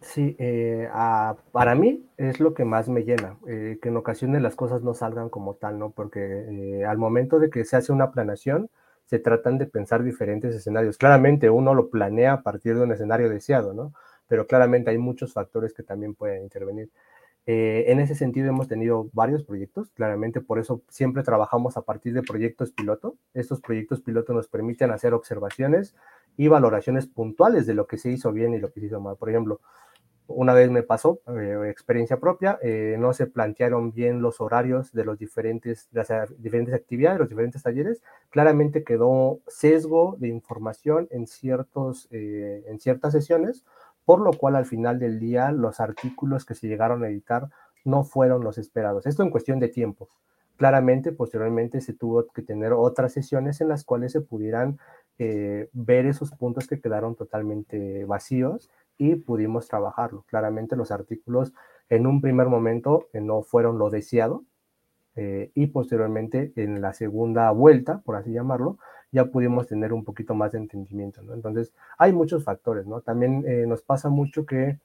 Sí, 0.03 0.35
eh, 0.39 0.89
para 1.53 1.75
mí 1.75 2.09
es 2.17 2.41
lo 2.41 2.55
que 2.55 2.65
más 2.65 2.89
me 2.89 3.05
llena, 3.05 3.37
eh, 3.47 3.79
que 3.83 3.91
en 3.91 3.97
ocasiones 3.99 4.41
las 4.41 4.57
cosas 4.57 4.83
no 4.83 4.95
salgan 4.95 5.29
como 5.29 5.57
tal, 5.57 5.79
¿no? 5.79 5.91
Porque 5.91 6.81
eh, 6.81 6.85
al 6.87 6.97
momento 6.97 7.39
de 7.39 7.51
que 7.51 7.65
se 7.67 7.77
hace 7.77 7.93
una 7.93 8.11
planeación, 8.11 8.71
se 9.05 9.19
tratan 9.19 9.59
de 9.59 9.67
pensar 9.67 10.03
diferentes 10.03 10.55
escenarios. 10.55 10.97
Claramente 10.97 11.51
uno 11.51 11.75
lo 11.75 11.91
planea 11.91 12.33
a 12.33 12.43
partir 12.43 12.77
de 12.77 12.83
un 12.85 12.93
escenario 12.93 13.29
deseado, 13.29 13.75
¿no? 13.75 13.93
Pero 14.27 14.47
claramente 14.47 14.91
hay 14.91 14.97
muchos 14.99 15.35
factores 15.35 15.75
que 15.75 15.83
también 15.83 16.15
pueden 16.15 16.43
intervenir. 16.45 16.91
en 17.47 18.01
ese 18.01 18.15
sentido 18.15 18.49
hemos 18.49 18.69
tenido 18.69 19.11
varios 19.13 19.45
proyectos, 19.45 19.91
claramente 19.91 20.41
por 20.41 20.59
eso 20.61 20.83
siempre 20.89 21.23
trabajamos 21.25 21.77
a 21.77 21.83
partir 21.83 22.13
de 22.15 22.23
proyectos 22.23 22.73
piloto. 22.73 23.17
Estos 23.35 23.61
proyectos 23.61 24.01
piloto 24.03 24.33
nos 24.35 24.49
permiten 24.49 24.91
hacer 24.93 25.15
observaciones 25.15 25.95
y 26.37 26.49
valoraciones 26.49 27.07
puntuales 27.09 27.67
de 27.67 27.75
lo 27.75 27.87
que 27.87 27.99
se 27.99 28.11
hizo 28.11 28.33
bien 28.33 28.55
y 28.55 28.59
lo 28.59 28.73
que 28.73 28.81
se 28.81 28.87
hizo 28.87 29.01
mal. 29.01 29.17
Por 29.17 29.31
ejemplo, 29.31 29.61
una 30.35 30.55
vez 30.55 30.71
me 30.71 30.83
pasó, 30.83 31.21
eh, 31.29 31.69
experiencia 31.71 32.19
propia, 32.19 32.59
eh, 32.63 32.97
no 32.99 33.13
se 33.13 33.27
plantearon 33.27 33.93
bien 33.93 34.23
los 34.23 34.41
horarios 34.41 34.93
de 34.93 35.05
los 35.05 35.19
diferentes, 35.19 35.89
las 35.93 36.09
diferentes 36.39 36.75
actividades, 36.75 37.19
los 37.19 37.29
diferentes 37.29 37.63
talleres. 37.63 38.03
Claramente 38.31 38.85
quedó 38.85 39.41
sesgo 39.47 40.17
de 40.19 40.29
información 40.29 41.09
en, 41.11 41.27
ciertos, 41.27 42.09
eh, 42.11 42.65
en 42.67 42.81
ciertas 42.81 43.13
sesiones, 43.13 43.65
por 44.05 44.21
lo 44.21 44.33
cual 44.33 44.57
al 44.57 44.67
final 44.67 44.99
del 44.99 45.19
día 45.21 45.53
los 45.53 45.81
artículos 45.81 46.45
que 46.45 46.55
se 46.55 46.69
llegaron 46.69 47.05
a 47.05 47.09
editar 47.09 47.49
no 47.85 48.05
fueron 48.05 48.45
los 48.45 48.59
esperados. 48.59 49.07
Esto 49.07 49.23
en 49.23 49.31
cuestión 49.31 49.59
de 49.59 49.69
tiempo. 49.69 50.09
Claramente, 50.57 51.13
posteriormente 51.13 51.81
se 51.81 51.95
tuvo 51.95 52.27
que 52.27 52.43
tener 52.43 52.73
otras 52.73 53.13
sesiones 53.13 53.61
en 53.61 53.69
las 53.69 53.85
cuales 53.85 54.13
se 54.13 54.21
pudieran 54.21 54.79
ver 55.19 56.07
esos 56.07 56.31
puntos 56.31 56.67
que 56.67 56.81
quedaron 56.81 57.15
totalmente 57.15 58.07
vacíos 58.07 58.71
y 59.01 59.17
pudimos 59.17 59.67
trabajarlo. 59.67 60.25
Claramente 60.29 60.77
los 60.77 60.91
artículos 60.91 61.55
en 61.89 62.07
un 62.07 62.21
primer 62.21 62.49
momento 62.49 63.09
eh, 63.15 63.21
no 63.23 63.43
fueron 63.43 63.79
lo 63.79 63.89
deseado 63.89 64.45
eh, 65.17 65.51
y 65.55 65.69
posteriormente 65.69 66.53
en 66.57 66.83
la 66.83 66.93
segunda 66.93 67.51
vuelta, 67.51 68.03
por 68.05 68.17
así 68.17 68.31
llamarlo, 68.31 68.79
ya 69.11 69.25
pudimos 69.25 69.67
tener 69.67 69.95
un 69.95 70.05
poquito 70.05 70.35
más 70.35 70.53
de 70.53 70.59
entendimiento. 70.59 71.23
Entonces, 71.33 71.73
hay 71.97 72.13
muchos 72.13 72.45
factores, 72.45 72.87
¿no? 72.87 73.01
También 73.01 73.43
eh, 73.47 73.65
nos 73.67 73.83
pasa 73.83 74.11
mucho 74.11 74.45
que 74.45 74.79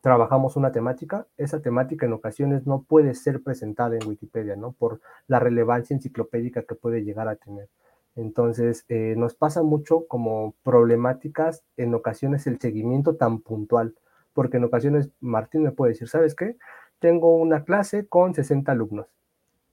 trabajamos 0.00 0.56
una 0.56 0.70
temática, 0.70 1.26
esa 1.36 1.60
temática 1.60 2.06
en 2.06 2.12
ocasiones 2.12 2.66
no 2.68 2.82
puede 2.82 3.14
ser 3.14 3.42
presentada 3.42 3.96
en 3.96 4.06
Wikipedia, 4.06 4.54
¿no? 4.54 4.72
Por 4.72 5.00
la 5.26 5.40
relevancia 5.40 5.94
enciclopédica 5.94 6.62
que 6.62 6.76
puede 6.76 7.02
llegar 7.02 7.26
a 7.26 7.34
tener. 7.34 7.68
Entonces, 8.16 8.84
eh, 8.88 9.14
nos 9.16 9.34
pasa 9.34 9.62
mucho 9.62 10.06
como 10.06 10.54
problemáticas 10.62 11.64
en 11.76 11.94
ocasiones 11.94 12.46
el 12.46 12.60
seguimiento 12.60 13.16
tan 13.16 13.40
puntual, 13.40 13.94
porque 14.32 14.58
en 14.58 14.64
ocasiones 14.64 15.10
Martín 15.20 15.62
me 15.62 15.72
puede 15.72 15.92
decir, 15.92 16.08
¿sabes 16.08 16.34
qué? 16.34 16.56
Tengo 17.00 17.36
una 17.36 17.64
clase 17.64 18.06
con 18.06 18.34
60 18.34 18.72
alumnos 18.72 19.06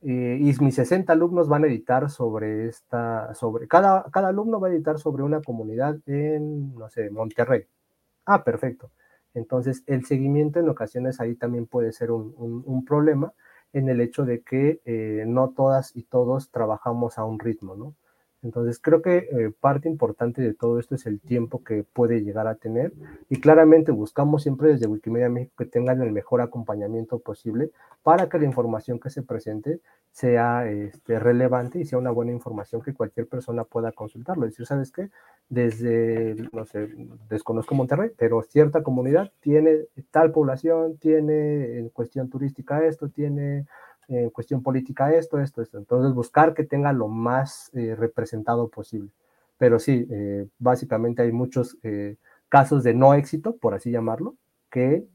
y, 0.01 0.53
mis 0.61 0.75
60 0.75 1.13
alumnos 1.13 1.47
van 1.47 1.63
a 1.63 1.67
editar 1.67 2.09
sobre 2.09 2.67
esta, 2.67 3.33
sobre, 3.35 3.67
cada, 3.67 4.03
cada 4.11 4.29
alumno 4.29 4.59
va 4.59 4.67
a 4.67 4.71
editar 4.71 4.97
sobre 4.99 5.23
una 5.23 5.41
comunidad 5.41 5.97
en, 6.07 6.73
no 6.75 6.89
sé, 6.89 7.09
Monterrey. 7.11 7.65
Ah, 8.25 8.43
perfecto. 8.43 8.91
Entonces, 9.33 9.83
el 9.87 10.05
seguimiento 10.05 10.59
en 10.59 10.69
ocasiones 10.69 11.19
ahí 11.21 11.35
también 11.35 11.67
puede 11.67 11.91
ser 11.91 12.11
un, 12.11 12.83
problema 12.85 13.33
en 13.73 13.89
el 13.89 14.01
hecho 14.01 14.25
de 14.25 14.41
que 14.41 14.81
eh, 14.85 15.23
no 15.27 15.51
todas 15.51 15.95
y 15.95 16.03
todos 16.03 16.49
trabajamos 16.51 17.17
a 17.17 17.23
un 17.23 17.39
ritmo, 17.39 17.75
¿no? 17.75 17.95
Entonces 18.43 18.79
creo 18.79 19.01
que 19.01 19.17
eh, 19.17 19.51
parte 19.59 19.87
importante 19.87 20.41
de 20.41 20.53
todo 20.53 20.79
esto 20.79 20.95
es 20.95 21.05
el 21.05 21.19
tiempo 21.19 21.63
que 21.63 21.83
puede 21.83 22.23
llegar 22.23 22.47
a 22.47 22.55
tener 22.55 22.91
y 23.29 23.39
claramente 23.39 23.91
buscamos 23.91 24.43
siempre 24.43 24.69
desde 24.69 24.87
Wikimedia 24.87 25.29
México 25.29 25.53
que 25.57 25.65
tengan 25.65 26.01
el 26.01 26.11
mejor 26.11 26.41
acompañamiento 26.41 27.19
posible 27.19 27.71
para 28.03 28.29
que 28.29 28.39
la 28.39 28.45
información 28.45 28.99
que 28.99 29.11
se 29.11 29.21
presente 29.21 29.79
sea 30.11 30.69
este, 30.69 31.19
relevante 31.19 31.79
y 31.79 31.85
sea 31.85 31.99
una 31.99 32.11
buena 32.11 32.31
información 32.31 32.81
que 32.81 32.93
cualquier 32.93 33.27
persona 33.27 33.63
pueda 33.63 33.91
consultarlo. 33.91 34.45
Es 34.45 34.53
decir, 34.53 34.65
¿sabes 34.65 34.91
qué? 34.91 35.09
Desde, 35.47 36.35
no 36.51 36.65
sé, 36.65 36.89
desconozco 37.29 37.75
Monterrey, 37.75 38.11
pero 38.17 38.41
cierta 38.43 38.83
comunidad 38.83 39.31
tiene 39.39 39.85
tal 40.09 40.31
población, 40.31 40.97
tiene 40.97 41.77
en 41.77 41.89
cuestión 41.89 42.29
turística 42.29 42.83
esto, 42.85 43.09
tiene 43.09 43.65
en 44.07 44.29
cuestión 44.29 44.61
política 44.61 45.13
esto, 45.13 45.39
esto, 45.39 45.61
esto. 45.61 45.77
Entonces, 45.77 46.13
buscar 46.13 46.53
que 46.53 46.63
tenga 46.63 46.93
lo 46.93 47.07
más 47.07 47.69
eh, 47.73 47.95
representado 47.95 48.67
posible. 48.67 49.09
Pero 49.57 49.79
sí, 49.79 50.07
eh, 50.09 50.47
básicamente 50.59 51.21
hay 51.21 51.31
muchos 51.31 51.77
eh, 51.83 52.17
casos 52.49 52.83
de 52.83 52.93
no 52.93 53.13
éxito, 53.13 53.55
por 53.55 53.73
así 53.73 53.91
llamarlo, 53.91 54.35
que 54.69 55.05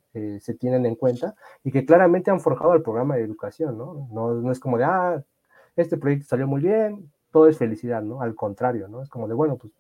se 0.41 0.55
tienen 0.55 0.87
en 0.87 0.95
cuenta 0.95 1.35
y 1.63 1.71
que 1.71 1.85
claramente 1.85 2.31
han 2.31 2.41
forjado 2.41 2.73
el 2.73 2.81
programa 2.81 3.17
de 3.17 3.23
educación, 3.23 3.77
¿no? 3.77 4.09
¿no? 4.11 4.33
No 4.33 4.51
es 4.51 4.59
como 4.59 4.79
de, 4.79 4.85
ah, 4.85 5.23
este 5.77 5.99
proyecto 5.99 6.27
salió 6.27 6.47
muy 6.47 6.63
bien, 6.63 7.13
todo 7.31 7.49
es 7.49 7.59
felicidad, 7.59 8.01
¿no? 8.01 8.23
Al 8.23 8.35
contrario, 8.35 8.89
¿no? 8.89 9.03
Es 9.03 9.11
como 9.11 9.29
de, 9.29 9.35
bueno, 9.35 9.57
pues 9.57 9.75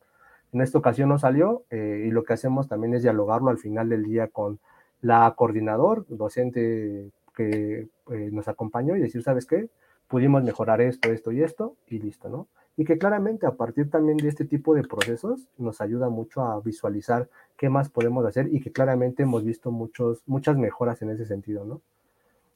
en 0.53 0.61
esta 0.61 0.77
ocasión 0.77 1.09
no 1.09 1.19
salió 1.19 1.65
y 1.71 2.11
lo 2.11 2.23
que 2.23 2.35
hacemos 2.35 2.69
también 2.69 2.93
es 2.93 3.03
dialogarlo 3.03 3.49
al 3.49 3.57
final 3.57 3.89
del 3.89 4.05
día 4.05 4.29
con 4.29 4.59
la 5.01 5.33
coordinador, 5.35 6.05
docente 6.07 7.11
que 7.37 7.89
eh, 8.11 8.31
nos 8.33 8.49
acompañó 8.49 8.97
y 8.97 9.01
decir, 9.01 9.23
¿sabes 9.23 9.47
qué? 9.47 9.69
Pudimos 10.09 10.43
mejorar 10.43 10.81
esto, 10.81 11.13
esto 11.13 11.31
y 11.33 11.43
esto 11.43 11.77
y 11.87 11.99
listo, 11.99 12.29
¿no? 12.29 12.49
Y 12.77 12.85
que 12.85 12.99
claramente 12.99 13.47
a 13.47 13.53
partir 13.53 13.91
también 13.91 14.17
de 14.19 14.29
este 14.29 14.45
tipo 14.45 14.75
de 14.75 14.83
procesos 14.83 15.49
nos 15.57 15.81
ayuda 15.81 16.09
mucho 16.09 16.43
a 16.43 16.61
visualizar 16.61 17.29
qué 17.57 17.69
más 17.69 17.89
podemos 17.89 18.25
hacer 18.27 18.49
y 18.53 18.61
que 18.61 18.73
claramente 18.73 19.23
hemos 19.23 19.45
visto 19.45 19.71
muchos, 19.71 20.23
muchas 20.27 20.57
mejoras 20.57 21.01
en 21.03 21.11
ese 21.11 21.27
sentido, 21.27 21.65
¿no? 21.65 21.81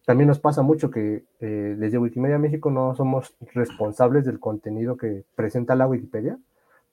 También 0.07 0.29
nos 0.29 0.41
pasa 0.41 0.63
mucho 0.63 0.91
que 0.91 1.25
eh, 1.41 1.77
desde 1.79 1.99
Wikimedia 1.99 2.39
México 2.39 2.71
no 2.71 2.95
somos 2.95 3.35
responsables 3.53 4.25
del 4.25 4.41
contenido 4.41 4.97
que 4.97 5.25
presenta 5.37 5.75
la 5.75 5.87
Wikipedia, 5.87 6.39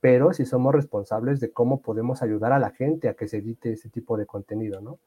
pero 0.01 0.33
sí 0.33 0.45
somos 0.45 0.75
responsables 0.75 1.39
de 1.39 1.51
cómo 1.51 1.81
podemos 1.81 2.21
ayudar 2.21 2.51
a 2.51 2.59
la 2.59 2.71
gente 2.71 3.09
a 3.09 3.15
que 3.15 3.27
se 3.27 3.37
edite 3.37 3.73
ese 3.73 3.89
tipo 3.89 4.17
de 4.17 4.25
contenido, 4.25 4.81
¿no? 4.81 4.99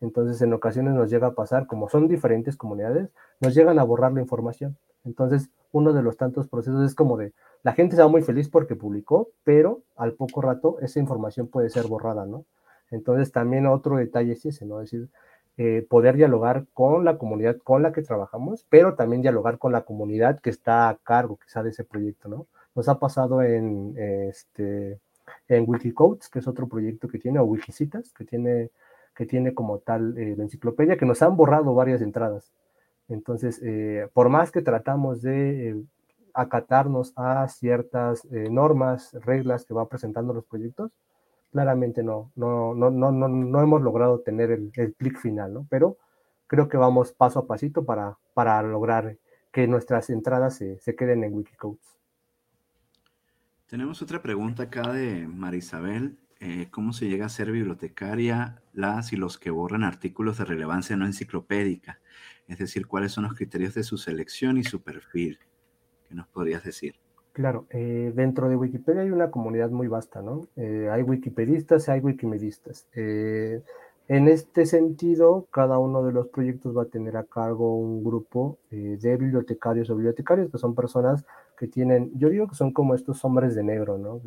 Entonces, 0.00 0.40
en 0.42 0.52
ocasiones 0.52 0.94
nos 0.94 1.10
llega 1.10 1.28
a 1.28 1.34
pasar, 1.34 1.66
como 1.66 1.88
son 1.88 2.08
diferentes 2.08 2.56
comunidades, 2.56 3.08
nos 3.40 3.54
llegan 3.54 3.78
a 3.78 3.84
borrar 3.84 4.12
la 4.12 4.20
información. 4.20 4.76
Entonces, 5.04 5.50
uno 5.72 5.92
de 5.92 6.02
los 6.02 6.16
tantos 6.16 6.48
procesos 6.48 6.84
es 6.84 6.94
como 6.94 7.16
de, 7.16 7.32
la 7.62 7.72
gente 7.72 7.96
se 7.96 8.02
va 8.02 8.08
muy 8.08 8.22
feliz 8.22 8.48
porque 8.48 8.76
publicó, 8.76 9.30
pero 9.44 9.82
al 9.96 10.12
poco 10.12 10.40
rato 10.40 10.78
esa 10.80 11.00
información 11.00 11.48
puede 11.48 11.70
ser 11.70 11.86
borrada, 11.86 12.26
¿no? 12.26 12.44
Entonces, 12.90 13.32
también 13.32 13.66
otro 13.66 13.96
detalle 13.96 14.32
es 14.32 14.44
ese, 14.44 14.66
¿no? 14.66 14.80
Es 14.80 14.90
decir, 14.90 15.08
eh, 15.58 15.86
poder 15.88 16.16
dialogar 16.16 16.66
con 16.74 17.04
la 17.04 17.16
comunidad 17.16 17.56
con 17.64 17.82
la 17.82 17.92
que 17.92 18.02
trabajamos, 18.02 18.66
pero 18.68 18.94
también 18.94 19.22
dialogar 19.22 19.58
con 19.58 19.72
la 19.72 19.82
comunidad 19.82 20.38
que 20.40 20.50
está 20.50 20.88
a 20.90 20.96
cargo 20.96 21.38
quizá 21.42 21.62
de 21.62 21.70
ese 21.70 21.82
proyecto, 21.82 22.28
¿no? 22.28 22.46
Nos 22.74 22.88
ha 22.88 22.98
pasado 22.98 23.40
en, 23.42 23.94
este, 23.96 25.00
en 25.48 25.64
Wikicodes, 25.66 26.28
que 26.28 26.40
es 26.40 26.46
otro 26.46 26.68
proyecto 26.68 27.08
que 27.08 27.18
tiene, 27.18 27.38
o 27.38 27.44
Wikicitas, 27.44 28.12
que 28.12 28.24
tiene 28.26 28.70
que 29.16 29.26
tiene 29.26 29.54
como 29.54 29.78
tal 29.78 30.16
eh, 30.18 30.34
la 30.36 30.44
enciclopedia, 30.44 30.96
que 30.96 31.06
nos 31.06 31.22
han 31.22 31.36
borrado 31.36 31.74
varias 31.74 32.02
entradas. 32.02 32.52
Entonces, 33.08 33.60
eh, 33.62 34.08
por 34.12 34.28
más 34.28 34.52
que 34.52 34.62
tratamos 34.62 35.22
de 35.22 35.70
eh, 35.70 35.82
acatarnos 36.34 37.12
a 37.16 37.48
ciertas 37.48 38.26
normas, 38.30 39.16
reglas 39.24 39.64
que 39.64 39.72
va 39.72 39.88
presentando 39.88 40.34
los 40.34 40.44
proyectos, 40.44 40.92
claramente 41.50 42.02
no, 42.02 42.30
no, 42.36 42.74
no, 42.74 42.90
no, 42.90 43.10
no, 43.10 43.26
no 43.28 43.60
hemos 43.62 43.80
logrado 43.80 44.20
tener 44.20 44.50
el, 44.50 44.70
el 44.74 44.92
clic 44.94 45.18
final, 45.18 45.54
¿no? 45.54 45.66
Pero 45.70 45.96
creo 46.46 46.68
que 46.68 46.76
vamos 46.76 47.12
paso 47.12 47.38
a 47.38 47.46
pasito 47.46 47.86
para, 47.86 48.18
para 48.34 48.62
lograr 48.62 49.16
que 49.50 49.66
nuestras 49.66 50.10
entradas 50.10 50.56
se, 50.56 50.78
se 50.78 50.94
queden 50.94 51.24
en 51.24 51.32
Wikicodes. 51.32 51.96
Tenemos 53.66 54.02
otra 54.02 54.20
pregunta 54.20 54.64
acá 54.64 54.92
de 54.92 55.26
Marisabel. 55.26 56.18
Eh, 56.38 56.68
cómo 56.70 56.92
se 56.92 57.08
llega 57.08 57.26
a 57.26 57.30
ser 57.30 57.50
bibliotecaria 57.50 58.60
las 58.74 59.12
y 59.14 59.16
los 59.16 59.38
que 59.38 59.50
borran 59.50 59.84
artículos 59.84 60.36
de 60.36 60.44
relevancia 60.44 60.94
no 60.94 61.06
enciclopédica, 61.06 61.98
es 62.46 62.58
decir, 62.58 62.86
cuáles 62.86 63.12
son 63.12 63.24
los 63.24 63.34
criterios 63.34 63.74
de 63.74 63.82
su 63.82 63.96
selección 63.96 64.58
y 64.58 64.64
su 64.64 64.82
perfil. 64.82 65.38
¿Qué 66.06 66.14
nos 66.14 66.28
podrías 66.28 66.62
decir? 66.62 66.96
Claro, 67.32 67.66
eh, 67.70 68.12
dentro 68.14 68.50
de 68.50 68.56
Wikipedia 68.56 69.02
hay 69.02 69.10
una 69.10 69.30
comunidad 69.30 69.70
muy 69.70 69.88
vasta, 69.88 70.20
¿no? 70.20 70.46
Eh, 70.56 70.88
hay 70.90 71.02
wikipedistas, 71.02 71.88
hay 71.88 72.00
wikimedistas. 72.00 72.86
en 74.08 74.28
este 74.28 74.66
sentido, 74.66 75.46
cada 75.50 75.78
uno 75.78 76.04
de 76.04 76.12
los 76.12 76.28
proyectos 76.28 76.76
va 76.76 76.82
a 76.82 76.86
tener 76.86 77.16
a 77.16 77.24
cargo 77.24 77.76
un 77.76 78.04
grupo 78.04 78.58
de 78.70 79.16
bibliotecarios 79.16 79.90
o 79.90 79.96
bibliotecarios, 79.96 80.50
que 80.50 80.58
son 80.58 80.74
personas 80.74 81.24
que 81.58 81.66
tienen, 81.66 82.12
yo 82.14 82.28
digo 82.28 82.46
que 82.46 82.54
son 82.54 82.72
como 82.72 82.94
estos 82.94 83.24
hombres 83.24 83.54
de 83.56 83.64
negro, 83.64 83.98
¿no? 83.98 84.20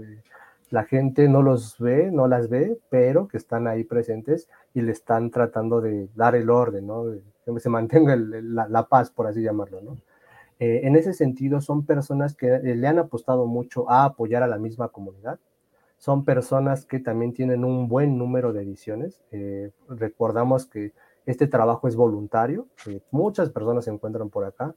La 0.69 0.83
gente 0.83 1.27
no 1.27 1.41
los 1.41 1.77
ve, 1.79 2.11
no 2.11 2.27
las 2.27 2.49
ve, 2.49 2.79
pero 2.89 3.27
que 3.27 3.37
están 3.37 3.67
ahí 3.67 3.83
presentes 3.83 4.47
y 4.73 4.81
le 4.81 4.91
están 4.91 5.31
tratando 5.31 5.81
de 5.81 6.09
dar 6.15 6.35
el 6.35 6.49
orden, 6.49 6.87
¿no? 6.87 7.05
que 7.45 7.59
se 7.59 7.69
mantenga 7.69 8.15
la, 8.15 8.87
paz, 8.87 9.09
por 9.09 9.27
así 9.27 9.41
llamarlo, 9.41 9.81
¿no? 9.81 9.97
Eh, 10.59 10.81
en 10.83 10.95
ese 10.95 11.13
sentido, 11.13 11.61
son 11.61 11.85
personas 11.85 12.35
que 12.35 12.47
eh, 12.47 12.75
le 12.75 12.87
han 12.87 12.99
apostado 12.99 13.45
mucho 13.45 13.89
a 13.89 14.03
apoyar 14.03 14.43
a 14.43 14.47
la 14.47 14.57
misma 14.57 14.89
comunidad. 14.89 15.39
Son 15.97 16.25
personas 16.25 16.85
que 16.85 16.99
también 16.99 17.33
tienen 17.33 17.63
un 17.63 17.87
buen 17.87 18.17
número 18.17 18.51
de 18.53 18.63
ediciones. 18.63 19.21
Eh, 19.31 19.71
recordamos 19.87 20.65
que 20.65 20.91
este 21.25 21.47
trabajo 21.47 21.87
es 21.87 21.95
voluntario, 21.95 22.67
muchas 23.11 23.49
personas 23.51 23.85
se 23.85 23.91
encuentran 23.91 24.29
por 24.29 24.45
acá 24.45 24.73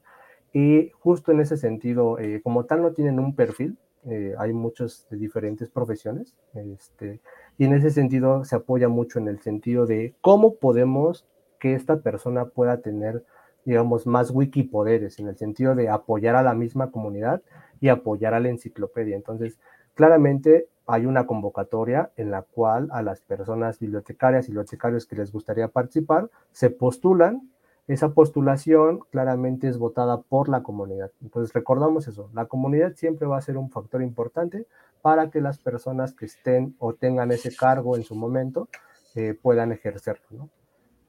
y 0.53 0.91
justo 0.99 1.31
en 1.31 1.39
ese 1.39 1.57
sentido, 1.57 2.17
como 2.43 2.65
tal, 2.65 2.83
no 2.83 2.91
tienen 2.91 3.17
un 3.17 3.35
perfil, 3.35 3.75
eh, 4.05 4.35
hay 4.37 4.53
muchas 4.53 5.07
diferentes 5.09 5.69
profesiones, 5.69 6.33
este, 6.53 7.21
y 7.57 7.65
en 7.65 7.73
ese 7.73 7.91
sentido 7.91 8.43
se 8.43 8.55
apoya 8.55 8.89
mucho 8.89 9.19
en 9.19 9.27
el 9.27 9.39
sentido 9.41 9.85
de 9.85 10.15
cómo 10.21 10.55
podemos 10.55 11.25
que 11.59 11.75
esta 11.75 12.01
persona 12.01 12.45
pueda 12.45 12.81
tener, 12.81 13.23
digamos, 13.65 14.05
más 14.05 14.31
wikipoderes, 14.31 15.19
en 15.19 15.29
el 15.29 15.37
sentido 15.37 15.75
de 15.75 15.89
apoyar 15.89 16.35
a 16.35 16.43
la 16.43 16.53
misma 16.53 16.91
comunidad 16.91 17.41
y 17.79 17.87
apoyar 17.89 18.33
a 18.33 18.39
la 18.39 18.49
enciclopedia. 18.49 19.15
Entonces, 19.15 19.57
claramente 19.93 20.67
hay 20.85 21.05
una 21.05 21.25
convocatoria 21.25 22.11
en 22.17 22.31
la 22.31 22.41
cual 22.41 22.89
a 22.91 23.01
las 23.01 23.21
personas 23.21 23.79
bibliotecarias 23.79 24.45
y 24.45 24.51
bibliotecarios 24.51 25.05
que 25.05 25.15
les 25.15 25.31
gustaría 25.31 25.69
participar 25.69 26.29
se 26.51 26.69
postulan. 26.69 27.49
Esa 27.87 28.13
postulación 28.13 29.01
claramente 29.11 29.67
es 29.67 29.77
votada 29.77 30.21
por 30.21 30.47
la 30.47 30.63
comunidad. 30.63 31.11
Entonces 31.21 31.53
recordamos 31.53 32.07
eso, 32.07 32.29
la 32.33 32.45
comunidad 32.45 32.95
siempre 32.95 33.27
va 33.27 33.37
a 33.37 33.41
ser 33.41 33.57
un 33.57 33.69
factor 33.69 34.01
importante 34.01 34.67
para 35.01 35.29
que 35.29 35.41
las 35.41 35.59
personas 35.59 36.13
que 36.13 36.25
estén 36.25 36.75
o 36.79 36.93
tengan 36.93 37.31
ese 37.31 37.53
cargo 37.53 37.97
en 37.97 38.03
su 38.03 38.15
momento 38.15 38.69
eh, 39.15 39.37
puedan 39.39 39.71
ejercerlo. 39.71 40.49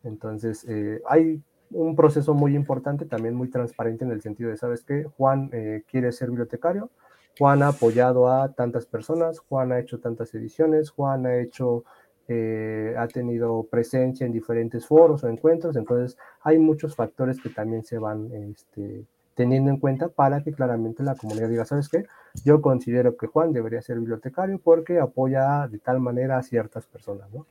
Entonces 0.02 0.64
eh, 0.68 1.00
hay 1.08 1.40
un 1.70 1.96
proceso 1.96 2.34
muy 2.34 2.54
importante, 2.54 3.04
también 3.04 3.34
muy 3.34 3.48
transparente 3.48 4.04
en 4.04 4.10
el 4.10 4.20
sentido 4.20 4.50
de, 4.50 4.56
¿sabes 4.56 4.84
qué? 4.84 5.04
Juan 5.16 5.50
eh, 5.52 5.82
quiere 5.88 6.12
ser 6.12 6.28
bibliotecario, 6.28 6.90
Juan 7.38 7.62
ha 7.62 7.68
apoyado 7.68 8.28
a 8.28 8.52
tantas 8.52 8.86
personas, 8.86 9.40
Juan 9.40 9.72
ha 9.72 9.80
hecho 9.80 9.98
tantas 9.98 10.32
ediciones, 10.34 10.90
Juan 10.90 11.26
ha 11.26 11.36
hecho, 11.36 11.84
eh, 12.28 12.94
ha 12.96 13.06
tenido 13.08 13.64
presencia 13.64 14.26
en 14.26 14.32
diferentes 14.32 14.86
foros 14.86 15.24
o 15.24 15.28
encuentros, 15.28 15.76
entonces 15.76 16.16
hay 16.42 16.58
muchos 16.58 16.94
factores 16.96 17.40
que 17.40 17.50
también 17.50 17.84
se 17.84 17.98
van 17.98 18.32
este, 18.32 19.04
teniendo 19.34 19.70
en 19.70 19.78
cuenta 19.78 20.08
para 20.08 20.42
que 20.42 20.52
claramente 20.52 21.02
la 21.02 21.16
comunidad 21.16 21.48
diga, 21.48 21.64
¿sabes 21.64 21.88
qué? 21.88 22.06
Yo 22.44 22.62
considero 22.62 23.16
que 23.16 23.26
Juan 23.26 23.52
debería 23.52 23.82
ser 23.82 23.98
bibliotecario 23.98 24.58
porque 24.58 25.00
apoya 25.00 25.68
de 25.68 25.78
tal 25.78 26.00
manera 26.00 26.38
a 26.38 26.42
ciertas 26.42 26.86
personas, 26.86 27.32
¿no? 27.32 27.46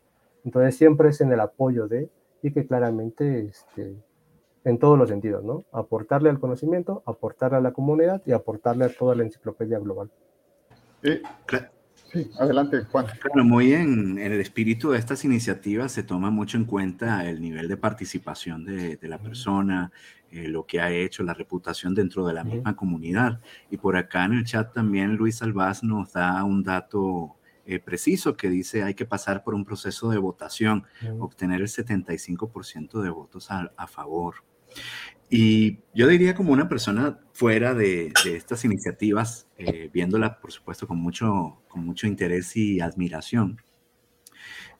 Entonces 0.46 0.76
siempre 0.76 1.10
es 1.10 1.22
en 1.22 1.32
el 1.32 1.40
apoyo 1.40 1.88
de, 1.88 2.10
y 2.42 2.52
que 2.52 2.66
claramente 2.66 3.46
este, 3.46 3.96
en 4.64 4.78
todos 4.78 4.98
los 4.98 5.10
sentidos, 5.10 5.44
¿no? 5.44 5.66
Aportarle 5.72 6.30
al 6.30 6.40
conocimiento, 6.40 7.04
aportarle 7.06 7.58
a 7.58 7.62
la 7.62 7.72
comunidad 7.72 8.22
y 8.26 8.32
aportarle 8.32 8.86
a 8.86 8.90
toda 8.90 9.16
la 9.16 9.24
enciclopedia 9.24 9.80
global. 9.80 10.10
Sí, 12.14 12.32
adelante, 12.40 12.84
Juan. 12.84 13.08
Bueno, 13.34 13.50
muy 13.50 13.74
en, 13.74 14.18
en, 14.18 14.32
el 14.32 14.40
espíritu 14.40 14.92
de 14.92 15.00
estas 15.00 15.26
iniciativas 15.26 15.92
se 15.92 16.04
toma 16.04 16.30
mucho 16.30 16.58
en 16.58 16.66
cuenta 16.66 17.28
el 17.28 17.42
nivel 17.42 17.68
de 17.68 17.78
participación 17.78 18.64
de, 18.64 18.96
de 18.98 19.08
la 19.08 19.18
persona, 19.18 19.92
eh, 20.34 20.48
lo 20.48 20.66
que 20.66 20.82
ha 20.82 20.90
hecho, 20.90 21.22
la 21.22 21.36
reputación 21.36 21.94
dentro 21.94 22.26
de 22.26 22.34
la 22.34 22.44
misma 22.44 22.76
comunidad. 22.76 23.40
Y 23.70 23.78
por 23.78 23.96
acá 23.96 24.26
en 24.26 24.34
el 24.34 24.46
chat 24.46 24.74
también 24.74 25.16
Luis 25.16 25.44
Albaz 25.44 25.84
nos 25.84 26.14
da 26.14 26.44
un 26.44 26.64
dato 26.64 27.36
eh, 27.68 27.78
preciso 27.78 28.36
que 28.36 28.50
dice 28.50 28.82
hay 28.82 28.96
que 28.96 29.06
pasar 29.06 29.44
por 29.44 29.54
un 29.54 29.64
proceso 29.64 30.10
de 30.10 30.18
votación, 30.18 30.86
obtener 31.20 31.62
el 31.62 31.68
75% 31.68 33.04
de 33.04 33.10
votos 33.12 33.52
a, 33.52 33.72
a 33.78 33.86
favor. 33.86 34.38
Y 35.30 35.80
yo 35.94 36.08
diría 36.08 36.36
como 36.36 36.54
una 36.54 36.70
persona 36.70 37.20
fuera 37.34 37.74
de, 37.74 38.14
estas 38.26 38.66
iniciativas, 38.66 39.48
eh, 39.58 39.90
viéndola 39.92 40.40
por 40.40 40.52
supuesto 40.52 40.88
con 40.88 40.98
mucho, 40.98 41.62
con 41.68 41.86
mucho 41.86 42.08
interés 42.08 42.56
y 42.56 42.80
admiración, 42.82 43.62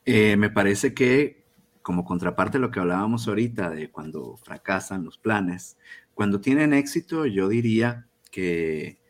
eh, 0.06 0.36
me 0.38 0.50
parece 0.50 0.94
que 0.94 1.44
como 1.82 2.06
contraparte 2.06 2.58
de 2.58 2.62
lo 2.62 2.72
que 2.72 2.80
hablábamos 2.80 3.28
ahorita 3.28 3.70
de 3.70 3.90
cuando 3.92 4.38
fracasan 4.38 5.04
los 5.04 5.18
planes, 5.18 5.78
cuando 6.14 6.40
tienen 6.40 6.74
éxito, 6.74 7.26
yo 7.26 7.50
diría 7.50 8.08
que 8.32 9.04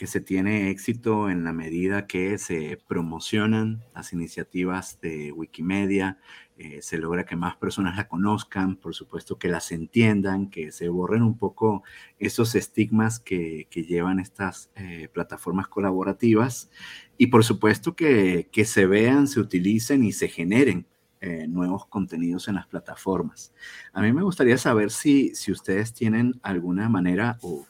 que 0.00 0.06
se 0.06 0.22
tiene 0.22 0.70
éxito 0.70 1.28
en 1.28 1.44
la 1.44 1.52
medida 1.52 2.06
que 2.06 2.38
se 2.38 2.78
promocionan 2.88 3.84
las 3.94 4.14
iniciativas 4.14 4.98
de 5.02 5.30
Wikimedia, 5.30 6.16
eh, 6.62 6.82
se 6.82 6.98
logra 6.98 7.24
que 7.24 7.36
más 7.36 7.56
personas 7.56 7.96
la 7.96 8.06
conozcan, 8.06 8.76
por 8.76 8.94
supuesto 8.94 9.38
que 9.38 9.48
las 9.48 9.72
entiendan, 9.72 10.50
que 10.50 10.72
se 10.72 10.90
borren 10.90 11.22
un 11.22 11.38
poco 11.38 11.84
esos 12.18 12.54
estigmas 12.54 13.18
que, 13.18 13.66
llevan 13.72 14.20
estas 14.20 14.70
eh, 14.74 15.08
plataformas 15.10 15.68
colaborativas 15.68 16.70
y 17.16 17.28
por 17.28 17.44
supuesto 17.44 17.96
que, 17.96 18.50
se 18.66 18.84
vean, 18.84 19.26
se 19.26 19.40
utilicen 19.40 20.04
y 20.04 20.12
se 20.12 20.28
generen 20.28 20.86
eh, 21.22 21.46
nuevos 21.48 21.86
contenidos 21.86 22.46
en 22.48 22.56
las 22.56 22.66
plataformas. 22.66 23.54
A 23.94 24.02
mí 24.02 24.12
me 24.12 24.22
gustaría 24.22 24.58
saber 24.58 24.90
si, 24.90 25.34
si 25.34 25.52
ustedes 25.52 25.94
tienen 25.94 26.40
alguna 26.42 26.90
manera 26.90 27.38
o 27.40 27.66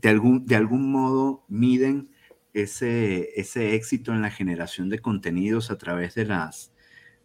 de 0.00 0.08
algún, 0.08 0.46
de 0.46 0.56
algún 0.56 0.90
modo 0.90 1.44
miden 1.46 2.08
ese, 2.54 3.38
ese 3.38 3.74
éxito 3.74 4.14
en 4.14 4.22
la 4.22 4.30
generación 4.30 4.88
de 4.88 5.00
contenidos 5.00 5.70
a 5.70 5.76
través 5.76 6.14
de, 6.14 6.24
las, 6.24 6.72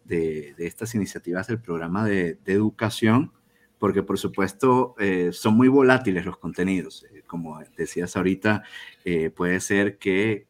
de, 0.04 0.54
estas 0.58 0.94
iniciativas 0.94 1.46
del 1.46 1.60
programa 1.60 2.04
de, 2.04 2.38
educación, 2.46 3.32
porque 3.78 4.02
por 4.02 4.18
supuesto 4.18 4.94
eh, 4.98 5.30
son 5.32 5.56
muy 5.56 5.68
volátiles 5.68 6.24
los 6.24 6.38
contenidos. 6.38 7.06
Eh, 7.12 7.22
como 7.26 7.60
decías 7.76 8.16
ahorita, 8.16 8.62
eh, 9.04 9.30
puede 9.30 9.60
ser 9.60 9.98
que 9.98 10.46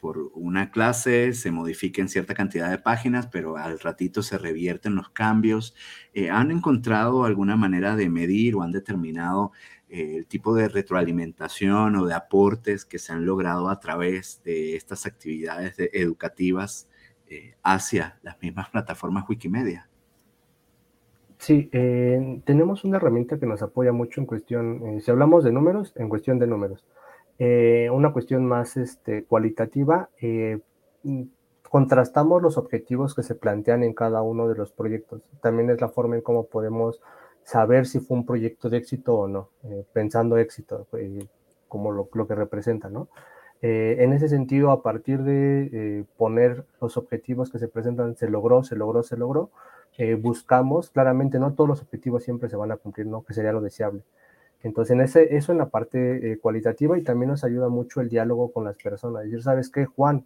por 0.00 0.30
una 0.34 0.70
clase 0.70 1.32
se 1.32 1.50
modifiquen 1.50 2.08
cierta 2.10 2.34
cantidad 2.34 2.70
de 2.70 2.78
páginas, 2.78 3.28
pero 3.28 3.56
al 3.56 3.80
ratito 3.80 4.22
se 4.22 4.36
revierten 4.36 4.94
los 4.94 5.08
cambios. 5.08 5.74
¿Han 6.30 6.50
encontrado 6.50 7.24
alguna 7.24 7.56
manera 7.56 7.96
de 7.96 8.10
medir 8.10 8.54
o 8.54 8.62
han 8.62 8.72
determinado 8.72 9.52
el 9.88 10.26
tipo 10.26 10.54
de 10.54 10.68
retroalimentación 10.68 11.96
o 11.96 12.06
de 12.06 12.14
aportes 12.14 12.84
que 12.84 12.98
se 12.98 13.12
han 13.14 13.24
logrado 13.24 13.70
a 13.70 13.80
través 13.80 14.42
de 14.44 14.76
estas 14.76 15.06
actividades 15.06 15.74
educativas 15.78 16.88
eh, 17.30 17.54
hacia 17.62 18.18
las 18.22 18.40
mismas 18.40 18.70
plataformas 18.70 19.28
Wikimedia. 19.28 19.88
Sí, 21.38 21.68
eh, 21.72 22.40
tenemos 22.44 22.84
una 22.84 22.96
herramienta 22.96 23.38
que 23.38 23.46
nos 23.46 23.62
apoya 23.62 23.92
mucho 23.92 24.20
en 24.20 24.26
cuestión, 24.26 24.86
eh, 24.86 25.00
si 25.00 25.10
hablamos 25.10 25.44
de 25.44 25.52
números, 25.52 25.92
en 25.96 26.08
cuestión 26.08 26.38
de 26.38 26.46
números. 26.46 26.84
una 27.38 28.12
cuestión 28.12 28.46
más 28.46 28.76
este, 28.76 29.24
cualitativa, 29.24 30.08
contrastamos 31.70 32.42
los 32.42 32.56
objetivos 32.58 33.14
que 33.14 33.22
se 33.22 33.34
plantean 33.36 33.84
en 33.84 33.92
cada 33.94 34.22
uno 34.22 34.48
de 34.48 34.56
los 34.56 34.72
proyectos. 34.72 35.22
También 35.40 35.70
es 35.70 35.80
la 35.80 35.88
forma 35.88 36.16
en 36.16 36.22
cómo 36.22 36.46
podemos 36.46 37.00
saber 37.44 37.86
si 37.86 38.00
fue 38.00 38.16
un 38.16 38.26
proyecto 38.26 38.68
de 38.68 38.78
éxito 38.78 39.14
o 39.14 39.28
no, 39.28 39.50
pensando 39.92 40.36
éxito 40.38 40.86
como 41.68 41.92
lo, 41.92 42.26
que 42.26 42.34
representa, 42.34 42.88
¿no? 42.88 43.08
Eh, 43.62 43.96
en 44.00 44.12
ese 44.12 44.28
sentido, 44.28 44.70
a 44.70 44.82
partir 44.82 45.22
de 45.22 46.04
poner 46.16 46.64
los 46.80 46.96
objetivos 46.96 47.50
que 47.50 47.58
se 47.58 47.68
presentan, 47.68 48.16
se 48.16 48.28
logró, 48.28 48.62
se 48.62 48.76
logró, 48.76 49.02
se 49.02 49.16
logró, 49.16 49.50
buscamos, 50.20 50.90
claramente 50.90 51.40
no 51.40 51.54
todos 51.54 51.68
los 51.68 51.82
objetivos 51.82 52.22
siempre 52.22 52.48
se 52.48 52.56
van 52.56 52.70
a 52.70 52.76
cumplir, 52.76 53.06
¿no? 53.06 53.22
Que 53.24 53.34
sería 53.34 53.52
lo 53.52 53.60
deseable. 53.60 54.02
Entonces, 54.62 55.16
eso 55.16 55.52
en 55.52 55.58
la 55.58 55.70
parte 55.70 56.38
cualitativa 56.40 56.96
y 56.98 57.02
también 57.02 57.30
nos 57.30 57.42
ayuda 57.44 57.68
mucho 57.68 58.00
el 58.00 58.08
diálogo 58.08 58.52
con 58.52 58.64
las 58.64 58.76
personas. 58.76 59.24
Decir, 59.24 59.42
¿sabes 59.42 59.70
qué, 59.70 59.86
Juan? 59.86 60.24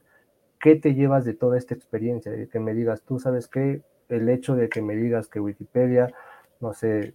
¿Qué 0.61 0.77
te 0.77 0.95
llevas 0.95 1.25
de 1.25 1.33
toda 1.33 1.57
esta 1.57 1.75
experiencia? 1.75 2.33
Que 2.49 2.61
me 2.61 2.75
digas, 2.75 3.03
tú 3.03 3.19
sabes 3.19 3.49
qué, 3.49 3.83
el 4.11 4.29
hecho 4.29 4.57
de 4.57 4.69
que 4.69 4.83
me 4.83 4.95
digas 4.95 5.29
que 5.29 5.41
Wikipedia 5.41 6.13
no 6.63 6.73
sé, 6.73 7.13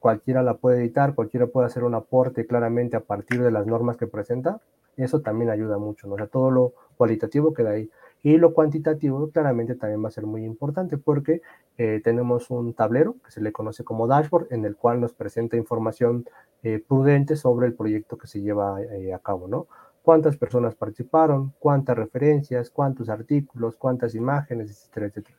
cualquiera 0.00 0.42
la 0.42 0.54
puede 0.54 0.80
editar, 0.80 1.14
cualquiera 1.14 1.46
puede 1.46 1.68
hacer 1.68 1.84
un 1.84 1.94
aporte 1.94 2.44
claramente 2.44 2.96
a 2.96 3.00
partir 3.00 3.40
de 3.40 3.52
las 3.52 3.66
normas 3.66 3.96
que 3.96 4.06
presenta, 4.06 4.60
eso 4.96 5.20
también 5.20 5.50
ayuda 5.50 5.78
mucho, 5.78 6.06
¿no? 6.06 6.14
O 6.14 6.16
sea, 6.16 6.26
todo 6.26 6.50
lo 6.50 6.72
cualitativo 6.96 7.54
queda 7.54 7.70
ahí. 7.70 7.90
Y 8.22 8.36
lo 8.36 8.52
cuantitativo 8.52 9.30
claramente 9.30 9.74
también 9.74 10.04
va 10.04 10.08
a 10.08 10.12
ser 10.12 10.26
muy 10.26 10.44
importante 10.44 10.98
porque 10.98 11.40
eh, 11.78 12.00
tenemos 12.04 12.50
un 12.50 12.74
tablero 12.74 13.16
que 13.24 13.30
se 13.30 13.40
le 13.40 13.52
conoce 13.52 13.82
como 13.82 14.06
dashboard 14.06 14.48
en 14.50 14.66
el 14.66 14.76
cual 14.76 15.00
nos 15.00 15.14
presenta 15.14 15.56
información 15.56 16.26
eh, 16.62 16.84
prudente 16.86 17.36
sobre 17.36 17.66
el 17.66 17.74
proyecto 17.74 18.18
que 18.18 18.26
se 18.26 18.42
lleva 18.42 18.82
eh, 18.82 19.14
a 19.14 19.18
cabo, 19.20 19.48
¿no? 19.48 19.66
Cuántas 20.02 20.36
personas 20.36 20.74
participaron, 20.74 21.54
cuántas 21.58 21.96
referencias, 21.96 22.70
cuántos 22.70 23.08
artículos, 23.08 23.76
cuántas 23.76 24.14
imágenes, 24.14 24.70
etcétera, 24.70 25.06
etcétera. 25.06 25.36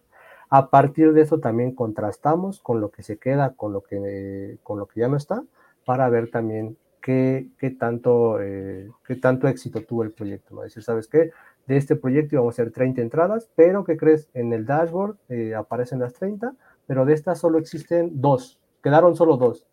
A 0.49 0.69
partir 0.69 1.13
de 1.13 1.21
eso 1.21 1.39
también 1.39 1.73
contrastamos 1.73 2.59
con 2.59 2.81
lo 2.81 2.89
que 2.89 3.03
se 3.03 3.17
queda, 3.17 3.53
con 3.55 3.73
lo 3.73 3.81
que, 3.81 4.57
con 4.63 4.79
lo 4.79 4.87
que 4.87 4.99
ya 4.99 5.07
no 5.07 5.17
está, 5.17 5.43
para 5.85 6.09
ver 6.09 6.29
también 6.29 6.77
qué, 7.01 7.75
tanto, 7.79 8.41
eh, 8.41 8.89
qué 9.05 9.15
tanto 9.15 9.47
éxito 9.47 9.81
tuvo 9.83 10.03
el 10.03 10.11
proyecto. 10.11 10.55
¿no? 10.55 10.61
Decir, 10.61 10.83
¿sabes 10.83 11.07
qué? 11.07 11.31
De 11.67 11.77
este 11.77 11.95
proyecto 11.95 12.35
íbamos 12.35 12.53
a 12.53 12.61
hacer 12.61 12.71
30 12.71 13.01
entradas, 13.01 13.49
pero 13.55 13.83
¿qué 13.83 13.97
crees? 13.97 14.29
En 14.33 14.53
el 14.53 14.65
dashboard 14.65 15.17
eh, 15.29 15.55
aparecen 15.55 15.99
las 15.99 16.13
30, 16.13 16.53
pero 16.87 17.05
de 17.05 17.13
estas 17.13 17.39
solo 17.39 17.59
existen 17.59 18.21
dos, 18.21 18.59
quedaron 18.83 19.15
solo 19.15 19.37
dos. 19.37 19.67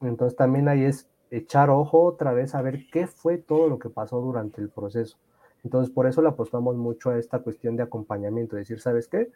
Entonces 0.00 0.36
también 0.36 0.68
ahí 0.68 0.84
es 0.84 1.08
echar 1.30 1.70
ojo 1.70 2.04
otra 2.04 2.32
vez 2.32 2.54
a 2.54 2.62
ver 2.62 2.86
qué 2.92 3.06
fue 3.06 3.38
todo 3.38 3.68
lo 3.68 3.78
que 3.78 3.90
pasó 3.90 4.20
durante 4.20 4.60
el 4.60 4.68
proceso. 4.68 5.18
Entonces 5.64 5.92
por 5.92 6.06
eso 6.06 6.22
le 6.22 6.28
apostamos 6.28 6.76
mucho 6.76 7.10
a 7.10 7.18
esta 7.18 7.40
cuestión 7.40 7.76
de 7.76 7.82
acompañamiento, 7.82 8.56
decir, 8.56 8.80
¿sabes 8.80 9.08
qué? 9.08 9.30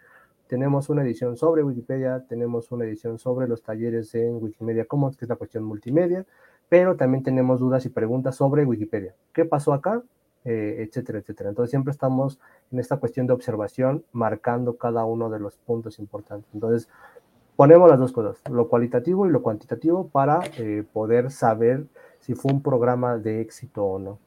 Tenemos 0.46 0.88
una 0.88 1.02
edición 1.02 1.36
sobre 1.36 1.62
Wikipedia, 1.62 2.24
tenemos 2.28 2.70
una 2.70 2.84
edición 2.84 3.18
sobre 3.18 3.48
los 3.48 3.62
talleres 3.62 4.14
en 4.14 4.42
Wikimedia 4.42 4.86
Commons, 4.86 5.16
que 5.16 5.24
es 5.24 5.28
la 5.28 5.36
cuestión 5.36 5.64
multimedia, 5.64 6.24
pero 6.68 6.96
también 6.96 7.22
tenemos 7.22 7.60
dudas 7.60 7.84
y 7.86 7.88
preguntas 7.88 8.36
sobre 8.36 8.64
Wikipedia. 8.64 9.14
¿Qué 9.32 9.44
pasó 9.44 9.72
acá? 9.72 10.02
Eh, 10.44 10.86
etcétera, 10.86 11.18
etcétera. 11.18 11.50
Entonces 11.50 11.70
siempre 11.70 11.90
estamos 11.90 12.38
en 12.70 12.78
esta 12.78 12.96
cuestión 12.96 13.26
de 13.26 13.32
observación, 13.32 14.04
marcando 14.12 14.76
cada 14.76 15.04
uno 15.04 15.28
de 15.30 15.40
los 15.40 15.56
puntos 15.56 15.98
importantes. 15.98 16.48
Entonces, 16.54 16.88
ponemos 17.56 17.90
las 17.90 17.98
dos 17.98 18.12
cosas, 18.12 18.40
lo 18.50 18.68
cualitativo 18.68 19.26
y 19.26 19.30
lo 19.30 19.42
cuantitativo, 19.42 20.08
para 20.08 20.40
eh, 20.58 20.84
poder 20.92 21.30
saber 21.30 21.86
si 22.20 22.34
fue 22.34 22.52
un 22.52 22.62
programa 22.62 23.18
de 23.18 23.40
éxito 23.40 23.84
o 23.84 23.98
no. 23.98 24.18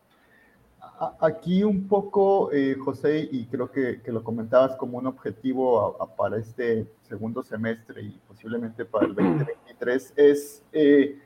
Aquí 1.19 1.63
un 1.63 1.87
poco, 1.87 2.51
eh, 2.51 2.75
José, 2.75 3.27
y 3.31 3.45
creo 3.45 3.71
que, 3.71 4.01
que, 4.03 4.11
lo 4.11 4.23
comentabas 4.23 4.75
como 4.75 4.99
un 4.99 5.07
objetivo 5.07 5.97
para 6.15 6.37
este 6.37 6.85
segundo 7.01 7.41
semestre 7.41 8.03
y 8.03 8.19
posiblemente 8.27 8.85
para 8.85 9.07
el 9.07 9.15
2023, 9.15 10.13
es 10.15 10.63
eh, 10.71 11.17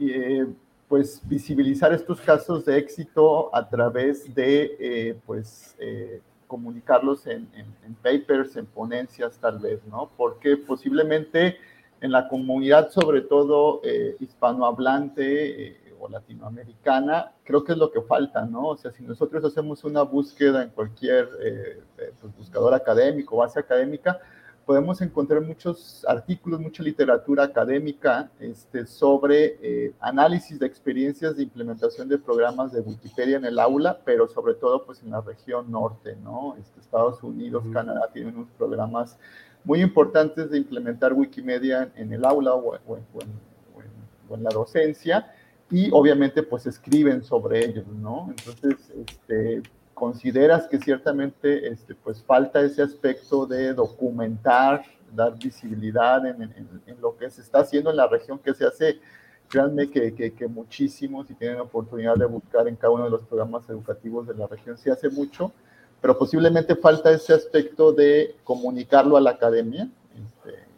eh, 0.00 0.46
pues 0.88 1.20
visibilizar 1.24 1.92
estos 1.92 2.20
casos 2.20 2.64
de 2.64 2.78
éxito 2.78 3.54
a 3.54 3.68
través 3.68 4.34
de 4.34 5.16
pues 5.24 5.76
comunicarlos 6.48 7.28
en, 7.28 7.48
papers, 8.02 8.56
en 8.56 8.66
ponencias 8.66 9.38
tal 9.38 9.60
vez, 9.60 9.80
¿no? 9.86 10.10
Porque 10.16 10.56
posiblemente 10.56 11.58
en 12.00 12.10
la 12.10 12.28
comunidad, 12.28 12.90
sobre 12.90 13.20
todo 13.20 13.82
hispanohablante, 14.18 15.78
o 16.00 16.08
latinoamericana, 16.08 17.32
creo 17.44 17.62
que 17.62 17.72
es 17.72 17.78
lo 17.78 17.92
que 17.92 18.00
falta, 18.00 18.44
¿no? 18.44 18.68
O 18.68 18.76
sea, 18.76 18.90
si 18.90 19.02
nosotros 19.04 19.44
hacemos 19.44 19.84
una 19.84 20.02
búsqueda 20.02 20.62
en 20.62 20.70
cualquier 20.70 21.28
eh, 21.42 21.82
eh, 21.98 22.12
pues, 22.20 22.34
buscador 22.36 22.74
académico, 22.74 23.36
base 23.36 23.60
académica, 23.60 24.18
podemos 24.70 25.00
encontrar 25.00 25.40
muchos 25.40 26.06
artículos, 26.06 26.60
mucha 26.60 26.80
literatura 26.84 27.42
académica 27.42 28.30
este, 28.38 28.86
sobre 28.86 29.58
eh, 29.60 29.94
análisis 29.98 30.60
de 30.60 30.66
experiencias 30.66 31.36
de 31.36 31.42
implementación 31.42 32.08
de 32.08 32.16
programas 32.16 32.70
de 32.70 32.80
Wikipedia 32.80 33.38
en 33.38 33.44
el 33.46 33.58
aula, 33.58 33.98
pero 34.04 34.28
sobre 34.28 34.54
todo 34.54 34.86
pues 34.86 35.02
en 35.02 35.10
la 35.10 35.22
región 35.22 35.72
norte, 35.72 36.14
¿no? 36.22 36.54
Este, 36.56 36.78
Estados 36.78 37.20
Unidos, 37.24 37.64
Canadá 37.72 38.10
tienen 38.12 38.36
unos 38.36 38.50
programas 38.56 39.18
muy 39.64 39.82
importantes 39.82 40.52
de 40.52 40.58
implementar 40.58 41.14
Wikimedia 41.14 41.90
en 41.96 42.12
el 42.12 42.24
aula 42.24 42.54
o, 42.54 42.78
o 42.86 44.36
en 44.36 44.42
la 44.44 44.50
docencia 44.50 45.34
y 45.68 45.90
obviamente 45.90 46.44
pues 46.44 46.64
escriben 46.66 47.24
sobre 47.24 47.64
ellos, 47.64 47.88
¿no? 47.88 48.28
Entonces, 48.30 48.76
este, 49.04 49.62
consideras 50.00 50.66
que 50.66 50.78
ciertamente 50.78 51.68
este, 51.68 51.94
pues 51.94 52.22
falta 52.22 52.62
ese 52.62 52.80
aspecto 52.80 53.44
de 53.44 53.74
documentar, 53.74 54.82
dar 55.14 55.38
visibilidad 55.38 56.24
en, 56.24 56.50
lo 57.02 57.14
que 57.18 57.30
se 57.30 57.42
está 57.42 57.60
haciendo 57.60 57.90
en 57.90 57.96
la 57.96 58.06
región 58.06 58.38
que 58.38 58.54
se 58.54 58.64
hace, 58.64 58.98
créanme 59.46 59.90
que, 59.90 60.14
que, 60.14 60.32
que 60.32 60.48
muchísimos, 60.48 61.26
si 61.26 61.34
tienen 61.34 61.60
oportunidad 61.60 62.16
de 62.16 62.24
buscar 62.24 62.66
en 62.66 62.76
cada 62.76 62.94
uno 62.94 63.04
de 63.04 63.10
los 63.10 63.20
programas 63.26 63.68
educativos 63.68 64.26
de 64.26 64.34
la 64.34 64.46
región, 64.46 64.78
se 64.78 64.90
hace 64.90 65.10
mucho, 65.10 65.52
pero 66.00 66.16
posiblemente 66.16 66.74
falta 66.76 67.10
ese 67.10 67.34
aspecto 67.34 67.92
de 67.92 68.36
comunicarlo 68.42 69.18
a 69.18 69.20
la 69.20 69.32
academia, 69.32 69.86
este, 70.14 70.70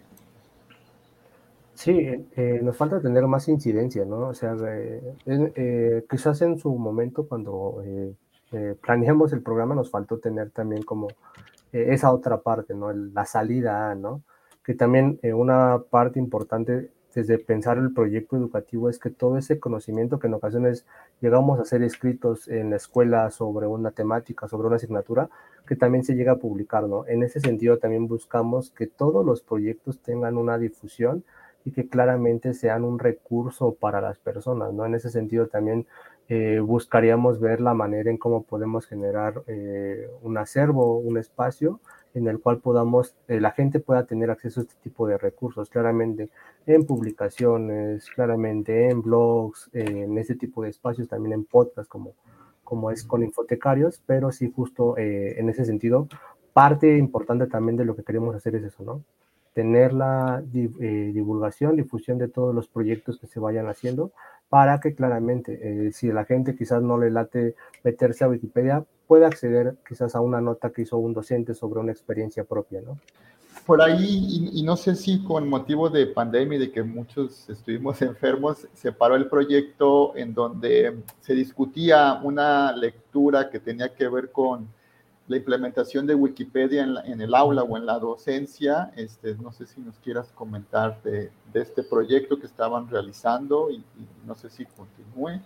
Sí, 1.74 1.98
eh, 2.36 2.60
nos 2.62 2.76
falta 2.76 3.00
tener 3.00 3.26
más 3.26 3.48
incidencia, 3.48 4.04
¿no? 4.04 4.28
O 4.28 4.34
sea, 4.34 4.54
eh, 4.68 5.16
eh, 5.26 6.04
quizás 6.08 6.40
en 6.42 6.58
su 6.58 6.72
momento 6.76 7.26
cuando 7.26 7.82
planeamos 8.80 9.32
el 9.32 9.42
programa 9.42 9.74
nos 9.74 9.90
faltó 9.90 10.18
tener 10.18 10.50
también 10.50 10.82
como 10.82 11.09
esa 11.72 12.12
otra 12.12 12.40
parte, 12.40 12.74
¿no? 12.74 12.92
la 12.92 13.24
salida, 13.24 13.94
¿no? 13.94 14.22
Que 14.62 14.74
también 14.74 15.18
una 15.22 15.82
parte 15.90 16.18
importante 16.18 16.90
desde 17.14 17.38
pensar 17.38 17.78
el 17.78 17.92
proyecto 17.92 18.36
educativo 18.36 18.88
es 18.88 18.98
que 18.98 19.11
todo 19.11 19.36
ese 19.36 19.61
conocimiento 19.61 20.18
que 20.18 20.28
en 20.28 20.34
ocasiones 20.34 20.86
llegamos 21.20 21.59
a 21.59 21.62
hacer 21.62 21.82
escritos 21.82 22.48
en 22.48 22.70
la 22.70 22.76
escuela 22.76 23.30
sobre 23.30 23.66
una 23.66 23.90
temática, 23.90 24.48
sobre 24.48 24.68
una 24.68 24.76
asignatura, 24.76 25.28
que 25.66 25.76
también 25.76 26.05
se 26.05 26.14
llega 26.14 26.32
a 26.32 26.38
publicar, 26.38 26.84
¿no? 26.84 27.07
En 27.07 27.22
ese 27.22 27.40
sentido 27.40 27.78
también 27.78 28.09
buscamos 28.09 28.70
que 28.70 28.86
todos 28.86 29.24
los 29.24 29.42
proyectos 29.42 30.00
tengan 30.00 30.36
una 30.36 30.59
difusión 30.59 31.24
y 31.64 31.72
que 31.72 31.88
claramente 31.88 32.55
sean 32.55 32.82
un 32.84 32.98
recurso 32.98 33.74
para 33.74 34.00
las 34.00 34.18
personas, 34.18 34.72
¿no? 34.72 34.86
En 34.86 34.94
ese 34.94 35.11
sentido 35.11 35.46
también 35.46 35.86
eh, 36.28 36.60
buscaríamos 36.60 37.40
ver 37.40 37.60
la 37.60 37.74
manera 37.74 38.10
en 38.10 38.16
cómo 38.16 38.44
podemos 38.44 38.86
generar 38.86 39.42
eh, 39.46 40.08
un 40.22 40.38
acervo, 40.38 40.98
un 40.98 41.18
espacio 41.18 41.80
en 42.14 42.28
el 42.28 42.40
cual 42.40 42.58
podamos, 42.58 43.16
eh, 43.28 43.40
la 43.40 43.50
gente 43.52 43.80
pueda 43.80 44.06
tener 44.06 44.30
acceso 44.30 44.60
a 44.60 44.62
este 44.62 44.74
tipo 44.82 45.06
de 45.06 45.18
recursos, 45.18 45.68
claramente 45.68 46.30
en 46.66 46.86
publicaciones, 46.86 48.08
claramente 48.10 48.90
en 48.90 49.02
blogs, 49.02 49.70
en 49.72 50.16
ese 50.18 50.34
tipo 50.34 50.62
de 50.62 50.70
espacios, 50.70 51.08
también 51.08 51.32
en 51.32 51.44
podcasts 51.44 51.88
como, 51.88 52.14
como 52.64 52.90
es 52.90 53.04
con 53.04 53.22
infotecarios, 53.22 54.02
pero 54.06 54.30
sí 54.30 54.52
justo 54.54 54.96
en 54.98 55.48
ese 55.48 55.64
sentido, 55.64 56.08
parte 56.52 56.98
importante 56.98 57.46
también 57.46 57.76
de 57.76 57.84
lo 57.84 57.96
que 57.96 58.04
queremos 58.04 58.34
hacer 58.36 58.54
es 58.56 58.64
eso, 58.64 58.82
¿no? 58.82 59.02
tener 59.54 59.92
la 59.92 60.42
divulgación, 60.46 61.76
difusión 61.76 62.18
de 62.18 62.28
todos 62.28 62.54
los 62.54 62.68
proyectos 62.68 63.18
que 63.18 63.26
se 63.26 63.40
vayan 63.40 63.68
haciendo 63.68 64.12
para 64.53 64.80
que 64.80 64.94
claramente, 64.94 65.61
eh, 65.62 65.92
si 65.92 66.12
la 66.12 66.26
gente 66.26 66.55
quizás 66.55 66.82
no 66.82 66.98
le 66.98 67.11
late 67.11 67.55
meterse 67.84 68.22
a 68.22 68.28
Wikipedia, 68.28 68.84
pueda 69.07 69.26
acceder 69.26 69.76
quizás 69.88 70.14
a 70.14 70.20
una 70.20 70.42
nota 70.42 70.68
que 70.68 70.82
hizo 70.82 70.98
un 70.98 71.14
docente 71.14 71.55
sobre 71.55 71.80
una 71.80 71.90
experiencia 71.90 72.44
propia, 72.44 72.82
¿no? 72.82 72.98
Por 73.64 73.80
ahí, 73.80 74.50
y, 74.53 74.62
no 74.62 74.76
sé 74.76 74.94
si 74.94 75.24
con 75.24 75.48
motivo 75.48 75.88
de 75.88 76.07
pandemia 76.07 76.57
y 76.57 76.61
de 76.61 76.70
que 76.70 76.82
muchos 76.82 77.48
estuvimos 77.48 78.03
enfermos, 78.03 78.68
se 78.74 78.92
paró 78.92 79.16
el 79.16 79.26
proyecto 79.26 80.14
en 80.18 80.34
donde 80.34 80.98
se 81.22 81.32
discutía 81.32 82.20
una 82.22 82.76
lectura 82.76 83.48
que 83.48 83.59
tenía 83.59 83.94
que 83.94 84.07
ver 84.07 84.32
con 84.32 84.68
la 85.33 85.39
implementación 85.39 86.07
de 86.07 86.14
Wikipedia 86.14 86.85
en, 87.07 87.20
el 87.20 87.35
aula 87.35 87.62
o 87.62 87.76
en 87.78 87.87
la 87.87 87.99
docencia. 87.99 88.93
Este, 88.97 89.35
no 89.37 89.51
sé 89.51 89.66
si 89.66 89.80
nos 89.80 89.99
quieras 89.99 90.30
comentar 90.33 91.03
de, 91.03 91.30
este 91.55 91.83
proyecto 91.83 92.39
que 92.39 92.47
estaban 92.47 92.89
realizando 92.89 93.70
y, 93.70 93.83
no 94.26 94.35
sé 94.35 94.51
si 94.51 94.66
continúe. 94.66 95.41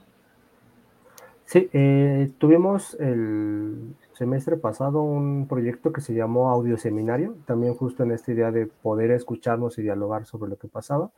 Sí, 1.45 1.71
eh, 1.73 2.33
tuvimos 2.39 2.95
el 2.99 3.95
semestre 4.15 4.57
pasado 4.57 5.03
un 5.03 5.47
proyecto 5.47 5.93
que 5.93 6.01
se 6.01 6.15
llamó 6.15 6.51
Audio 6.51 6.77
Seminario, 6.77 7.37
también 7.47 7.75
justo 7.75 8.03
en 8.03 8.11
esta 8.11 8.33
idea 8.33 8.51
de 8.51 8.67
poder 8.67 9.13
escucharnos 9.13 9.79
y 9.79 9.83
dialogar 9.83 10.27
sobre 10.27 10.51
lo 10.51 10.57
que 10.57 10.67
pasaba. 10.67 11.13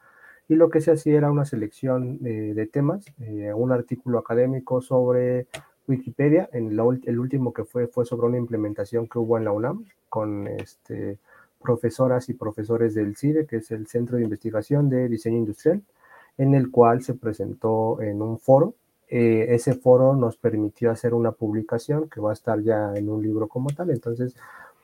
Y 0.47 0.57
lo 0.57 0.69
que 0.69 0.83
se 0.83 0.93
hacía 0.93 1.17
era 1.17 1.31
una 1.31 1.47
selección 1.47 2.19
eh, 2.23 2.53
de 2.55 2.67
temas, 2.67 3.07
eh, 3.21 3.51
un 3.55 3.73
artículo 3.73 4.19
académico 4.19 4.83
sobre 4.83 5.47
Wikipedia, 5.89 6.49
en 6.53 6.71
el 6.71 7.19
último 7.19 7.53
que 7.53 7.65
fue 7.65 7.87
fue 7.87 8.05
sobre 8.05 8.27
una 8.27 8.39
implementación 8.39 9.09
que 9.09 9.19
hubo 9.19 9.39
en 9.39 9.45
la 9.45 9.53
UNAM 9.53 9.85
con 10.09 10.47
este, 10.47 11.19
profesoras 11.61 12.29
y 12.29 12.35
profesores 12.35 12.95
del 12.95 13.17
CIDE, 13.17 13.47
que 13.47 13.57
es 13.57 13.71
el 13.71 13.87
Centro 13.87 14.17
de 14.17 14.25
Investigación 14.25 14.89
de 14.89 15.09
Diseño 15.09 15.39
Industrial, 15.39 15.83
en 16.37 16.55
el 16.55 16.71
cual 16.71 17.03
se 17.03 17.15
presentó 17.15 18.01
en 18.01 18.23
un 18.23 18.39
foro. 18.39 18.75
Eh, 19.09 19.47
ese 19.51 19.75
foro 19.75 20.15
nos 20.15 20.37
permitió 20.37 20.91
hacer 20.91 21.15
una 21.15 21.33
publicación 21.33 22.09
que 22.09 22.21
va 22.21 22.31
a 22.31 22.35
estar 22.35 22.61
ya 22.61 22.93
en 22.95 23.09
un 23.09 23.23
libro 23.23 23.49
como 23.49 23.71
tal. 23.71 23.91
Entonces, 23.91 24.37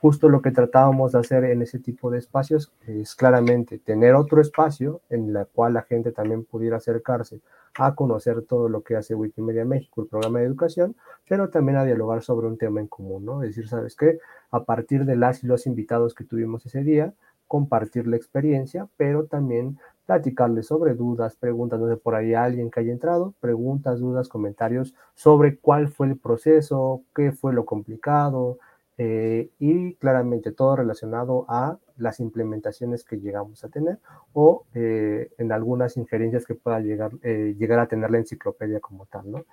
justo 0.05 0.29
lo 0.29 0.43
que 0.43 0.51
tratábamos 0.51 1.13
de 1.13 1.19
hacer 1.21 1.45
en 1.45 1.63
ese 1.63 1.79
tipo 1.79 2.11
de 2.11 2.19
espacios 2.19 2.71
es 2.87 3.15
claramente 3.15 3.79
tener 3.79 4.15
otro 4.15 4.43
espacio 4.43 5.01
en 5.09 5.35
el 5.35 5.47
cual 5.47 5.73
la 5.73 5.81
gente 5.81 6.13
también 6.13 6.45
pudiera 6.45 6.77
acercarse 6.77 7.41
a 7.79 7.95
conocer 7.95 8.43
todo 8.43 8.69
lo 8.69 8.83
que 8.83 8.97
hace 8.97 9.15
Wikimedia 9.15 9.65
México, 9.65 10.03
el 10.03 10.09
programa 10.09 10.41
de 10.41 10.45
educación, 10.45 10.95
pero 11.27 11.49
también 11.49 11.79
a 11.79 11.87
dialogar 11.87 12.23
sobre 12.23 12.49
un 12.49 12.59
tema 12.59 12.81
en 12.81 12.87
común, 12.87 13.25
¿no? 13.25 13.43
Es 13.43 13.57
decir, 13.57 13.67
¿sabes 13.67 13.97
qué? 13.97 14.19
A 14.51 14.65
partir 14.65 15.07
de 15.07 15.17
las 15.17 15.43
y 15.43 15.47
los 15.47 15.67
invitados 15.67 16.15
que 16.15 16.25
tuvimos 16.25 16.67
ese 16.67 16.85
día, 16.85 17.15
compartir 17.49 18.07
la 18.07 18.17
experiencia, 18.17 18.87
pero 18.99 19.25
también 19.25 19.79
platicarles 20.05 20.67
sobre 20.67 20.93
dudas, 20.93 21.35
preguntas, 21.35 21.81
no 21.81 21.89
sé, 21.89 21.97
por 21.97 22.15
ahí 22.15 22.35
alguien 22.35 22.71
que 22.71 22.81
haya 22.81 22.93
entrado, 22.93 23.33
preguntas, 23.41 24.01
dudas, 24.01 24.29
comentarios 24.29 24.95
sobre 25.15 25.57
cuál 25.57 25.89
fue 25.89 26.09
el 26.09 26.19
proceso, 26.19 27.01
qué 27.15 27.33
fue 27.33 27.55
lo 27.55 27.65
complicado, 27.65 28.59
eh, 28.97 29.51
y 29.59 29.95
claramente 29.95 30.53
todo 30.53 30.77
relacionado 30.77 31.47
a 31.49 31.79
las 31.97 32.21
implementaciones 32.21 33.03
que 33.03 33.19
llegamos 33.19 33.65
a 33.65 33.69
tener 33.69 33.99
o 34.33 34.67
eh, 34.75 35.33
en 35.37 35.51
algunas 35.51 35.97
injerencias 35.97 36.47
que 36.47 36.55
pueda 36.55 36.79
llegar, 36.79 37.11
eh, 37.23 37.57
llegar 37.59 37.81
a 37.81 37.89
tener 37.89 38.11
la 38.13 38.19
enciclopedia 38.19 38.79
como 38.81 39.07
tal, 39.07 39.31
¿no? 39.31 39.45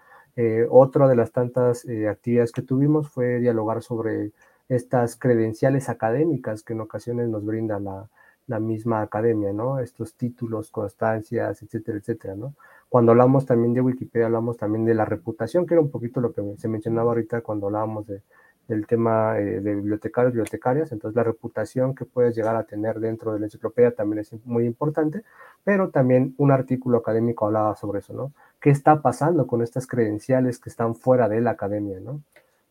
otra 0.70 1.10
de 1.10 1.16
las 1.18 1.34
tantas 1.34 1.86
actividades 2.10 2.54
que 2.54 2.62
tuvimos 2.62 3.10
fue 3.10 3.39
dialogar 3.39 3.84
sobre 3.84 4.32
estas 4.70 5.18
credenciales 5.18 5.89
académicas 5.89 6.64
que 6.64 6.72
en 6.72 6.80
ocasiones 6.80 7.28
nos 7.28 7.44
brinda 7.44 7.82
la, 7.82 8.08
la 8.48 8.60
misma 8.60 9.02
academia, 9.02 9.52
¿no? 9.52 9.80
Estos 9.80 10.16
títulos, 10.16 10.72
constancias, 10.72 11.62
etcétera, 11.62 11.98
etcétera, 11.98 12.36
¿no? 12.36 12.56
Cuando 12.88 13.12
hablamos 13.12 13.46
también 13.46 13.74
de 13.74 13.82
Wikipedia, 13.82 14.28
hablamos 14.28 14.58
también 14.58 14.86
de 14.86 14.94
la 14.94 15.06
reputación, 15.06 15.66
que 15.66 15.74
era 15.74 15.82
un 15.82 15.92
poquito 15.92 16.22
lo 16.22 16.34
que 16.34 16.42
se 16.58 16.68
mencionaba 16.70 17.12
ahorita 17.12 17.42
cuando 17.42 17.68
hablábamos 17.68 18.08
de, 18.08 18.22
del 18.68 18.88
tema 18.88 19.38
eh, 19.39 19.59
de 19.59 19.76
bibliotecarios, 19.76 20.34
bibliotecarias, 20.34 20.91
entonces 20.91 21.16
la 21.16 21.24
reputación 21.24 21.93
que 21.95 22.05
puedes 22.05 22.36
llegar 22.36 22.55
a 22.55 22.64
tener 22.64 22.99
dentro 22.99 23.34
de 23.34 23.39
la 23.39 23.45
enciclopedia 23.47 23.91
también 23.91 24.20
es 24.20 24.34
muy 24.45 24.66
importante, 24.66 25.24
pero 25.64 25.89
también 25.89 26.34
un 26.38 26.51
artículo 26.51 26.99
académico 26.99 27.45
hablaba 27.45 27.76
sobre 27.76 27.99
eso, 27.99 28.14
¿no? 28.14 28.32
¿Qué 28.59 28.70
está 28.70 29.01
pasando 29.01 29.47
con 29.47 29.62
estas 29.62 29.88
credenciales 29.88 30.59
que 30.59 30.70
están 30.70 30.95
fuera 30.95 31.28
de 31.28 31.41
la 31.41 31.51
academia, 31.51 31.99
¿no? 31.99 32.22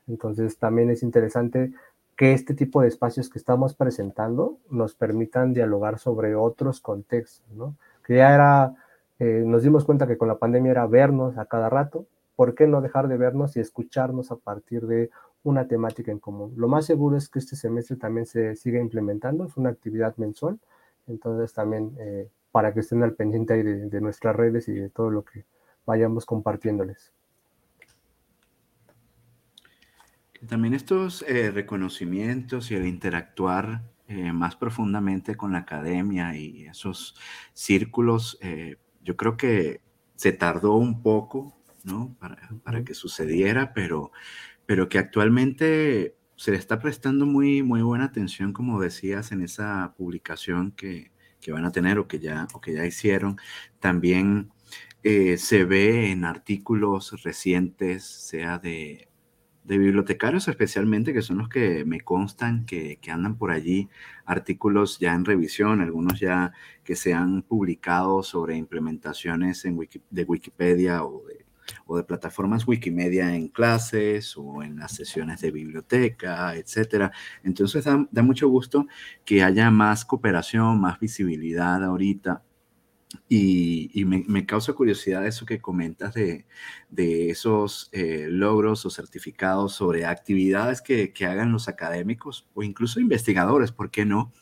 Entonces 0.08 0.58
también 0.58 0.90
es 0.90 1.02
interesante 1.02 1.72
que 2.16 2.32
este 2.34 2.52
tipo 2.52 2.82
de 2.82 2.88
espacios 2.88 3.30
que 3.30 3.38
estamos 3.38 3.74
presentando 3.74 4.58
nos 4.68 4.94
permitan 4.94 5.54
dialogar 5.54 5.98
sobre 5.98 6.34
otros 6.34 6.80
contextos, 6.80 7.50
¿no? 7.54 7.76
Que 8.04 8.16
ya 8.16 8.34
era, 8.34 8.74
eh, 9.18 9.42
nos 9.46 9.62
dimos 9.62 9.84
cuenta 9.84 10.06
que 10.06 10.18
con 10.18 10.28
la 10.28 10.36
pandemia 10.38 10.72
era 10.72 10.86
vernos 10.86 11.38
a 11.38 11.46
cada 11.46 11.70
rato, 11.70 12.04
¿por 12.36 12.54
qué 12.54 12.66
no 12.66 12.82
dejar 12.82 13.08
de 13.08 13.16
vernos 13.16 13.56
y 13.56 13.60
escucharnos 13.60 14.30
a 14.32 14.36
partir 14.36 14.86
de 14.86 15.10
una 15.42 15.66
temática 15.66 16.12
en 16.12 16.18
común? 16.18 16.52
Lo 16.56 16.68
más 16.68 16.86
seguro 16.86 17.16
es 17.16 17.28
que 17.28 17.38
este 17.38 17.56
semestre 17.56 17.96
también 17.96 18.26
se 18.26 18.56
siga 18.56 18.80
implementando, 18.80 19.46
es 19.46 19.56
una 19.56 19.70
actividad 19.70 20.16
mensual, 20.16 20.58
entonces 21.06 21.52
también 21.52 21.96
eh, 21.98 22.28
para 22.52 22.74
que 22.74 22.80
estén 22.80 23.02
al 23.02 23.14
pendiente 23.14 23.62
de, 23.62 24.00
nuestras 24.00 24.34
redes 24.34 24.68
y 24.68 24.72
de 24.72 24.88
todo 24.88 25.10
lo 25.10 25.24
que 25.24 25.44
vayamos 25.86 26.26
compartiéndoles. 26.26 27.12
También 30.48 30.74
estos 30.74 31.22
eh, 31.28 31.50
reconocimientos 31.50 32.70
y 32.70 32.74
el 32.74 32.86
interactuar 32.86 33.82
eh, 34.12 34.32
más 34.32 34.56
profundamente 34.56 35.36
con 35.36 35.52
la 35.52 35.58
academia 35.58 36.34
y 36.36 36.66
esos 36.66 37.14
círculos, 37.52 38.38
eh, 38.40 38.76
yo 39.04 39.16
creo 39.16 39.36
que 39.36 39.82
se 40.16 40.32
tardó 40.32 40.74
un 40.74 41.00
poco, 41.00 41.56
¿no? 41.84 42.16
Para, 42.18 42.82
que 42.82 42.94
sucediera, 42.94 43.72
pero, 43.72 44.10
pero 44.70 44.88
que 44.88 44.98
actualmente 44.98 46.14
se 46.36 46.52
le 46.52 46.56
está 46.56 46.78
prestando 46.78 47.26
muy, 47.26 47.60
muy 47.64 47.82
buena 47.82 48.04
atención, 48.04 48.52
como 48.52 48.80
decías 48.80 49.32
en 49.32 49.42
esa 49.42 49.94
publicación 49.98 50.70
que, 50.70 51.10
que 51.40 51.50
van 51.50 51.64
a 51.64 51.72
tener 51.72 51.98
o 51.98 52.06
que 52.06 52.20
ya, 52.20 52.46
o 52.54 52.60
que 52.60 52.74
ya 52.74 52.86
hicieron. 52.86 53.36
También 53.80 54.52
eh, 55.02 55.38
se 55.38 55.64
ve 55.64 56.12
en 56.12 56.24
artículos 56.24 57.20
recientes, 57.24 58.04
sea 58.04 58.58
de 58.60 59.10
de 59.64 59.78
bibliotecarios 59.78 60.48
especialmente, 60.48 61.12
que 61.12 61.22
son 61.22 61.38
los 61.38 61.48
que 61.48 61.84
me 61.84 62.00
constan 62.00 62.66
que, 62.66 62.98
andan 63.08 63.36
por 63.36 63.50
allí, 63.52 63.88
artículos 64.24 64.98
ya 64.98 65.14
en 65.14 65.24
revisión, 65.24 65.80
algunos 65.80 66.18
ya 66.18 66.52
que 66.82 66.96
se 66.96 67.14
han 67.14 67.42
publicado 67.42 68.22
sobre 68.22 68.56
implementaciones 68.56 69.64
en 69.64 69.78
de 70.10 70.24
Wikipedia 70.24 71.04
o 71.04 71.24
de, 71.26 71.39
o 71.86 71.96
de, 71.96 72.04
plataformas 72.04 72.66
Wikimedia 72.66 73.34
en 73.34 73.48
clases 73.48 74.36
o 74.36 74.62
en 74.62 74.76
las 74.78 74.92
sesiones 74.92 75.40
de 75.40 75.50
biblioteca, 75.50 76.54
etcétera. 76.56 77.12
Entonces 77.44 77.84
da, 77.84 78.22
mucho 78.22 78.48
gusto 78.48 78.86
que 79.24 79.42
haya 79.42 79.70
más 79.70 80.04
cooperación, 80.04 80.80
más 80.80 80.98
visibilidad 81.00 81.82
ahorita 81.84 82.42
y, 83.28 84.04
me, 84.04 84.46
causa 84.46 84.72
curiosidad 84.72 85.26
eso 85.26 85.44
que 85.44 85.60
comentas 85.60 86.14
de, 86.14 86.46
esos 87.30 87.88
eh, 87.92 88.26
logros 88.28 88.86
o 88.86 88.90
certificados 88.90 89.74
sobre 89.74 90.04
actividades 90.04 90.80
que, 90.80 91.12
hagan 91.26 91.52
los 91.52 91.68
académicos 91.68 92.48
o 92.54 92.62
incluso 92.62 93.00
investigadores, 93.00 93.72
¿por 93.72 93.90
qué 93.90 94.04
no? 94.04 94.32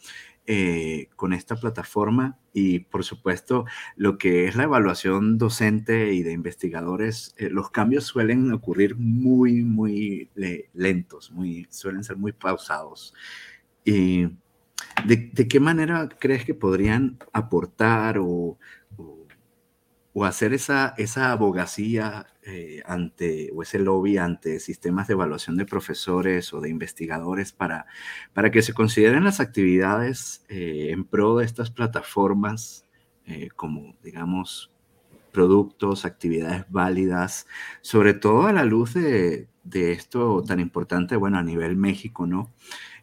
Eh, 0.50 1.10
con 1.14 1.34
esta 1.34 1.56
plataforma 1.56 2.38
y 2.54 2.78
por 2.78 3.04
supuesto 3.04 3.66
lo 3.96 4.16
que 4.16 4.46
es 4.46 4.56
la 4.56 4.62
evaluación 4.62 5.36
docente 5.36 6.14
y 6.14 6.22
de 6.22 6.32
investigadores, 6.32 7.34
eh, 7.36 7.50
los 7.50 7.70
cambios 7.70 8.04
suelen 8.04 8.50
ocurrir 8.54 8.96
muy, 8.96 9.62
muy 9.62 10.30
lentos, 10.72 11.30
muy, 11.32 11.66
suelen 11.68 12.02
ser 12.02 12.16
muy 12.16 12.32
pausados. 12.32 13.12
Y 13.84 14.28
¿De, 15.06 15.48
qué 15.48 15.60
manera 15.60 16.08
crees 16.18 16.44
que 16.44 16.54
podrían 16.54 17.18
aportar 17.32 18.18
o, 18.18 18.58
o, 20.18 20.24
hacer 20.24 20.52
esa, 20.54 20.94
esa 20.96 21.32
abogacía 21.32 22.26
eh, 22.42 22.82
ante, 22.86 23.50
o 23.54 23.62
ese 23.62 23.78
lobby 23.78 24.18
ante 24.18 24.60
sistemas 24.60 25.06
de 25.06 25.14
evaluación 25.14 25.56
de 25.56 25.66
profesores 25.66 26.52
o 26.52 26.60
de 26.60 26.70
investigadores 26.70 27.52
para, 27.52 27.86
para 28.32 28.50
que 28.50 28.62
se 28.62 28.72
consideren 28.72 29.24
las 29.24 29.40
actividades 29.40 30.44
eh, 30.48 30.88
en 30.90 31.04
pro 31.04 31.36
de 31.36 31.44
estas 31.44 31.70
plataformas 31.70 32.84
eh, 33.26 33.48
como, 33.54 33.94
digamos, 34.02 34.70
productos, 35.32 36.04
actividades 36.04 36.64
válidas, 36.70 37.46
sobre 37.82 38.14
todo 38.14 38.46
a 38.46 38.52
la 38.52 38.64
luz 38.64 38.94
de, 38.94 39.48
de 39.64 39.92
esto 39.92 40.42
tan 40.46 40.60
importante, 40.60 41.16
bueno, 41.16 41.38
a 41.38 41.42
nivel 41.42 41.76
México, 41.76 42.26
¿no? 42.26 42.50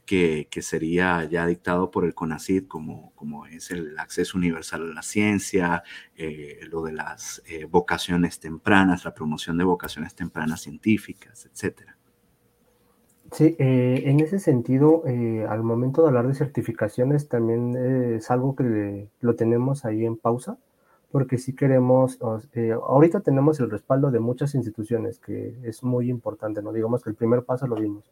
Que, 0.05 0.47
sería 0.61 1.23
ya 1.25 1.45
dictado 1.45 1.91
por 1.91 2.05
el 2.05 2.13
CONACID, 2.13 2.67
como, 2.67 3.11
como 3.15 3.45
es 3.45 3.71
el 3.71 3.97
acceso 3.99 4.37
universal 4.37 4.83
a 4.91 4.93
la 4.93 5.01
ciencia, 5.01 5.83
eh, 6.15 6.59
lo 6.69 6.83
de 6.83 6.93
las 6.93 7.41
eh, 7.47 7.65
vocaciones 7.65 8.39
tempranas, 8.39 9.05
la 9.05 9.13
promoción 9.13 9.57
de 9.57 9.63
vocaciones 9.63 10.15
tempranas 10.15 10.61
científicas, 10.61 11.47
etcétera. 11.51 11.97
Sí, 13.31 13.55
eh, 13.57 14.03
en 14.05 14.19
ese 14.19 14.39
sentido, 14.39 15.03
al 15.49 15.63
momento 15.63 16.03
de 16.03 16.09
hablar 16.09 16.27
de 16.27 16.35
certificaciones, 16.35 17.27
también 17.27 17.75
es 17.75 18.29
algo 18.29 18.55
que 18.55 19.09
lo 19.19 19.35
tenemos 19.35 19.83
ahí 19.83 20.05
en 20.05 20.15
pausa, 20.15 20.57
porque 21.11 21.39
si 21.39 21.55
queremos, 21.55 22.19
ahorita 22.21 23.21
tenemos 23.21 23.59
el 23.59 23.71
respaldo 23.71 24.11
de 24.11 24.19
muchas 24.19 24.53
instituciones, 24.53 25.19
que 25.19 25.57
es 25.63 25.83
muy 25.83 26.09
importante, 26.09 26.61
¿no? 26.61 26.71
Digamos 26.71 27.03
que 27.03 27.09
el 27.09 27.15
primer 27.15 27.43
paso 27.43 27.65
lo 27.67 27.75
vimos 27.75 28.11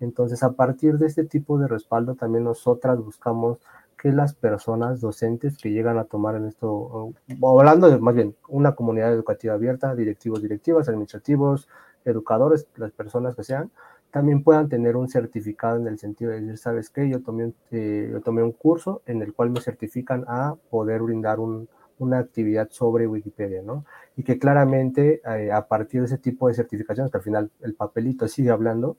entonces, 0.00 0.42
a 0.42 0.52
partir 0.52 0.98
de 0.98 1.06
este 1.06 1.24
tipo 1.24 1.58
de 1.58 1.68
respaldo, 1.68 2.14
también 2.14 2.44
nosotras 2.44 2.98
buscamos 2.98 3.58
que 3.98 4.12
las 4.12 4.32
personas 4.32 5.00
docentes 5.00 5.58
que 5.58 5.72
llegan 5.72 5.98
a 5.98 6.04
tomar 6.04 6.36
en 6.36 6.46
esto, 6.46 7.12
hablando 7.42 7.90
de 7.90 7.98
más 7.98 8.14
bien 8.14 8.36
una 8.48 8.74
comunidad 8.74 9.12
educativa 9.12 9.54
abierta, 9.54 9.94
directivos, 9.94 10.40
directivas, 10.40 10.88
administrativos, 10.88 11.68
educadores, 12.04 12.68
las 12.76 12.92
personas 12.92 13.34
que 13.34 13.42
sean, 13.42 13.70
también 14.10 14.42
puedan 14.42 14.68
tener 14.68 14.96
un 14.96 15.08
certificado 15.08 15.76
en 15.76 15.86
el 15.88 15.98
sentido 15.98 16.30
de 16.30 16.40
decir, 16.40 16.58
¿sabes 16.58 16.90
qué? 16.90 17.08
Yo 17.08 17.20
tomé, 17.22 17.52
eh, 17.72 18.18
un 18.24 18.52
curso 18.52 19.02
en 19.04 19.20
el 19.20 19.34
cual 19.34 19.50
me 19.50 19.60
certifican 19.60 20.24
a 20.28 20.54
poder 20.70 21.02
brindar 21.02 21.38
una 21.40 22.18
actividad 22.18 22.68
sobre 22.70 23.06
Wikipedia, 23.06 23.62
¿no? 23.62 23.84
Y 24.16 24.22
que 24.22 24.38
claramente 24.38 25.20
eh, 25.26 25.52
a 25.52 25.66
partir 25.66 26.00
de 26.00 26.06
ese 26.06 26.18
tipo 26.18 26.48
de 26.48 26.54
certificaciones, 26.54 27.10
que 27.10 27.18
al 27.18 27.24
final 27.24 27.50
el 27.60 27.74
papelito 27.74 28.28
sigue 28.28 28.50
hablando, 28.50 28.96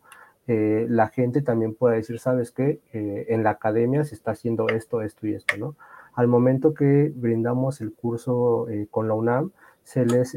eh, 0.52 0.88
la 0.90 1.10
gente 1.10 1.44
también 1.44 1.76
puede 1.76 1.98
decir, 1.98 2.18
sabes 2.18 2.50
qué, 2.50 2.82
eh, 2.92 3.28
en 3.30 3.44
la 3.44 3.52
academia 3.52 4.04
se 4.04 4.16
está 4.16 4.32
haciendo 4.32 4.68
esto, 4.68 5.04
esto 5.04 5.28
y 5.28 5.36
esto, 5.36 5.58
¿no? 5.58 5.76
Al 6.16 6.28
momento 6.28 6.74
que 6.74 7.14
brindamos 7.16 7.82
el 7.82 7.94
curso 7.94 8.68
eh, 8.68 8.88
con 8.90 9.08
la 9.08 9.14
UNAM, 9.14 9.52
se 9.84 10.08
les 10.08 10.36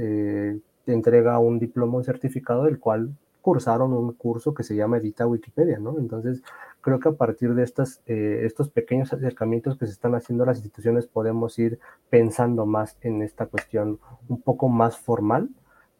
entrega 0.87 1.39
un 1.39 1.59
diploma, 1.59 1.97
un 1.97 2.05
certificado 2.05 2.65
del 2.65 2.79
cual 2.79 3.17
cursaron 3.41 3.95
un 3.95 4.13
curso 4.13 4.53
que 4.53 4.65
se 4.65 4.77
llama 4.77 4.99
Edita 4.99 5.27
Wikipedia, 5.27 5.79
¿no? 5.79 5.99
Entonces, 5.99 6.43
creo 6.83 7.01
que 7.01 7.09
a 7.09 7.13
partir 7.13 7.55
de 7.55 7.63
estas, 7.63 8.03
estos 8.07 8.69
pequeños 8.69 9.15
acercamientos 9.15 9.79
que 9.79 9.87
se 9.87 9.93
están 9.93 10.15
haciendo 10.15 10.45
las 10.45 10.59
instituciones 10.59 11.07
podemos 11.07 11.59
ir 11.59 11.79
pensando 12.11 12.67
más 12.67 12.99
en 13.01 13.23
esta 13.23 13.47
cuestión 13.47 13.99
un 14.29 14.43
poco 14.43 14.69
más 14.69 14.99
formal, 14.99 15.49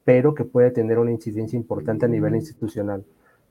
pero 0.05 0.35
que 0.35 0.45
puede 0.45 0.71
tener 0.71 0.99
una 0.99 1.13
incidencia 1.13 1.57
importante 1.57 2.05
a 2.05 2.09
nivel 2.09 2.35
institucional. 2.37 3.05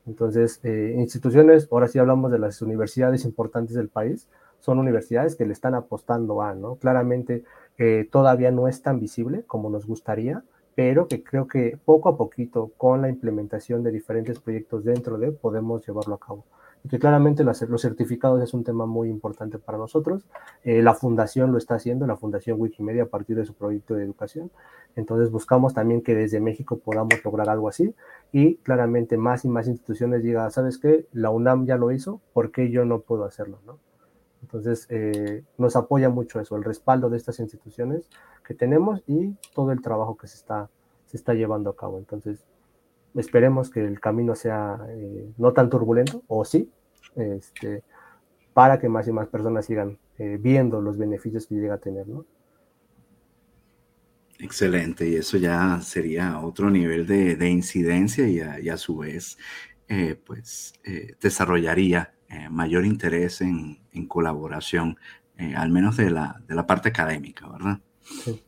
Entonces, 0.07 0.59
eh, 0.63 0.95
instituciones, 0.97 1.67
ahora 1.71 1.87
sí 1.87 1.99
hablamos 1.99 2.31
de 2.31 2.39
las 2.39 2.61
universidades 2.61 3.25
importantes 3.25 3.75
del 3.75 3.89
país, 3.89 4.27
son 4.59 4.79
universidades 4.79 5.35
que 5.35 5.45
le 5.45 5.53
están 5.53 5.75
apostando 5.75 6.41
a, 6.41 6.53
¿no? 6.53 6.75
Claramente 6.75 7.43
eh, 7.77 8.07
todavía 8.11 8.51
no 8.51 8.67
es 8.67 8.81
tan 8.81 8.99
visible 8.99 9.43
como 9.47 9.69
nos 9.69 9.85
gustaría, 9.85 10.43
pero 10.75 11.07
que 11.07 11.23
creo 11.23 11.47
que 11.47 11.77
poco 11.83 12.09
a 12.09 12.17
poquito, 12.17 12.71
con 12.77 13.01
la 13.01 13.09
implementación 13.09 13.83
de 13.83 13.91
diferentes 13.91 14.39
proyectos 14.39 14.83
dentro 14.83 15.17
de, 15.17 15.31
podemos 15.31 15.85
llevarlo 15.85 16.15
a 16.15 16.19
cabo 16.19 16.45
que 16.89 16.99
claramente 16.99 17.43
los 17.43 17.82
certificados 17.82 18.41
es 18.41 18.53
un 18.53 18.63
tema 18.63 18.86
muy 18.86 19.09
importante 19.09 19.59
para 19.59 19.77
nosotros. 19.77 20.25
Eh, 20.63 20.82
la 20.82 20.93
fundación 20.93 21.51
lo 21.51 21.57
está 21.57 21.75
haciendo, 21.75 22.07
la 22.07 22.17
Fundación 22.17 22.59
Wikimedia 22.59 23.03
a 23.03 23.07
partir 23.07 23.38
de 23.38 23.45
su 23.45 23.53
proyecto 23.53 23.93
de 23.93 24.03
educación. 24.03 24.51
Entonces 24.95 25.32
buscamos 25.32 25.73
también 25.73 26.01
que 26.01 26.15
desde 26.15 26.39
México 26.39 26.77
podamos 26.77 27.23
lograr 27.23 27.49
algo 27.49 27.69
así 27.69 27.93
y 28.32 28.55
claramente 28.55 29.17
más 29.17 29.45
y 29.45 29.47
más 29.47 29.67
instituciones 29.67 30.23
digan, 30.23 30.51
¿sabes 30.51 30.77
qué? 30.77 31.05
La 31.13 31.29
UNAM 31.29 31.65
ya 31.65 31.77
lo 31.77 31.91
hizo, 31.91 32.19
¿por 32.34 32.51
qué 32.51 32.71
yo 32.71 32.84
no 32.84 32.99
puedo 32.99 33.25
hacerlo? 33.25 33.59
¿no? 33.65 33.77
Entonces 34.41 34.88
eh, 34.89 35.43
nos 35.57 35.75
apoya 35.75 36.09
mucho 36.09 36.39
eso, 36.39 36.55
el 36.55 36.63
respaldo 36.63 37.09
de 37.09 37.17
estas 37.17 37.39
instituciones 37.39 38.09
que 38.43 38.53
tenemos 38.53 39.03
y 39.07 39.36
todo 39.53 39.71
el 39.71 39.82
trabajo 39.82 40.17
que 40.17 40.27
se 40.27 40.38
está, 40.38 40.69
se 41.05 41.15
está 41.15 41.34
llevando 41.34 41.69
a 41.69 41.75
cabo. 41.75 41.99
Entonces 41.99 42.43
esperemos 43.16 43.70
que 43.70 43.84
el 43.86 43.99
camino 43.99 44.36
sea 44.36 44.80
eh, 44.89 45.32
no 45.38 45.53
tan 45.53 45.70
turbulento, 45.70 46.24
o 46.28 46.45
sí, 46.45 46.70
este, 47.16 47.84
para 48.53 48.80
que 48.80 48.89
más 48.89 49.07
y 49.07 49.12
más 49.12 49.28
personas 49.28 49.66
sigan 49.66 49.97
eh, 50.18 50.38
viendo 50.39 50.82
los 50.82 50.97
beneficios 50.97 51.47
que 51.47 51.55
llega 51.55 51.76
a 51.76 51.80
tener, 51.80 52.07
¿no? 52.07 52.26
Excelente, 54.39 55.07
y 55.07 55.16
eso 55.16 55.38
ya 55.38 55.80
sería 55.82 56.39
otro 56.39 56.72
nivel 56.72 57.05
de, 57.05 57.49
incidencia 57.49 58.28
y 58.28 58.70
a, 58.70 58.78
su 58.78 58.97
vez, 58.97 59.38
eh, 59.88 60.16
pues, 60.26 60.74
desarrollaría 61.22 62.16
mayor 62.49 62.86
interés 62.86 63.41
en, 63.41 63.78
colaboración, 64.07 64.97
al 65.55 65.70
menos 65.70 65.97
de 65.97 66.09
la, 66.09 66.41
de 66.47 66.55
la 66.55 66.66
parte 66.66 66.89
académica, 66.89 67.47
¿verdad? 67.49 67.82
Sí. 68.01 68.43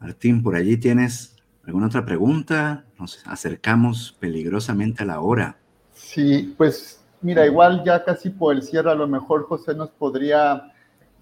Martín, 0.00 0.42
por 0.42 0.54
allí 0.54 0.76
tienes 0.76 1.35
¿Alguna 1.66 1.86
otra 1.86 2.04
pregunta? 2.04 2.84
Nos 2.96 3.26
acercamos 3.26 4.16
peligrosamente 4.20 5.02
a 5.02 5.06
la 5.06 5.20
hora. 5.20 5.58
Sí, 5.92 6.54
pues 6.56 7.04
mira, 7.20 7.44
igual 7.44 7.82
ya 7.84 8.04
casi 8.04 8.30
por 8.30 8.54
el 8.54 8.62
cierre, 8.62 8.92
a 8.92 8.94
lo 8.94 9.08
mejor 9.08 9.46
José 9.46 9.74
nos 9.74 9.90
podría, 9.90 10.72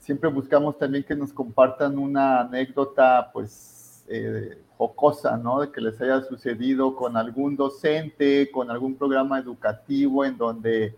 siempre 0.01 0.29
buscamos 0.29 0.77
también 0.77 1.03
que 1.05 1.17
nos 1.17 1.33
compartan 1.33 1.99
una 1.99 2.41
anécdota, 2.41 3.31
pues 3.33 4.05
eh, 4.09 4.59
jocosa, 4.77 5.39
¿no? 5.39 5.61
De 5.61 5.73
que 5.73 5.81
les 5.81 5.99
haya 6.03 6.21
sucedido 6.21 6.95
con 6.95 7.17
algún 7.17 7.57
docente, 7.57 8.51
con 8.51 8.71
algún 8.71 8.97
programa 8.97 9.39
educativo 9.39 10.27
en 10.27 10.37
donde, 10.37 10.95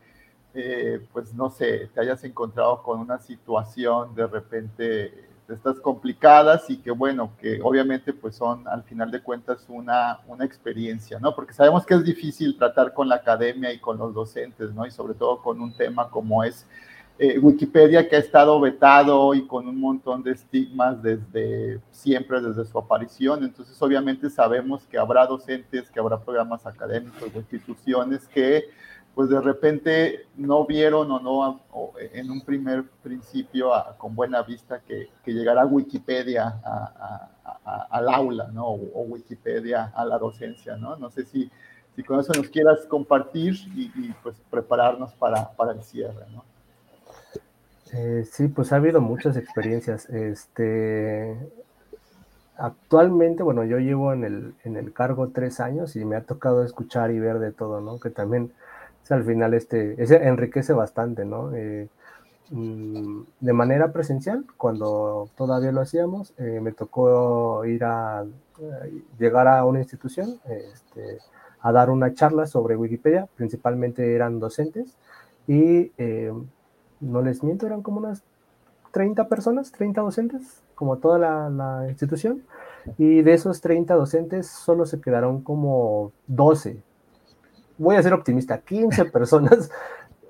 eh, 0.55 1.07
pues 1.12 1.32
no 1.34 1.51
sé, 1.51 1.88
te 1.94 2.01
hayas 2.01 2.24
encontrado 2.24 2.82
con 2.82 2.99
una 2.99 3.20
situación 3.20 4.12
de 4.16 4.26
repente 4.26 5.28
estas 5.49 5.80
complicadas 5.80 6.68
y 6.68 6.78
que 6.78 6.90
bueno, 6.90 7.32
que 7.40 7.61
obviamente 7.62 8.12
pues 8.12 8.36
son 8.36 8.66
al 8.68 8.82
final 8.82 9.11
de 9.11 9.22
cuentas 9.22 9.64
una, 9.68 10.20
una 10.26 10.44
experiencia, 10.44 11.18
¿no? 11.20 11.34
Porque 11.34 11.53
sabemos 11.53 11.86
que 11.86 11.94
es 11.94 12.05
difícil 12.05 12.57
tratar 12.57 12.92
con 12.92 13.09
la 13.09 13.16
academia 13.16 13.72
y 13.72 13.78
con 13.78 13.99
los 13.99 14.12
docentes, 14.12 14.72
¿no? 14.74 14.86
Y 14.86 14.90
sobre 14.90 15.14
todo 15.14 15.42
con 15.42 15.61
un 15.61 15.76
tema 15.76 16.11
como 16.11 16.42
es 16.42 16.66
eh, 17.18 17.38
Wikipedia 17.38 18.07
que 18.09 18.16
ha 18.16 18.18
estado 18.18 18.61
vetado 18.61 19.32
y 19.32 19.47
con 19.47 19.66
un 19.66 19.80
montón 19.80 20.22
de 20.22 20.32
estigmas 20.32 21.03
desde 21.03 21.80
siempre, 21.90 22.42
desde 22.42 22.66
su 22.66 22.78
aparición. 22.78 23.42
Entonces 23.42 23.80
obviamente 23.80 24.28
sabemos 24.28 24.86
que 24.86 24.99
habrá 24.99 25.26
docentes, 25.26 25.90
que 25.90 25.99
habrá 25.99 26.20
programas 26.20 26.66
académicos 26.66 27.30
o 27.34 27.38
instituciones 27.38 28.28
que 28.28 28.64
pues 29.16 29.30
de 29.30 29.40
repente 29.40 30.26
no 30.36 30.66
vieron 30.66 31.10
o 31.10 31.18
no 31.18 31.60
en 32.12 32.30
un 32.30 32.42
primer 32.42 32.84
principio 33.02 33.70
con 33.96 34.14
buena 34.14 34.42
vista 34.42 34.80
que, 34.80 35.08
que 35.24 35.32
llegara 35.32 35.64
Wikipedia 35.64 36.60
al 37.64 38.08
aula, 38.10 38.50
¿no? 38.52 38.66
O, 38.66 39.06
Wikipedia 39.08 39.90
a 39.94 40.04
la 40.04 40.18
docencia, 40.18 40.76
¿no? 40.76 40.96
No 40.96 41.08
sé 41.10 41.24
si, 41.24 41.50
si 41.94 42.02
con 42.02 42.20
eso 42.20 42.34
nos 42.34 42.50
quieras 42.50 42.80
compartir 42.90 43.54
y, 43.74 44.12
pues 44.22 44.36
prepararnos 44.50 45.14
para, 45.14 45.50
para, 45.52 45.72
el 45.72 45.82
cierre, 45.82 46.26
¿no? 46.34 46.44
Eh, 47.94 48.22
sí, 48.30 48.48
pues 48.48 48.70
ha 48.74 48.76
habido 48.76 49.00
muchas 49.00 49.38
experiencias. 49.38 50.10
Este, 50.10 51.38
actualmente, 52.58 53.42
bueno, 53.42 53.64
yo 53.64 53.78
llevo 53.78 54.12
en 54.12 54.24
el, 54.24 54.54
en 54.64 54.76
el 54.76 54.92
cargo 54.92 55.30
tres 55.30 55.58
años 55.58 55.96
y 55.96 56.04
me 56.04 56.16
ha 56.16 56.24
tocado 56.24 56.62
escuchar 56.62 57.12
y 57.12 57.18
ver 57.18 57.38
de 57.38 57.52
todo, 57.52 57.80
¿no? 57.80 57.98
Que 57.98 58.10
también 58.10 58.52
al 59.11 59.24
final 59.24 59.54
este, 59.54 59.96
enriquece 60.26 60.72
bastante, 60.72 61.24
¿no? 61.24 61.54
Eh, 61.54 61.88
mm, 62.50 63.20
de 63.40 63.52
manera 63.52 63.92
presencial, 63.92 64.44
cuando 64.57 65.28
todavía 65.36 65.72
lo 65.72 65.80
hacíamos, 65.80 66.32
eh, 66.38 66.61
me 66.62 66.72
tocó 66.72 67.64
ir 67.64 67.84
a 67.84 68.24
eh, 68.61 69.02
llegar 69.18 69.48
a 69.48 69.64
una 69.64 69.80
institución 69.80 70.40
este, 70.48 71.18
a 71.61 71.72
dar 71.72 71.90
una 71.90 72.14
charla 72.14 72.46
sobre 72.46 72.76
Wikipedia, 72.76 73.28
principalmente 73.36 74.14
eran 74.14 74.40
docentes, 74.40 74.96
y 75.48 75.92
no 77.00 77.22
les 77.22 77.44
miento, 77.44 77.66
eran 77.66 77.82
como 77.82 77.98
unas 77.98 78.24
30 78.92 79.28
personas, 79.28 79.70
30 79.72 80.00
docentes, 80.00 80.62
como 80.74 80.98
toda 80.98 81.18
la, 81.18 81.50
la 81.50 81.88
institución, 81.88 82.42
y 82.98 83.22
de 83.22 83.34
esos 83.34 83.61
30 83.61 83.94
docentes 83.94 84.48
solo 84.48 84.86
se 84.86 85.00
quedaron 85.00 85.42
como 85.42 86.12
12 86.26 86.82
voy 87.79 87.97
a 87.97 88.03
ser 88.03 88.12
optimista, 88.12 88.59
15 88.59 89.05
personas, 89.12 89.70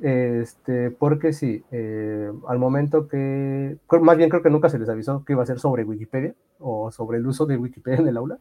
este, 0.01 0.91
porque 0.91 1.33
sí, 1.33 1.65
eh, 1.71 2.31
al 2.49 2.59
momento 2.59 3.09
que, 3.09 3.79
más 4.01 4.17
bien 4.17 4.29
creo 4.29 4.43
que 4.43 4.51
nunca 4.51 4.69
se 4.69 4.79
les 4.79 4.89
avisó 4.89 5.25
que 5.25 5.33
iba 5.33 5.43
a 5.43 5.47
ser 5.47 5.59
sobre 5.59 5.85
Wikipedia 5.85 6.35
o 6.59 6.91
sobre 6.91 7.19
el 7.19 7.27
uso 7.27 7.47
de 7.47 7.57
Wikipedia 7.57 8.01
en 8.01 8.09
el 8.09 8.17
aula. 8.17 8.39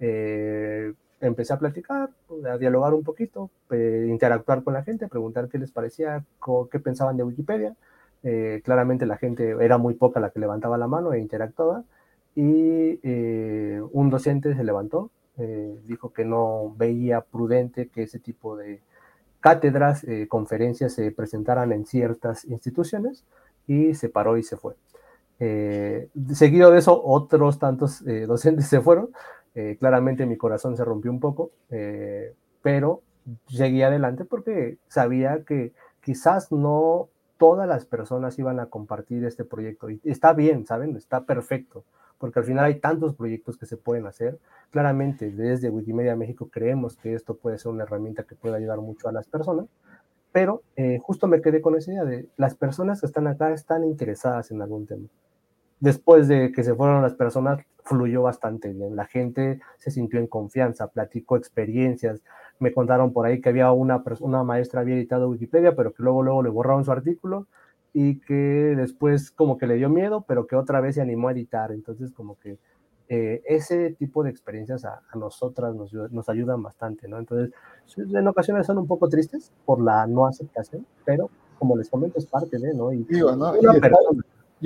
Eh, 0.00 0.92
empecé 1.20 1.52
a 1.52 1.58
platicar, 1.58 2.10
a 2.50 2.58
dialogar 2.58 2.94
un 2.94 3.04
poquito, 3.04 3.50
interactuar 3.70 4.64
con 4.64 4.74
la 4.74 4.82
gente, 4.82 5.08
preguntar 5.08 5.48
qué 5.48 5.58
les 5.58 5.70
parecía, 5.70 6.24
qué 6.70 6.80
pensaban 6.80 7.16
de 7.16 7.22
Wikipedia. 7.22 7.74
Eh, 8.24 8.60
claramente 8.64 9.06
la 9.06 9.16
gente 9.16 9.56
era 9.60 9.78
muy 9.78 9.94
poca 9.94 10.20
la 10.20 10.30
que 10.30 10.40
levantaba 10.40 10.78
la 10.78 10.86
mano 10.88 11.12
e 11.12 11.20
interactuaba 11.20 11.84
y 12.34 12.98
un 13.92 14.10
docente 14.10 14.54
se 14.54 14.64
levantó 14.64 15.10
eh, 15.38 15.80
dijo 15.86 16.12
que 16.12 16.24
no 16.24 16.74
veía 16.76 17.22
prudente 17.22 17.88
que 17.88 18.02
ese 18.02 18.18
tipo 18.18 18.56
de 18.56 18.82
cátedras, 19.40 20.04
eh, 20.04 20.28
conferencias 20.28 20.92
se 20.92 21.10
presentaran 21.10 21.72
en 21.72 21.86
ciertas 21.86 22.44
instituciones 22.44 23.24
y 23.66 23.94
se 23.94 24.08
paró 24.08 24.36
y 24.36 24.42
se 24.42 24.56
fue. 24.56 24.74
Eh, 25.40 26.08
seguido 26.34 26.70
de 26.70 26.78
eso, 26.78 27.02
otros 27.02 27.58
tantos 27.58 28.04
docentes 28.26 28.66
se 28.68 28.80
fueron. 28.80 29.10
claramente 29.78 30.26
mi 30.26 30.36
corazón 30.36 30.76
se 30.76 30.84
rompió 30.84 31.10
un 31.10 31.20
poco, 31.20 31.50
pero 32.62 33.02
seguí 33.48 33.82
adelante 33.82 34.24
porque 34.24 34.78
sabía 34.88 35.44
que 35.44 35.72
quizás 36.02 36.52
no 36.52 37.08
todas 37.38 37.68
las 37.68 37.84
personas 37.84 38.38
iban 38.38 38.60
a 38.60 38.66
compartir 38.66 39.24
este 39.24 39.44
proyecto. 39.44 39.88
Está 40.04 40.32
bien, 40.32 40.66
¿saben? 40.66 40.96
Está 40.96 41.24
perfecto 41.24 41.84
porque 42.22 42.38
al 42.38 42.44
final 42.44 42.66
hay 42.66 42.76
tantos 42.76 43.16
proyectos 43.16 43.58
que 43.58 43.66
se 43.66 43.76
pueden 43.76 44.06
hacer. 44.06 44.38
Claramente, 44.70 45.32
desde 45.32 45.70
Wikimedia 45.70 46.14
México 46.14 46.48
creemos 46.48 46.96
que 46.96 47.14
esto 47.14 47.34
puede 47.34 47.58
ser 47.58 47.72
una 47.72 47.82
herramienta 47.82 48.22
que 48.22 48.36
puede 48.36 48.54
ayudar 48.54 48.78
mucho 48.78 49.08
a 49.08 49.12
las 49.12 49.26
personas, 49.26 49.66
pero 50.30 50.62
eh, 50.76 51.00
justo 51.02 51.26
me 51.26 51.42
quedé 51.42 51.60
con 51.60 51.74
esa 51.74 51.90
idea 51.90 52.04
de 52.04 52.28
las 52.36 52.54
personas 52.54 53.00
que 53.00 53.08
están 53.08 53.26
acá 53.26 53.52
están 53.52 53.82
interesadas 53.82 54.52
en 54.52 54.62
algún 54.62 54.86
tema. 54.86 55.08
Después 55.80 56.28
de 56.28 56.52
que 56.52 56.62
se 56.62 56.76
fueron 56.76 57.02
las 57.02 57.14
personas, 57.14 57.58
fluyó 57.82 58.22
bastante 58.22 58.68
bien. 58.68 58.94
La 58.94 59.06
gente 59.06 59.58
se 59.78 59.90
sintió 59.90 60.20
en 60.20 60.28
confianza, 60.28 60.86
platicó 60.86 61.36
experiencias. 61.36 62.22
Me 62.60 62.72
contaron 62.72 63.12
por 63.12 63.26
ahí 63.26 63.40
que 63.40 63.48
había 63.48 63.72
una, 63.72 64.00
una 64.20 64.44
maestra 64.44 64.82
había 64.82 64.94
editado 64.94 65.28
Wikipedia, 65.28 65.74
pero 65.74 65.92
que 65.92 66.04
luego, 66.04 66.22
luego 66.22 66.44
le 66.44 66.50
borraron 66.50 66.84
su 66.84 66.92
artículo 66.92 67.48
y 67.92 68.20
que 68.20 68.34
después 68.34 69.30
como 69.30 69.58
que 69.58 69.66
le 69.66 69.74
dio 69.74 69.88
miedo, 69.88 70.24
pero 70.26 70.46
que 70.46 70.56
otra 70.56 70.80
vez 70.80 70.94
se 70.96 71.02
animó 71.02 71.28
a 71.28 71.32
editar. 71.32 71.72
Entonces 71.72 72.12
como 72.12 72.38
que 72.38 72.58
eh, 73.08 73.42
ese 73.44 73.92
tipo 73.94 74.22
de 74.22 74.30
experiencias 74.30 74.84
a, 74.84 75.02
nosotras 75.14 75.74
nos, 75.74 75.92
nos, 75.92 76.28
ayudan 76.28 76.62
bastante, 76.62 77.08
¿no? 77.08 77.18
Entonces 77.18 77.52
en 77.96 78.26
ocasiones 78.28 78.66
son 78.66 78.78
un 78.78 78.86
poco 78.86 79.08
tristes 79.08 79.52
por 79.66 79.82
la 79.82 80.06
no 80.06 80.26
aceptación, 80.26 80.86
pero 81.04 81.28
como 81.58 81.76
les 81.76 81.90
comento 81.90 82.18
es 82.18 82.26
parte 82.26 82.58
de, 82.58 82.72
¿no? 82.74 82.92
Y, 82.92 83.04
Digo, 83.04 83.36
¿no? 83.36 83.54
y 83.56 83.60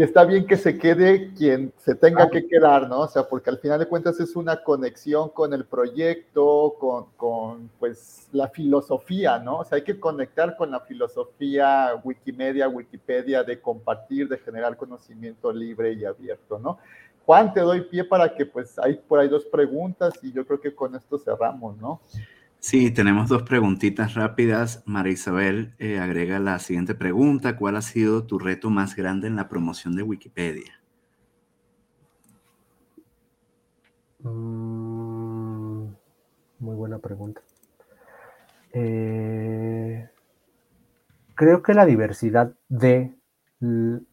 está 0.02 0.24
bien 0.24 0.46
que 0.46 0.58
se 0.58 0.78
quede 0.78 1.32
quien 1.32 1.72
se 1.78 1.94
tenga 1.94 2.28
que 2.28 2.46
quedar, 2.46 2.86
¿no? 2.86 3.00
O 3.00 3.08
sea, 3.08 3.22
porque 3.22 3.48
al 3.48 3.58
final 3.58 3.78
de 3.78 3.86
cuentas 3.86 4.20
es 4.20 4.36
una 4.36 4.62
conexión 4.62 5.30
con 5.30 5.54
el 5.54 5.64
proyecto, 5.64 6.76
con, 6.78 7.06
con, 7.16 7.70
pues 7.78 8.28
la 8.32 8.48
filosofía, 8.48 9.38
¿no? 9.38 9.60
O 9.60 9.64
sea, 9.64 9.76
hay 9.76 9.84
que 9.84 9.98
conectar 9.98 10.54
con 10.56 10.70
la 10.70 10.80
filosofía 10.80 11.98
Wikimedia, 12.04 12.68
Wikipedia, 12.68 13.42
de 13.42 13.58
compartir, 13.58 14.28
de 14.28 14.36
generar 14.36 14.76
conocimiento 14.76 15.50
libre 15.50 15.94
y 15.94 16.04
abierto, 16.04 16.58
¿no? 16.58 16.78
Juan, 17.24 17.52
te 17.52 17.60
doy 17.60 17.80
pie 17.80 18.04
para 18.04 18.34
que 18.34 18.46
pues 18.46 18.78
hay 18.78 18.94
por 18.94 19.18
ahí 19.18 19.28
dos 19.28 19.46
preguntas 19.46 20.14
y 20.22 20.30
yo 20.30 20.46
creo 20.46 20.60
que 20.60 20.74
con 20.74 20.94
esto 20.94 21.18
cerramos, 21.18 21.76
¿no? 21.78 22.00
Sí, 22.60 22.90
tenemos 22.90 23.28
dos 23.28 23.44
preguntitas 23.44 24.14
rápidas. 24.14 24.82
María 24.86 25.12
Isabel 25.12 25.74
eh, 25.78 25.98
agrega 25.98 26.40
la 26.40 26.58
siguiente 26.58 26.94
pregunta. 26.94 27.56
¿Cuál 27.56 27.76
ha 27.76 27.82
sido 27.82 28.26
tu 28.26 28.38
reto 28.38 28.70
más 28.70 28.96
grande 28.96 29.28
en 29.28 29.36
la 29.36 29.48
promoción 29.48 29.94
de 29.94 30.02
Wikipedia? 30.02 30.80
Mm, 34.20 35.84
muy 36.58 36.74
buena 36.74 36.98
pregunta. 36.98 37.40
Eh, 38.72 40.08
creo 41.34 41.62
que 41.62 41.74
la 41.74 41.86
diversidad 41.86 42.52
de, 42.68 43.14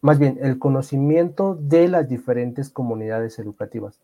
más 0.00 0.18
bien, 0.20 0.38
el 0.40 0.58
conocimiento 0.60 1.56
de 1.56 1.88
las 1.88 2.08
diferentes 2.08 2.70
comunidades 2.70 3.38
educativas. 3.40 4.00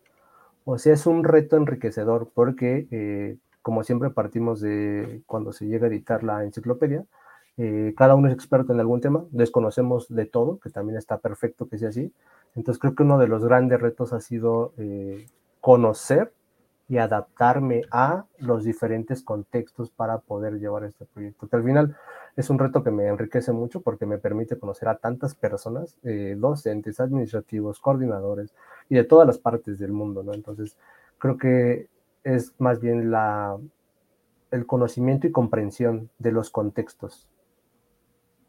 O 0.64 0.78
sea, 0.78 0.94
es 0.94 1.06
un 1.06 1.24
reto 1.24 1.56
enriquecedor 1.56 2.30
porque 2.34 2.88
eh, 2.90 3.38
como 3.62 3.84
siempre 3.84 4.10
partimos 4.10 4.60
de 4.60 5.22
cuando 5.26 5.52
se 5.52 5.66
llega 5.66 5.86
a 5.86 5.90
editar 5.90 6.22
la 6.22 6.44
enciclopedia, 6.44 7.04
eh, 7.56 7.94
cada 7.96 8.14
uno 8.14 8.28
es 8.28 8.34
experto 8.34 8.72
en 8.72 8.80
algún 8.80 9.00
tema, 9.00 9.24
desconocemos 9.30 10.08
de 10.08 10.26
todo, 10.26 10.58
que 10.60 10.70
también 10.70 10.96
está 10.96 11.18
perfecto 11.18 11.68
que 11.68 11.78
sea 11.78 11.90
así. 11.90 12.12
Entonces 12.54 12.80
creo 12.80 12.94
que 12.94 13.02
uno 13.02 13.18
de 13.18 13.28
los 13.28 13.44
grandes 13.44 13.80
retos 13.80 14.12
ha 14.12 14.20
sido 14.20 14.72
eh, 14.78 15.26
conocer 15.60 16.32
y 16.88 16.98
adaptarme 16.98 17.82
a 17.92 18.24
los 18.38 18.64
diferentes 18.64 19.22
contextos 19.22 19.90
para 19.90 20.18
poder 20.18 20.58
llevar 20.58 20.84
este 20.84 21.04
proyecto, 21.04 21.48
que 21.48 21.56
al 21.56 21.62
final 21.62 21.96
es 22.36 22.50
un 22.50 22.58
reto 22.58 22.82
que 22.82 22.90
me 22.90 23.06
enriquece 23.06 23.52
mucho 23.52 23.80
porque 23.80 24.06
me 24.06 24.18
permite 24.18 24.58
conocer 24.58 24.88
a 24.88 24.96
tantas 24.96 25.34
personas, 25.34 25.96
eh, 26.02 26.34
docentes, 26.36 26.98
administrativos, 26.98 27.78
coordinadores 27.78 28.54
y 28.88 28.96
de 28.96 29.04
todas 29.04 29.26
las 29.26 29.38
partes 29.38 29.78
del 29.78 29.92
mundo, 29.92 30.22
¿no? 30.22 30.34
Entonces 30.34 30.76
creo 31.18 31.36
que 31.36 31.88
es 32.24 32.54
más 32.58 32.80
bien 32.80 33.10
la, 33.10 33.56
el 34.50 34.66
conocimiento 34.66 35.26
y 35.26 35.32
comprensión 35.32 36.10
de 36.18 36.32
los 36.32 36.50
contextos 36.50 37.28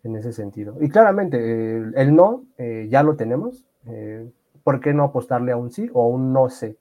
en 0.04 0.16
ese 0.16 0.34
sentido. 0.34 0.78
Y 0.82 0.90
claramente, 0.90 1.78
el, 1.78 2.16
no 2.16 2.44
eh, 2.58 2.88
ya 2.90 3.04
lo 3.04 3.16
tenemos. 3.16 3.66
Eh, 3.88 4.30
¿Por 4.64 4.80
qué 4.80 4.94
no 4.94 5.04
apostarle 5.04 5.52
a 5.52 5.58
un 5.58 5.72
sí 5.72 5.90
o 5.94 6.04
a 6.04 6.08
un 6.08 6.34
no 6.34 6.50
sé? 6.50 6.78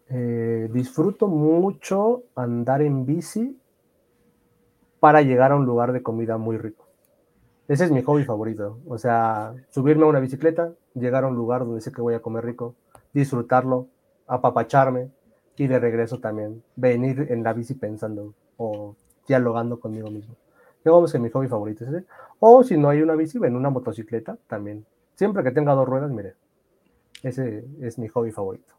Eh, 0.08 0.68
disfruto 0.72 1.28
mucho 1.28 2.24
andar 2.34 2.80
en 2.80 3.04
bici 3.04 3.58
para 4.98 5.20
llegar 5.20 5.52
a 5.52 5.56
un 5.56 5.66
lugar 5.66 5.92
de 5.92 6.02
comida 6.02 6.38
muy 6.38 6.56
rico. 6.56 6.86
Ese 7.68 7.84
es 7.84 7.90
mi 7.90 8.02
hobby 8.02 8.24
favorito. 8.24 8.78
O 8.86 8.96
sea, 8.96 9.54
subirme 9.70 10.04
a 10.04 10.08
una 10.08 10.20
bicicleta, 10.20 10.72
llegar 10.94 11.24
a 11.24 11.28
un 11.28 11.36
lugar 11.36 11.66
donde 11.66 11.80
sé 11.82 11.92
que 11.92 12.00
voy 12.00 12.14
a 12.14 12.20
comer 12.20 12.44
rico 12.44 12.74
disfrutarlo, 13.12 13.88
apapacharme 14.26 15.10
y 15.56 15.66
de 15.66 15.78
regreso 15.78 16.18
también 16.18 16.62
venir 16.76 17.26
en 17.30 17.42
la 17.42 17.52
bici 17.52 17.74
pensando 17.74 18.34
o 18.56 18.96
dialogando 19.26 19.78
conmigo 19.78 20.10
mismo. 20.10 20.36
Digamos 20.84 21.12
que 21.12 21.18
mi 21.18 21.30
hobby 21.30 21.48
favorito 21.48 21.84
es 21.84 21.90
ese. 21.90 22.06
O 22.40 22.64
si 22.64 22.76
no 22.76 22.88
hay 22.88 23.02
una 23.02 23.14
bici, 23.14 23.38
en 23.38 23.54
una 23.54 23.70
motocicleta 23.70 24.36
también. 24.48 24.84
Siempre 25.14 25.44
que 25.44 25.52
tenga 25.52 25.74
dos 25.74 25.86
ruedas, 25.86 26.10
mire, 26.10 26.34
ese 27.22 27.64
es 27.80 27.98
mi 27.98 28.08
hobby 28.08 28.32
favorito. 28.32 28.74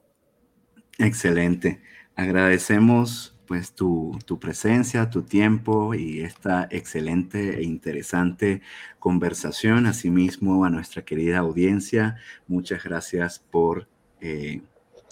Excelente. 0.97 1.81
Agradecemos 2.15 3.39
pues 3.47 3.73
tu, 3.73 4.17
tu, 4.25 4.39
presencia, 4.39 5.09
tu 5.09 5.23
tiempo 5.23 5.93
y 5.93 6.21
esta 6.21 6.67
excelente 6.71 7.57
e 7.59 7.63
interesante 7.63 8.61
conversación. 8.99 9.85
Asimismo, 9.85 10.65
a 10.65 10.69
nuestra 10.69 11.03
querida 11.03 11.39
audiencia, 11.39 12.17
muchas 12.47 12.83
gracias 12.83 13.39
por 13.39 13.87
eh, 14.25 14.61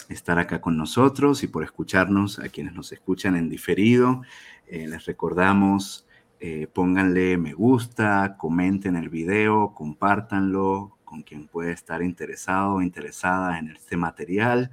estar 0.07 0.39
acá 0.39 0.61
con 0.61 0.77
nosotros 0.77 1.43
y 1.43 1.47
por 1.47 1.65
escucharnos, 1.65 2.39
a 2.39 2.47
quienes 2.47 2.73
nos 2.73 2.93
escuchan 2.93 3.35
en 3.35 3.49
diferido. 3.49 4.21
Eh, 4.67 4.87
les 4.87 5.05
recordamos, 5.05 6.07
eh, 6.39 6.67
pónganle 6.71 7.37
me 7.37 7.51
gusta, 7.51 8.37
comenten 8.37 8.95
el 8.95 9.09
video, 9.09 9.73
compártanlo 9.73 10.97
con 11.03 11.23
quien 11.23 11.49
puede 11.49 11.73
estar 11.73 12.01
interesado 12.01 12.75
o 12.75 12.81
interesada 12.81 13.59
en 13.59 13.71
este 13.71 13.97
material. 13.97 14.71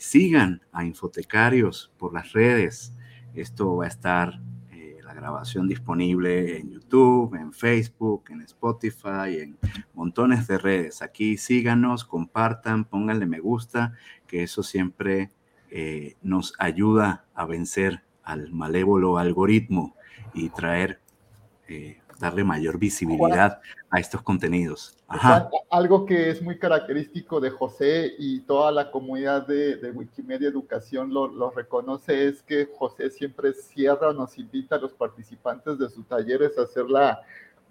sigan 0.00 0.62
a 0.70 0.84
Infotecarios 0.84 1.92
por 1.98 2.14
las 2.14 2.32
redes. 2.32 2.94
Esto 3.34 3.74
va 3.74 3.86
a 3.86 3.88
estar 3.88 4.40
grabación 5.16 5.66
disponible 5.66 6.58
en 6.58 6.70
YouTube, 6.70 7.34
en 7.34 7.52
Facebook, 7.52 8.24
en 8.30 8.42
Spotify, 8.42 9.40
en 9.40 9.58
montones 9.94 10.46
de 10.46 10.58
redes. 10.58 11.02
Aquí 11.02 11.36
síganos, 11.36 12.04
compartan, 12.04 12.84
pónganle 12.84 13.26
me 13.26 13.40
gusta, 13.40 13.94
que 14.26 14.42
eso 14.42 14.62
siempre 14.62 15.32
eh, 15.70 16.16
nos 16.22 16.54
ayuda 16.58 17.24
a 17.34 17.46
vencer 17.46 18.02
al 18.22 18.52
malévolo 18.52 19.18
algoritmo 19.18 19.96
y 20.34 20.50
traer 20.50 21.00
eh, 21.68 22.00
darle 22.18 22.44
mayor 22.44 22.78
visibilidad 22.78 23.60
a 23.90 24.00
estos 24.00 24.22
contenidos. 24.22 24.96
Algo 25.70 26.04
que 26.04 26.30
es 26.30 26.42
muy 26.42 26.58
característico 26.58 27.40
de 27.40 27.50
José 27.50 28.14
y 28.18 28.40
toda 28.40 28.72
la 28.72 28.90
comunidad 28.90 29.46
de, 29.46 29.90
Wikimedia 29.94 30.48
Educación 30.48 31.12
lo, 31.12 31.50
reconoce 31.50 32.28
es 32.28 32.42
que 32.42 32.68
José 32.76 33.10
siempre 33.10 33.52
cierra, 33.52 34.12
nos 34.12 34.36
invita 34.38 34.76
a 34.76 34.78
los 34.78 34.92
participantes 34.92 35.78
de 35.78 35.88
sus 35.88 36.06
talleres 36.06 36.58
a 36.58 36.62
hacer 36.62 36.86
la 36.86 37.20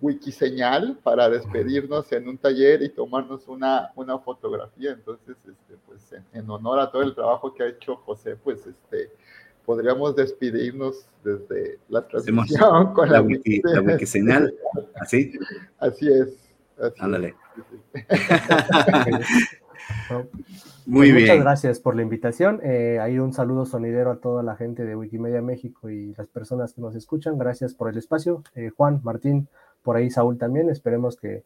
wikiseñal 0.01 0.97
para 1.03 1.29
despedirnos 1.29 2.11
en 2.11 2.27
un 2.27 2.37
taller 2.37 2.81
y 2.83 2.89
tomarnos 2.89 3.47
una, 3.47 3.91
una 3.95 4.19
fotografía. 4.19 4.91
Entonces, 4.91 5.37
este, 5.47 5.75
pues 5.85 6.11
en, 6.11 6.25
en 6.33 6.49
honor 6.49 6.79
a 6.79 6.91
todo 6.91 7.01
el 7.01 7.15
trabajo 7.15 7.53
que 7.53 7.63
ha 7.63 7.67
hecho 7.67 7.95
José, 7.97 8.35
pues 8.35 8.65
este, 8.67 9.11
podríamos 9.65 10.15
despedirnos 10.15 11.07
desde 11.23 11.79
la 11.89 12.07
transmisión 12.07 12.93
con 12.93 13.11
la, 13.11 13.21
wiki, 13.21 13.61
señal, 14.05 14.53
¿así? 14.95 15.33
Así 15.79 16.07
es. 16.07 16.37
Ándale. 16.99 17.35
Muy 20.85 21.07
pues 21.07 21.15
bien. 21.15 21.29
Muchas 21.29 21.43
gracias 21.43 21.79
por 21.79 21.95
la 21.95 22.03
invitación. 22.03 22.59
Eh, 22.63 22.99
hay 23.01 23.17
un 23.17 23.33
saludo 23.33 23.65
sonidero 23.65 24.11
a 24.11 24.17
toda 24.17 24.43
la 24.43 24.55
gente 24.55 24.85
de 24.85 24.95
Wikimedia 24.95 25.41
México 25.41 25.89
y 25.89 26.13
las 26.15 26.27
personas 26.27 26.73
que 26.73 26.81
nos 26.81 26.95
escuchan. 26.95 27.39
Gracias 27.39 27.73
por 27.73 27.89
el 27.89 27.97
espacio. 27.97 28.43
Eh, 28.53 28.69
Juan, 28.75 29.01
Martín, 29.03 29.47
por 29.81 29.95
ahí 29.95 30.11
Saúl 30.11 30.37
también. 30.37 30.69
Esperemos 30.69 31.17
que 31.17 31.43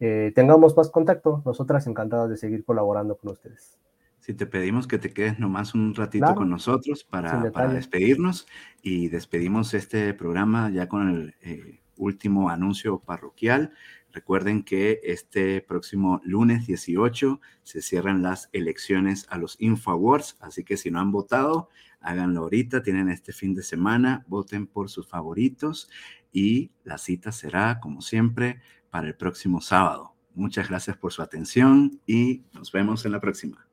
eh, 0.00 0.32
tengamos 0.34 0.76
más 0.76 0.90
contacto. 0.90 1.42
Nosotras 1.46 1.86
encantadas 1.86 2.28
de 2.28 2.36
seguir 2.36 2.64
colaborando 2.64 3.16
con 3.16 3.30
ustedes 3.30 3.78
si 4.22 4.34
te 4.34 4.46
pedimos 4.46 4.86
que 4.86 4.98
te 4.98 5.12
quedes 5.12 5.40
nomás 5.40 5.74
un 5.74 5.94
ratito 5.96 6.34
con 6.36 6.48
nosotros 6.48 7.02
para, 7.02 7.50
para, 7.50 7.72
despedirnos 7.72 8.46
y 8.80 9.08
despedimos 9.08 9.74
este 9.74 10.14
programa 10.14 10.70
ya 10.70 10.88
con 10.88 11.08
el 11.08 11.34
eh, 11.40 11.80
último 11.96 12.48
anuncio 12.48 13.00
parroquial. 13.00 13.72
Recuerden 14.12 14.62
que 14.62 15.00
este 15.02 15.60
próximo 15.60 16.20
lunes 16.22 16.68
18 16.68 17.40
se 17.64 17.82
cierran 17.82 18.22
las 18.22 18.48
elecciones 18.52 19.26
a 19.28 19.38
los 19.38 19.56
Info 19.58 19.90
Awards, 19.90 20.36
así 20.38 20.62
que 20.62 20.76
si 20.76 20.92
no 20.92 21.00
han 21.00 21.10
votado, 21.10 21.68
háganlo 22.00 22.42
ahorita, 22.42 22.84
tienen 22.84 23.08
este 23.08 23.32
fin 23.32 23.54
de 23.54 23.64
semana, 23.64 24.24
voten 24.28 24.68
por 24.68 24.88
sus 24.88 25.08
favoritos 25.08 25.90
y 26.32 26.70
la 26.84 26.98
cita 26.98 27.32
será, 27.32 27.80
como 27.80 28.02
siempre, 28.02 28.60
para 28.88 29.08
el 29.08 29.16
próximo 29.16 29.60
sábado. 29.60 30.14
Muchas 30.36 30.68
gracias 30.68 30.96
por 30.96 31.12
su 31.12 31.22
atención 31.22 32.00
y 32.06 32.44
nos 32.52 32.70
vemos 32.70 33.04
en 33.04 33.12
la 33.12 33.20
próxima. 33.20 33.66